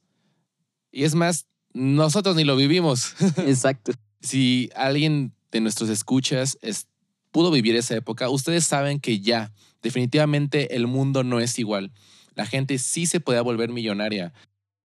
Y 0.93 1.03
es 1.03 1.17
más, 1.17 1.47
nosotros 1.73 2.37
ni 2.37 2.45
lo 2.45 2.55
vivimos. 2.55 3.17
Exacto. 3.39 3.91
si 4.21 4.71
alguien 4.77 5.35
de 5.51 5.61
nuestros 5.61 5.91
escuchas 5.91 6.57
es- 6.63 6.87
pudo 7.33 7.51
vivir 7.51 7.75
esa 7.75 7.97
época, 7.97 8.31
ustedes 8.31 8.65
saben 8.65 9.01
que 9.01 9.19
ya, 9.19 9.53
definitivamente 9.83 10.77
el 10.77 10.87
mundo 10.87 11.25
no 11.25 11.41
es 11.41 11.59
igual. 11.59 11.91
La 12.37 12.47
gente 12.47 12.79
sí 12.79 13.07
se 13.07 13.19
puede 13.19 13.41
volver 13.41 13.71
millonaria 13.71 14.33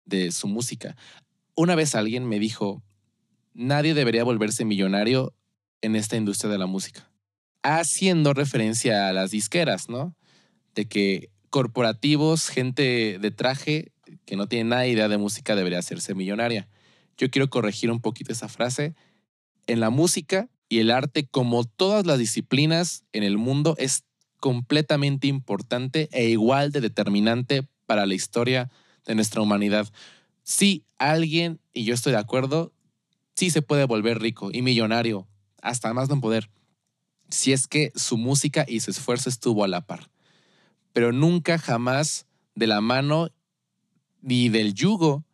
de 0.05 0.31
su 0.31 0.47
música. 0.47 0.95
Una 1.55 1.75
vez 1.77 1.95
alguien 1.95 2.29
me 2.29 2.39
dijo, 2.39 2.83
nadie 3.55 3.95
debería 3.95 4.23
volverse 4.23 4.67
millonario 4.67 5.33
en 5.81 5.97
esta 5.97 6.17
industria 6.17 6.53
de 6.53 6.59
la 6.59 6.67
música. 6.67 7.11
Haciendo 7.63 8.35
referencia 8.35 9.09
a 9.09 9.15
las 9.15 9.31
disqueras, 9.31 9.89
¿no? 9.89 10.15
De 10.75 10.85
que 10.87 11.31
corporativos, 11.55 12.49
gente 12.49 13.21
de 13.21 13.31
traje 13.31 13.93
que 14.25 14.35
no 14.35 14.49
tiene 14.49 14.71
nada 14.71 14.89
idea 14.89 15.07
de 15.07 15.19
música 15.19 15.55
debería 15.55 15.79
hacerse 15.79 16.13
millonaria. 16.13 16.67
Yo 17.17 17.31
quiero 17.31 17.49
corregir 17.49 17.93
un 17.93 18.01
poquito 18.01 18.33
esa 18.33 18.49
frase. 18.49 18.97
En 19.69 19.79
la 19.79 19.91
música 19.91 20.49
y 20.69 20.81
el 20.81 20.91
arte, 20.91 21.29
como 21.29 21.63
todas 21.63 22.07
las 22.07 22.19
disciplinas 22.19 23.05
en 23.13 23.23
el 23.23 23.39
mundo, 23.39 23.77
es 23.79 24.03
completamente 24.41 25.29
importante 25.29 26.09
e 26.11 26.29
igual 26.29 26.73
de 26.73 26.81
determinante 26.81 27.69
para 27.87 28.05
la 28.05 28.15
historia 28.15 28.69
de 29.07 29.15
nuestra 29.15 29.41
humanidad. 29.41 29.89
Si 30.43 30.83
alguien, 30.99 31.61
y 31.73 31.85
yo 31.85 31.95
estoy 31.95 32.15
de 32.15 32.19
acuerdo, 32.19 32.73
sí 33.37 33.51
se 33.51 33.63
puede 33.63 33.85
volver 33.85 34.21
rico 34.21 34.51
y 34.53 34.63
millonario, 34.63 35.29
hasta 35.63 35.95
más 35.95 36.09
no 36.09 36.21
poder, 36.21 36.51
si 37.31 37.53
es 37.53 37.69
que 37.69 37.93
su 37.95 38.17
música 38.19 38.65
y 38.67 38.81
su 38.81 38.91
esfuerzo 38.91 39.29
estuvo 39.29 39.63
a 39.63 39.69
la 39.69 39.87
par. 39.87 40.11
Pero 40.95 41.13
nunca 41.13 41.59
jamás 41.59 42.27
de 42.55 42.67
la 42.67 42.81
mano 42.81 43.29
ni 44.23 44.49
del 44.49 44.73
yugo 44.73 45.27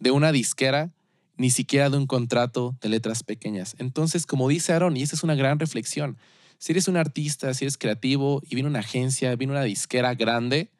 de 0.00 0.10
una 0.10 0.32
disquera, 0.32 0.92
ni 1.36 1.50
siquiera 1.50 1.90
de 1.90 1.96
un 1.96 2.08
contrato 2.08 2.76
de 2.80 2.88
letras 2.88 3.22
pequeñas. 3.22 3.76
Entonces, 3.78 4.26
como 4.26 4.48
dice 4.48 4.72
Aaron, 4.72 4.96
y 4.96 5.02
esa 5.02 5.14
es 5.14 5.22
una 5.22 5.36
gran 5.36 5.60
reflexión, 5.60 6.18
si 6.58 6.72
eres 6.72 6.88
un 6.88 6.96
artista, 6.96 7.52
si 7.54 7.64
eres 7.64 7.78
creativo 7.78 8.40
y 8.42 8.54
viene 8.54 8.68
una 8.68 8.80
agencia, 8.80 9.36
viene 9.36 9.52
una 9.52 9.62
disquera 9.62 10.14
grande, 10.14 10.70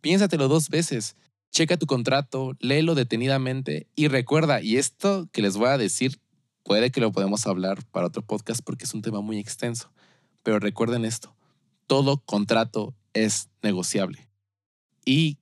piénsatelo 0.00 0.48
dos 0.48 0.68
veces. 0.68 1.16
Checa 1.50 1.76
tu 1.76 1.86
contrato, 1.86 2.56
léelo 2.60 2.94
detenidamente 2.94 3.88
y 3.94 4.08
recuerda, 4.08 4.62
y 4.62 4.76
esto 4.76 5.28
que 5.32 5.42
les 5.42 5.56
voy 5.56 5.68
a 5.68 5.78
decir, 5.78 6.20
puede 6.62 6.90
que 6.90 7.00
lo 7.00 7.12
podemos 7.12 7.46
hablar 7.46 7.84
para 7.90 8.06
otro 8.06 8.22
podcast 8.22 8.60
porque 8.64 8.84
es 8.84 8.94
un 8.94 9.02
tema 9.02 9.20
muy 9.20 9.38
extenso, 9.38 9.90
pero 10.42 10.58
recuerden 10.58 11.04
esto, 11.04 11.34
todo 11.86 12.18
contrato 12.18 12.94
es 13.24 13.48
negociable. 13.62 14.28
Y 15.04 15.38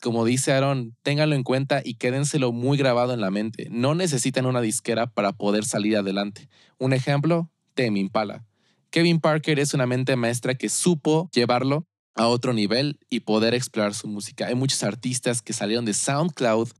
como 0.00 0.24
dice 0.24 0.52
Aaron, 0.52 0.94
ténganlo 1.02 1.34
en 1.34 1.42
cuenta 1.42 1.80
y 1.84 1.94
quédenselo 1.94 2.52
muy 2.52 2.76
grabado 2.76 3.14
en 3.14 3.20
la 3.20 3.30
mente. 3.30 3.68
No 3.70 3.94
necesitan 3.94 4.46
una 4.46 4.60
disquera 4.60 5.06
para 5.06 5.32
poder 5.32 5.64
salir 5.64 5.96
adelante. 5.96 6.48
Un 6.78 6.92
ejemplo, 6.92 7.50
Temi 7.74 8.00
Impala. 8.00 8.44
Kevin 8.90 9.20
Parker 9.20 9.58
es 9.58 9.74
una 9.74 9.86
mente 9.86 10.14
maestra 10.16 10.54
que 10.54 10.68
supo 10.68 11.28
llevarlo 11.32 11.86
a 12.14 12.28
otro 12.28 12.52
nivel 12.52 12.98
y 13.10 13.20
poder 13.20 13.54
explorar 13.54 13.94
su 13.94 14.08
música. 14.08 14.46
Hay 14.46 14.54
muchos 14.54 14.82
artistas 14.82 15.42
que 15.42 15.52
salieron 15.52 15.84
de 15.84 15.94
SoundCloud, 15.94 16.70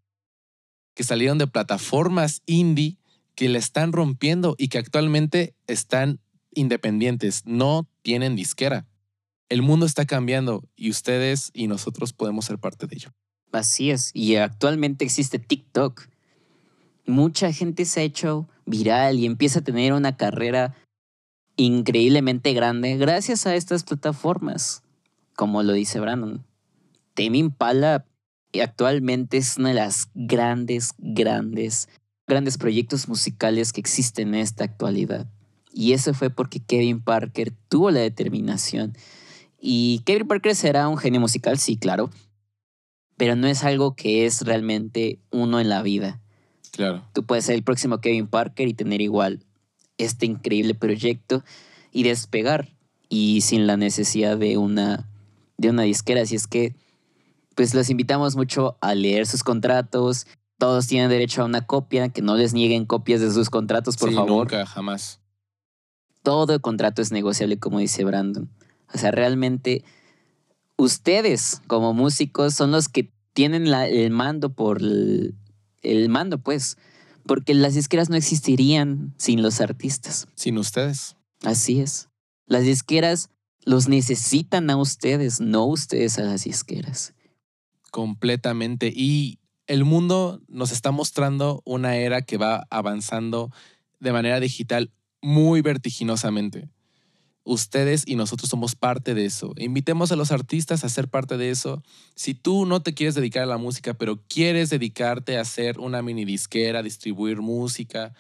que 0.95 1.05
salieron 1.05 1.39
de 1.39 1.47
plataformas 1.47 2.43
indie, 2.47 2.99
que 3.35 3.49
le 3.49 3.59
están 3.59 3.93
rompiendo 3.93 4.55
y 4.59 4.69
que 4.69 4.79
actualmente 4.79 5.55
están 5.67 6.21
independientes, 6.53 7.43
no 7.45 7.87
tienen 8.03 8.35
disquera. 8.35 8.87
El 9.49 9.63
mundo 9.63 9.87
está 9.87 10.05
cambiando 10.05 10.65
y 10.77 10.91
ustedes 10.91 11.51
y 11.55 11.67
nosotros 11.69 12.13
podemos 12.13 12.47
ser 12.47 12.59
parte 12.59 12.87
de 12.87 12.97
ello. 12.97 13.11
Así 13.53 13.91
es, 13.91 14.11
y 14.13 14.37
actualmente 14.37 15.05
existe 15.05 15.39
TikTok. 15.39 16.09
Mucha 17.07 17.53
gente 17.53 17.85
se 17.85 18.01
ha 18.01 18.03
hecho 18.03 18.49
viral 18.65 19.19
y 19.19 19.27
empieza 19.27 19.61
a 19.61 19.65
tener 19.65 19.93
una 19.93 20.17
carrera 20.17 20.75
increíblemente 21.57 22.53
grande 22.53 22.97
gracias 22.97 23.47
a 23.47 23.55
estas 23.55 23.85
plataformas 23.85 24.83
como 25.37 25.63
lo 25.63 25.75
dice 25.75 26.01
Brandon. 26.01 26.45
Tame 27.15 27.39
Impala 27.39 28.05
actualmente 28.63 29.37
es 29.37 29.57
una 29.59 29.71
de 29.71 29.75
las 29.75 30.09
grandes, 30.15 30.93
grandes, 30.99 31.89
grandes 32.27 32.59
proyectos 32.59 33.09
musicales 33.09 33.73
que 33.73 33.81
existen 33.81 34.29
en 34.29 34.41
esta 34.41 34.65
actualidad. 34.65 35.27
Y 35.73 35.93
eso 35.93 36.15
fue 36.15 36.31
porque 36.31 36.61
Kevin 36.61 37.01
Parker 37.01 37.53
tuvo 37.69 37.91
la 37.91 38.01
determinación. 38.01 38.97
Y 39.61 40.03
Kevin 40.05 40.29
Parker 40.29 40.55
será 40.55 40.89
un 40.89 40.99
genio 40.99 41.21
musical, 41.21 41.59
sí, 41.59 41.77
claro. 41.77 42.11
Pero 43.17 43.37
no 43.37 43.47
es 43.47 43.65
algo 43.65 43.95
que 43.97 44.27
es 44.27 44.43
realmente 44.43 45.19
uno 45.31 45.61
en 45.61 45.69
la 45.69 45.83
vida. 45.83 46.21
Claro. 46.73 47.03
Tú 47.15 47.25
puedes 47.25 47.47
ser 47.47 47.55
el 47.55 47.63
próximo 47.63 47.99
Kevin 48.01 48.27
Parker 48.27 48.69
y 48.69 48.75
tener 48.75 49.01
igual 49.01 49.45
este 49.99 50.27
increíble 50.27 50.75
proyecto 50.75 51.43
y 51.93 52.03
despegar. 52.03 52.75
Y 53.09 53.41
sin 53.43 53.67
la 53.67 53.77
necesidad 53.77 54.37
de 54.37 54.59
una 54.59 55.09
de 55.59 55.71
una 55.71 55.83
disquera. 55.83 56.23
Así 56.23 56.37
es 56.37 56.47
que, 56.47 56.75
pues 57.55 57.75
los 57.75 57.91
invitamos 57.91 58.37
mucho 58.37 58.77
a 58.81 58.95
leer 58.95 59.27
sus 59.27 59.43
contratos. 59.43 60.27
Todos 60.59 60.87
tienen 60.87 61.11
derecho 61.11 61.43
a 61.43 61.47
una 61.47 61.67
copia, 61.67 62.09
que 62.09 62.23
no 62.23 62.37
les 62.37 62.55
nieguen 62.55 62.87
copias 62.87 63.21
de 63.21 63.31
sus 63.31 63.51
contratos, 63.51 63.97
por 63.97 64.11
sí, 64.11 64.15
favor. 64.15 64.51
Nunca, 64.51 64.67
jamás. 64.67 65.21
Todo 66.23 66.55
el 66.55 66.61
contrato 66.61 67.03
es 67.03 67.13
negociable, 67.13 67.59
como 67.59 67.79
dice 67.79 68.05
Brandon. 68.05 68.51
O 68.97 68.99
sea, 68.99 69.11
realmente 69.11 69.85
ustedes 70.79 71.61
como 71.67 71.93
músicos 71.93 72.55
son 72.55 72.71
los 72.71 72.89
que 72.89 73.13
tienen 73.35 73.67
el 73.67 74.11
mando 74.11 74.55
por 74.55 74.81
el, 74.81 75.35
el 75.83 76.09
mando, 76.09 76.39
pues. 76.39 76.79
Porque 77.27 77.53
las 77.53 77.75
disqueras 77.75 78.09
no 78.09 78.17
existirían 78.17 79.13
sin 79.19 79.43
los 79.43 79.61
artistas. 79.61 80.29
Sin 80.35 80.57
ustedes. 80.57 81.17
Así 81.43 81.81
es. 81.81 82.09
Las 82.47 82.63
disqueras 82.63 83.29
los 83.67 83.87
necesitan 83.87 84.71
a 84.71 84.79
ustedes, 84.79 85.43
no 85.43 85.67
ustedes 85.67 86.19
a 86.19 86.23
las 86.23 86.45
disqueras. 86.45 87.13
Completamente. 87.91 88.91
Y 88.95 89.41
el 89.67 89.85
mundo 89.85 90.41
nos 90.49 90.73
está 90.73 90.91
mostrando 90.91 91.61
una 91.67 91.97
era 91.97 92.23
que 92.23 92.39
va 92.39 92.67
avanzando 92.71 93.53
de 94.01 94.13
manera 94.13 94.41
digital 94.41 94.91
muy 95.21 95.61
vertiginosamente. 95.61 96.71
Ustedes 97.49 98.03
y 98.05 98.17
nosotros 98.17 98.51
somos 98.51 98.75
parte 98.75 99.15
de 99.15 99.25
eso. 99.25 99.53
Invitemos 99.57 100.11
a 100.11 100.17
los 100.17 100.33
artistas 100.33 100.83
a 100.83 100.89
ser 100.89 101.07
parte 101.07 101.37
de 101.37 101.51
eso. 101.51 101.81
Si 102.17 102.35
tú 102.35 102.67
no 102.67 102.83
te 102.83 102.93
quieres 102.93 103.15
dedicar 103.15 103.45
a 103.45 103.47
la 103.47 103.57
música, 103.57 103.95
pero 103.95 104.19
quieres 104.29 104.69
dedicarte 104.69 105.39
a 105.39 105.43
hacer 105.43 105.79
una 105.79 106.03
mini 106.03 106.25
disquera, 106.25 106.83
distribuir 106.83 107.41
música, 107.41 108.15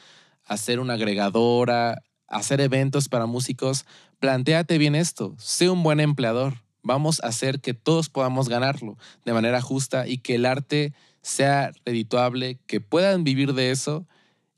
hacer 0.44 0.78
una 0.78 0.94
agregadora, 0.94 2.04
hacer 2.28 2.60
eventos 2.60 3.08
para 3.08 3.26
músicos, 3.26 3.84
planteate 4.20 4.78
bien 4.78 4.94
esto, 4.94 5.34
sé 5.38 5.70
un 5.70 5.82
buen 5.82 5.98
empleador. 5.98 6.62
Vamos 6.84 7.20
a 7.24 7.26
hacer 7.26 7.60
que 7.60 7.74
todos 7.74 8.08
podamos 8.08 8.48
ganarlo 8.48 8.96
de 9.24 9.32
manera 9.32 9.60
justa 9.60 10.06
y 10.06 10.18
que 10.18 10.36
el 10.36 10.46
arte 10.46 10.94
sea 11.20 11.72
redituable, 11.84 12.60
que 12.68 12.80
puedan 12.80 13.24
vivir 13.24 13.54
de 13.54 13.72
eso 13.72 14.06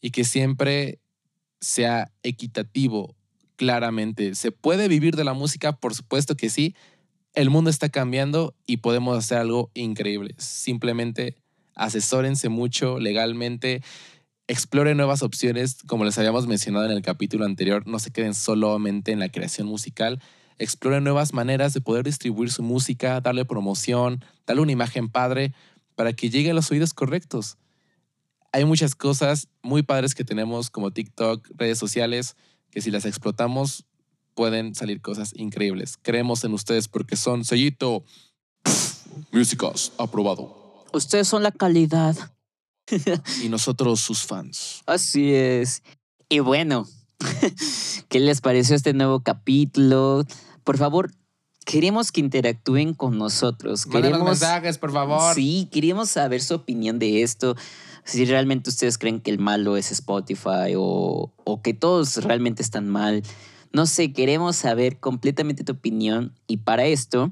y 0.03 0.11
que 0.11 0.25
siempre 0.25 1.01
sea 1.59 2.13
equitativo, 2.23 3.17
claramente. 3.59 4.35
¿Se 4.35 4.53
puede 4.53 4.89
vivir 4.89 5.17
de 5.17 5.25
la 5.25 5.35
música? 5.35 5.77
Por 5.77 5.95
supuesto 5.95 6.35
que 6.35 6.49
sí. 6.49 6.75
El 7.35 7.51
mundo 7.51 7.69
está 7.69 7.91
cambiando 7.91 8.55
y 8.65 8.79
podemos 8.79 9.19
hacer 9.19 9.37
algo 9.37 9.71
increíble. 9.75 10.35
Simplemente 10.39 11.37
asesórense 11.75 12.49
mucho 12.49 12.99
legalmente 12.99 13.83
exploren 14.49 14.97
nuevas 14.97 15.23
opciones, 15.23 15.77
como 15.87 16.07
les 16.07 16.17
habíamos 16.17 16.47
mencionado 16.47 16.87
en 16.87 16.93
el 16.93 17.03
capítulo 17.03 17.45
anterior, 17.45 17.87
no 17.87 17.99
se 17.99 18.11
queden 18.11 18.33
solamente 18.33 19.13
en 19.13 19.19
la 19.19 19.29
creación 19.29 19.69
musical, 19.69 20.21
exploren 20.59 21.05
nuevas 21.05 21.35
maneras 21.35 21.75
de 21.75 21.83
poder 21.83 22.05
distribuir 22.05 22.51
su 22.51 22.63
música, 22.63 23.21
darle 23.21 23.45
promoción, 23.45 24.25
darle 24.47 24.63
una 24.63 24.73
imagen 24.73 25.11
padre 25.11 25.53
para 25.95 26.15
que 26.15 26.31
llegue 26.31 26.51
a 26.51 26.55
los 26.55 26.71
oídos 26.71 26.95
correctos. 26.95 27.59
Hay 28.51 28.65
muchas 28.65 28.95
cosas 28.95 29.49
muy 29.63 29.83
padres 29.83 30.15
que 30.15 30.25
tenemos 30.25 30.71
como 30.71 30.93
TikTok, 30.93 31.47
redes 31.55 31.79
sociales, 31.79 32.35
que 32.71 32.81
si 32.81 32.91
las 32.91 33.05
explotamos 33.05 33.85
pueden 34.35 34.75
salir 34.75 35.01
cosas 35.01 35.33
increíbles. 35.35 35.99
Creemos 36.01 36.45
en 36.45 36.53
ustedes 36.53 36.89
porque 36.89 37.17
son 37.17 37.45
sellito. 37.45 38.05
Músicas, 39.33 39.93
aprobado. 39.99 40.85
Ustedes 40.93 41.27
son 41.29 41.43
la 41.43 41.51
calidad. 41.51 42.17
y 43.43 43.49
nosotros 43.49 44.01
sus 44.01 44.23
fans. 44.25 44.83
Así 44.87 45.35
es. 45.35 45.83
Y 46.29 46.39
bueno, 46.39 46.87
¿qué 48.09 48.21
les 48.21 48.41
pareció 48.41 48.77
este 48.77 48.93
nuevo 48.93 49.21
capítulo? 49.21 50.25
Por 50.65 50.79
favor, 50.79 51.11
queremos 51.69 52.11
que 52.11 52.21
interactúen 52.21 52.95
con 52.95 53.19
nosotros. 53.19 53.85
Queremos 53.85 54.25
mensajes, 54.25 54.79
por 54.79 54.91
favor. 54.91 55.35
Sí, 55.35 55.69
queríamos 55.71 56.09
saber 56.09 56.41
su 56.41 56.55
opinión 56.55 56.99
de 56.99 57.23
esto. 57.23 57.57
Si 58.05 58.25
realmente 58.25 58.71
ustedes 58.71 58.97
creen 58.97 59.21
que 59.21 59.31
el 59.31 59.39
malo 59.39 59.77
es 59.77 59.93
Spotify 59.93 60.73
o, 60.75 61.31
o 61.45 61.63
que 61.63 61.75
todos 61.75 62.25
realmente 62.25 62.63
están 62.63 62.89
mal. 62.89 63.23
No 63.71 63.85
sé, 63.85 64.15
queremos 64.15 64.57
saber 64.57 64.99
completamente 64.99 65.63
tu 65.63 65.73
opinión 65.73 66.33
y 66.47 66.57
para 66.57 66.87
esto 66.87 67.31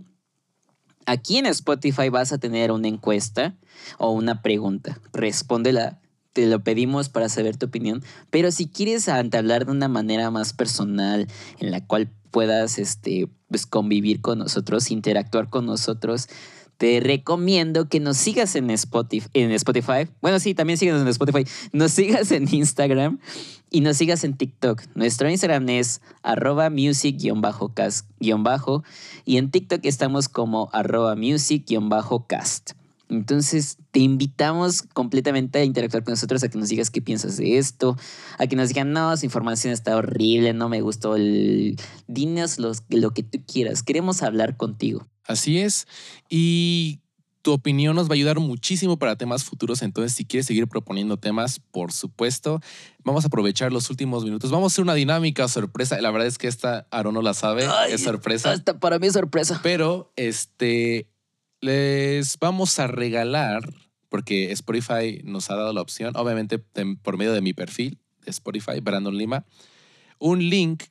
Aquí 1.07 1.39
en 1.39 1.47
Spotify 1.47 2.09
vas 2.09 2.32
a 2.32 2.39
tener 2.39 2.72
una 2.72 2.89
encuesta 2.89 3.55
o 3.97 4.11
una 4.11 4.43
pregunta. 4.43 5.01
Respóndela. 5.12 6.01
Te 6.32 6.47
lo 6.47 6.62
pedimos 6.64 7.09
para 7.09 7.28
saber 7.28 7.57
tu 7.57 7.66
opinión. 7.66 8.03
Pero 8.28 8.51
si 8.51 8.66
quieres 8.66 9.09
hablar 9.09 9.64
de 9.64 9.70
una 9.70 9.87
manera 9.87 10.32
más 10.32 10.53
personal, 10.53 11.28
en 11.61 11.70
la 11.70 11.87
cual 11.87 12.11
puedas 12.37 12.78
este, 12.78 13.30
pues, 13.49 13.64
convivir 13.64 14.20
con 14.20 14.41
nosotros, 14.41 14.91
interactuar 14.91 15.49
con 15.49 15.64
nosotros, 15.64 16.28
te 16.76 17.01
recomiendo 17.01 17.89
que 17.89 17.99
nos 17.99 18.18
sigas 18.18 18.57
en 18.57 18.68
Spotify, 18.68 19.26
en 19.32 19.53
Spotify. 19.53 20.07
Bueno, 20.20 20.39
sí, 20.39 20.53
también 20.55 20.76
síguenos 20.78 21.01
en 21.01 21.09
Spotify. 21.09 21.47
Nos 21.72 21.93
sigas 21.93 22.30
en 22.32 22.47
Instagram 22.55 23.20
y 23.70 23.80
nos 23.80 23.97
sigas 23.97 24.22
en 24.22 24.37
TikTok. 24.37 24.82
Nuestro 24.95 25.30
Instagram 25.30 25.66
es 25.70 26.03
arroba 26.22 26.68
music-cast- 26.68 28.05
y 29.24 29.37
en 29.39 29.51
TikTok 29.51 29.80
estamos 29.84 30.28
como 30.28 30.68
arroba 30.74 31.16
music-cast. 31.16 32.72
Entonces, 33.09 33.79
te 33.93 34.01
invitamos 34.01 34.83
completamente 34.83 35.59
a 35.61 35.65
interactuar 35.65 36.03
con 36.05 36.13
nosotros, 36.13 36.43
a 36.43 36.49
que 36.49 36.59
nos 36.59 36.69
digas 36.69 36.91
qué 36.91 37.01
piensas 37.01 37.37
de 37.37 37.57
esto, 37.59 37.97
a 38.39 38.47
que 38.47 38.57
nos 38.57 38.69
digan, 38.69 38.93
no, 38.93 39.13
esa 39.13 39.25
información 39.25 39.73
está 39.73 39.97
horrible, 39.97 40.53
no 40.53 40.69
me 40.69 40.81
gustó, 40.81 41.17
el... 41.17 41.77
dinos 42.09 42.59
los- 42.59 42.83
lo 42.89 43.13
que 43.13 43.23
tú 43.23 43.39
quieras, 43.47 43.83
queremos 43.83 44.23
hablar 44.23 44.57
contigo. 44.57 45.07
Así 45.25 45.59
es. 45.59 45.87
Y 46.29 47.01
tu 47.43 47.53
opinión 47.53 47.95
nos 47.95 48.09
va 48.09 48.11
a 48.11 48.15
ayudar 48.15 48.41
muchísimo 48.41 48.99
para 48.99 49.17
temas 49.17 49.45
futuros. 49.45 49.83
Entonces, 49.83 50.13
si 50.13 50.25
quieres 50.25 50.47
seguir 50.47 50.67
proponiendo 50.67 51.17
temas, 51.17 51.61
por 51.71 51.93
supuesto, 51.93 52.61
vamos 53.05 53.25
a 53.25 53.29
aprovechar 53.29 53.73
los 53.73 53.89
últimos 53.89 54.25
minutos. 54.25 54.51
Vamos 54.51 54.73
a 54.73 54.75
hacer 54.75 54.83
una 54.83 54.95
dinámica 54.95 55.47
sorpresa. 55.47 56.01
La 56.01 56.11
verdad 56.11 56.27
es 56.27 56.39
que 56.39 56.49
esta 56.49 56.89
Aaron 56.91 57.15
no 57.15 57.23
la 57.23 57.35
sabe, 57.35 57.67
Ay, 57.67 57.93
es 57.93 58.03
sorpresa. 58.03 58.51
Hasta 58.51 58.81
para 58.81 58.99
mí 58.99 59.07
es 59.07 59.13
sorpresa. 59.13 59.61
Pero 59.63 60.13
este 60.17 61.09
les 61.61 62.39
vamos 62.39 62.79
a 62.79 62.87
regalar, 62.87 63.63
porque 64.09 64.53
Spotify 64.53 65.21
nos 65.25 65.51
ha 65.51 65.57
dado 65.57 65.73
la 65.73 65.83
opción, 65.83 66.17
obviamente 66.17 66.59
por 66.59 67.17
medio 67.17 67.33
de 67.33 67.41
mi 67.41 67.53
perfil 67.53 67.99
de 68.25 68.31
Spotify, 68.31 68.81
Brandon 68.81 69.17
Lima, 69.17 69.45
un 70.19 70.49
link 70.49 70.85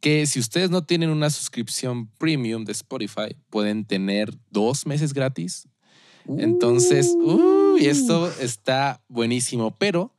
que 0.00 0.26
si 0.26 0.40
ustedes 0.40 0.70
no 0.70 0.84
tienen 0.84 1.10
una 1.10 1.30
suscripción 1.30 2.08
premium 2.18 2.64
de 2.64 2.72
Spotify, 2.72 3.36
pueden 3.50 3.84
tener 3.84 4.30
dos 4.50 4.86
meses 4.86 5.12
gratis. 5.12 5.68
Entonces, 6.38 7.14
uy, 7.20 7.86
esto 7.86 8.30
está 8.40 9.02
buenísimo, 9.08 9.76
pero 9.76 10.14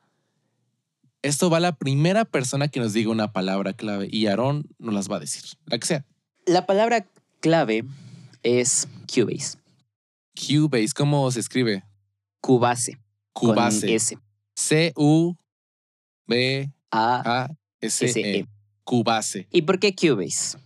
esto 1.22 1.50
va 1.50 1.58
a 1.58 1.62
la 1.62 1.76
primera 1.76 2.26
persona 2.26 2.68
que 2.68 2.80
nos 2.80 2.94
diga 2.94 3.12
una 3.12 3.32
palabra 3.32 3.74
clave 3.74 4.08
y 4.12 4.28
Aaron 4.28 4.68
nos 4.80 4.94
las 4.94 5.10
va 5.10 5.18
a 5.18 5.20
decir, 5.20 5.44
la 5.66 5.78
que 5.78 5.88
sea. 5.88 6.06
La 6.46 6.66
palabra 6.66 7.08
clave 7.40 7.86
es 8.44 8.88
Cubase. 9.08 9.61
Cubase, 10.36 10.94
¿cómo 10.96 11.30
se 11.32 11.40
escribe? 11.40 11.84
Cubase. 12.42 12.98
Con 13.34 13.52
Cubase. 13.52 13.96
S. 13.96 14.18
C-U-B-A-S-E. 14.56 15.38
A-S-E. 16.92 18.40
E. 18.40 18.46
Cubase. 18.84 19.48
¿Y 19.52 19.62
por 19.64 19.80
qué 19.80 19.96
Cubase? 19.96 20.58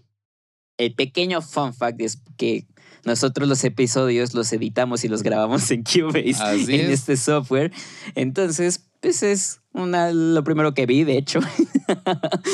El 0.77 0.93
pequeño 0.95 1.41
fun 1.41 1.73
fact 1.73 2.01
es 2.01 2.21
que 2.37 2.65
nosotros 3.05 3.47
los 3.47 3.63
episodios 3.63 4.33
los 4.33 4.51
editamos 4.51 5.05
y 5.05 5.07
los 5.07 5.21
grabamos 5.23 5.69
en 5.71 5.83
Cubase, 5.83 6.33
Así 6.39 6.75
en 6.75 6.87
es. 6.87 6.99
este 6.99 7.17
software. 7.17 7.71
Entonces, 8.15 8.89
pues 8.99 9.21
es 9.21 9.61
una, 9.73 10.11
lo 10.11 10.43
primero 10.43 10.73
que 10.73 10.85
vi, 10.85 11.03
de 11.03 11.17
hecho. 11.17 11.39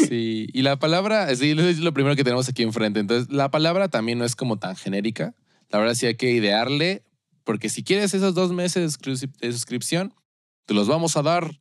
Sí, 0.10 0.48
y 0.52 0.62
la 0.62 0.78
palabra, 0.78 1.34
sí, 1.38 1.52
es 1.52 1.80
lo 1.80 1.94
primero 1.94 2.18
que 2.18 2.24
tenemos 2.26 2.50
aquí 2.50 2.64
enfrente. 2.64 3.00
Entonces, 3.00 3.32
la 3.32 3.50
palabra 3.50 3.88
también 3.88 4.18
no 4.18 4.26
es 4.26 4.36
como 4.36 4.58
tan 4.58 4.76
genérica. 4.76 5.34
La 5.72 5.80
verdad 5.80 5.94
sí 5.96 6.06
hay 6.06 6.16
que 6.16 6.32
idearle, 6.32 7.04
porque 7.44 7.70
si 7.70 7.84
quieres 7.84 8.14
esos 8.14 8.34
dos 8.36 8.52
meses 8.52 8.82
de 8.84 8.88
suscrip- 9.14 9.38
de 9.40 9.52
suscripción, 9.52 10.14
te 10.66 10.74
los 10.74 10.88
vamos 10.88 11.18
a 11.18 11.22
dar. 11.22 11.60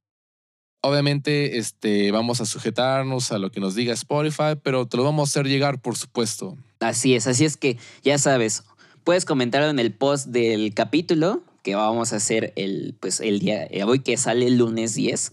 Obviamente, 0.83 1.59
este, 1.59 2.11
vamos 2.11 2.41
a 2.41 2.47
sujetarnos 2.47 3.33
a 3.33 3.39
lo 3.39 3.51
que 3.51 3.61
nos 3.61 3.75
diga 3.75 3.93
Spotify, 3.93 4.57
pero 4.63 4.87
te 4.87 4.97
lo 4.97 5.05
vamos 5.05 5.29
a 5.29 5.31
hacer 5.31 5.47
llegar, 5.47 5.81
por 5.81 5.97
supuesto. 5.97 6.57
Así 6.81 7.15
es, 7.15 7.27
así 7.27 7.45
es 7.45 7.57
que 7.57 7.77
ya 8.03 8.19
sabes, 8.19 8.65
puedes 9.05 9.25
comentar 9.27 9.63
en 9.63 9.79
el 9.79 9.93
post 9.93 10.29
del 10.29 10.73
capítulo 10.75 11.43
que 11.63 11.75
vamos 11.75 12.15
a 12.15 12.17
hacer 12.17 12.55
el, 12.57 12.97
pues, 12.99 13.21
el 13.21 13.39
día, 13.41 13.67
eh, 13.71 13.85
hoy 13.85 14.01
que 14.01 14.17
sale 14.17 14.47
el 14.47 14.57
lunes 14.57 14.95
10, 14.95 15.33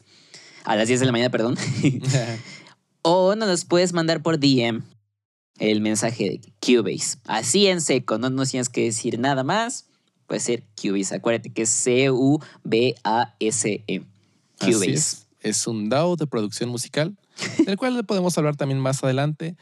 a 0.65 0.75
las 0.75 0.89
10 0.89 0.99
de 0.99 1.05
la 1.05 1.11
mañana, 1.13 1.31
perdón. 1.31 1.55
o 3.01 3.35
nos 3.35 3.47
los 3.47 3.63
puedes 3.65 3.93
mandar 3.93 4.21
por 4.21 4.37
DM 4.39 4.83
el 5.59 5.81
mensaje 5.81 6.29
de 6.29 6.41
Cubase. 6.59 7.17
Así 7.25 7.67
en 7.67 7.81
seco, 7.81 8.17
no 8.17 8.29
nos 8.29 8.51
tienes 8.51 8.69
que 8.69 8.83
decir 8.83 9.19
nada 9.19 9.43
más. 9.43 9.85
Puede 10.27 10.39
ser 10.41 10.63
Cubase. 10.81 11.15
Acuérdate 11.15 11.51
que 11.51 11.63
es 11.63 11.69
C-U-B-A-S-E. 11.69 12.43
Así 14.59 14.71
Cubase. 14.71 14.93
es. 14.93 15.27
Es 15.41 15.67
un 15.67 15.89
DAO 15.89 16.15
de 16.15 16.27
producción 16.27 16.69
musical, 16.69 17.15
del 17.65 17.77
cual 17.77 18.03
podemos 18.05 18.37
hablar 18.37 18.55
también 18.55 18.79
más 18.79 19.03
adelante. 19.03 19.55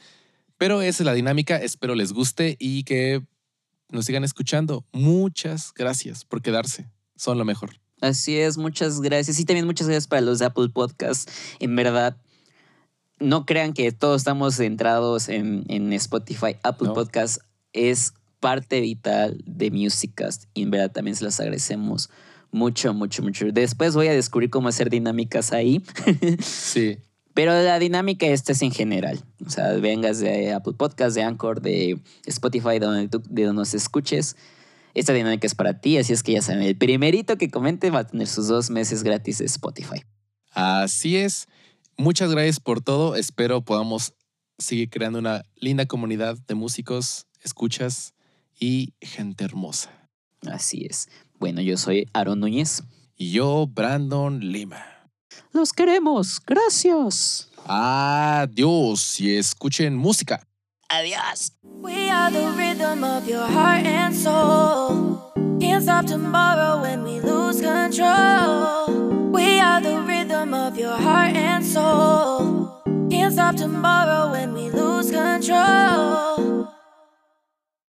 Pero 0.58 0.82
esa 0.82 1.04
es 1.04 1.06
la 1.06 1.14
dinámica. 1.14 1.58
Espero 1.58 1.96
les 1.96 2.14
guste 2.14 2.56
y 2.60 2.84
que 2.84 3.22
nos 3.89 4.06
sigan 4.06 4.24
escuchando. 4.24 4.86
Muchas 4.93 5.74
gracias 5.74 6.24
por 6.26 6.41
quedarse. 6.41 6.89
Son 7.16 7.38
lo 7.38 7.46
mejor. 7.46 7.72
Así 8.02 8.38
es, 8.38 8.58
muchas 8.58 9.02
gracias. 9.02 9.39
Y 9.39 9.46
también 9.46 9.66
muchas 9.66 9.88
gracias 9.88 10.08
para 10.08 10.22
los 10.22 10.39
de 10.39 10.46
Apple 10.46 10.70
Podcasts. 10.70 11.32
En 11.60 11.76
verdad, 11.76 12.18
no 13.20 13.45
crean 13.45 13.74
que 13.74 13.91
todos 13.91 14.22
estamos 14.22 14.55
centrados 14.55 15.30
en, 15.30 15.66
en 15.70 15.93
Spotify. 15.93 16.57
Apple 16.63 16.89
No. 16.89 16.93
Podcasts 16.93 17.39
es 17.74 18.13
parte 18.39 18.82
vital 18.82 19.41
de 19.45 19.72
Musicast. 19.72 20.45
Y 20.53 20.63
en 20.63 20.72
verdad 20.72 20.91
también 20.91 21.16
se 21.16 21.24
los 21.24 21.39
agradecemos 21.39 22.09
mucho, 22.51 22.93
mucho, 22.93 23.22
mucho. 23.22 23.45
Después 23.51 23.95
voy 23.95 24.07
a 24.07 24.13
descubrir 24.13 24.49
cómo 24.49 24.68
hacer 24.68 24.89
dinámicas 24.89 25.51
ahí. 25.51 25.82
Sí. 26.41 26.97
Pero 27.34 27.51
la 27.51 27.80
dinámica 27.80 28.26
esta 28.28 28.53
es 28.53 28.61
en 28.61 28.72
general. 28.72 29.22
O 29.45 29.49
sea, 29.49 29.74
vengas 29.74 30.20
de 30.20 30.53
Apple 30.53 30.74
Podcast, 30.78 31.16
de 31.16 31.24
Anchor, 31.24 31.61
de 31.61 31.99
Spotify, 32.26 32.80
de 32.80 32.86
donde, 32.86 33.07
tú, 33.09 33.22
de 33.30 33.43
donde 33.43 33.59
nos 33.59 33.74
escuches. 33.74 34.38
Esta 34.93 35.11
dinámica 35.11 35.45
es 35.45 35.53
para 35.53 35.82
ti, 35.82 35.97
así 35.97 36.13
es 36.13 36.24
que 36.24 36.32
ya 36.32 36.41
saben, 36.41 36.63
el 36.63 36.78
primerito 36.78 37.38
que 37.38 37.51
comente 37.51 37.89
va 37.89 37.99
a 37.99 38.07
tener 38.07 38.28
sus 38.28 38.47
dos 38.47 38.70
meses 38.70 39.03
gratis 39.03 39.39
de 39.39 39.45
Spotify. 39.45 40.05
Así 40.51 41.18
es. 41.18 41.49
Muchas 41.98 42.32
gracias 42.32 42.60
por 42.60 42.82
todo. 42.82 43.16
Espero 43.16 43.62
podamos 43.62 44.14
seguir 44.58 44.89
creando 44.89 45.20
una 45.20 45.43
linda 45.56 45.86
comunidad 45.86 46.38
de 46.48 46.56
músicos, 46.56 47.28
escuchas 47.41 48.14
y 48.60 48.93
gente 49.02 49.43
hermosa. 49.43 49.91
Así 50.46 50.86
es. 50.89 51.10
Bueno, 51.39 51.62
yo 51.62 51.78
soy 51.78 52.10
Aaron 52.14 52.39
Núñez. 52.39 52.84
Y 53.18 53.32
yo, 53.32 53.68
Brandon 53.68 54.39
Lima. 54.39 54.86
Los 55.52 55.72
queremos. 55.72 56.41
Gracias. 56.46 57.50
Adiós 57.66 59.20
y 59.20 59.36
escuchen 59.38 59.96
música. 59.96 60.46
Adiós. 60.89 61.54
We 61.64 62.10
are 62.10 62.32
the 62.32 62.52
rhythm 62.52 63.04
of 63.04 63.28
your 63.28 63.48
heart 63.48 63.86
and 63.86 64.16
soul. 64.16 65.45
Can't 65.60 65.84
stop 65.84 66.06
tomorrow 66.06 66.82
when 66.82 67.03
we 67.03 67.22
lose 67.22 67.62
control. 67.62 69.32
We 69.32 69.60
are 69.60 69.80
the 69.82 70.01
rhythm 70.01 70.53
of 70.53 70.78
your 70.78 70.97
heart 70.97 71.36
and 71.36 71.66
soul. 71.66 72.82
Can't 73.10 73.34
stop 73.34 73.56
tomorrow 73.56 74.32
when 74.32 74.53
we 74.53 74.70
lose 74.70 75.12
control. 75.12 76.75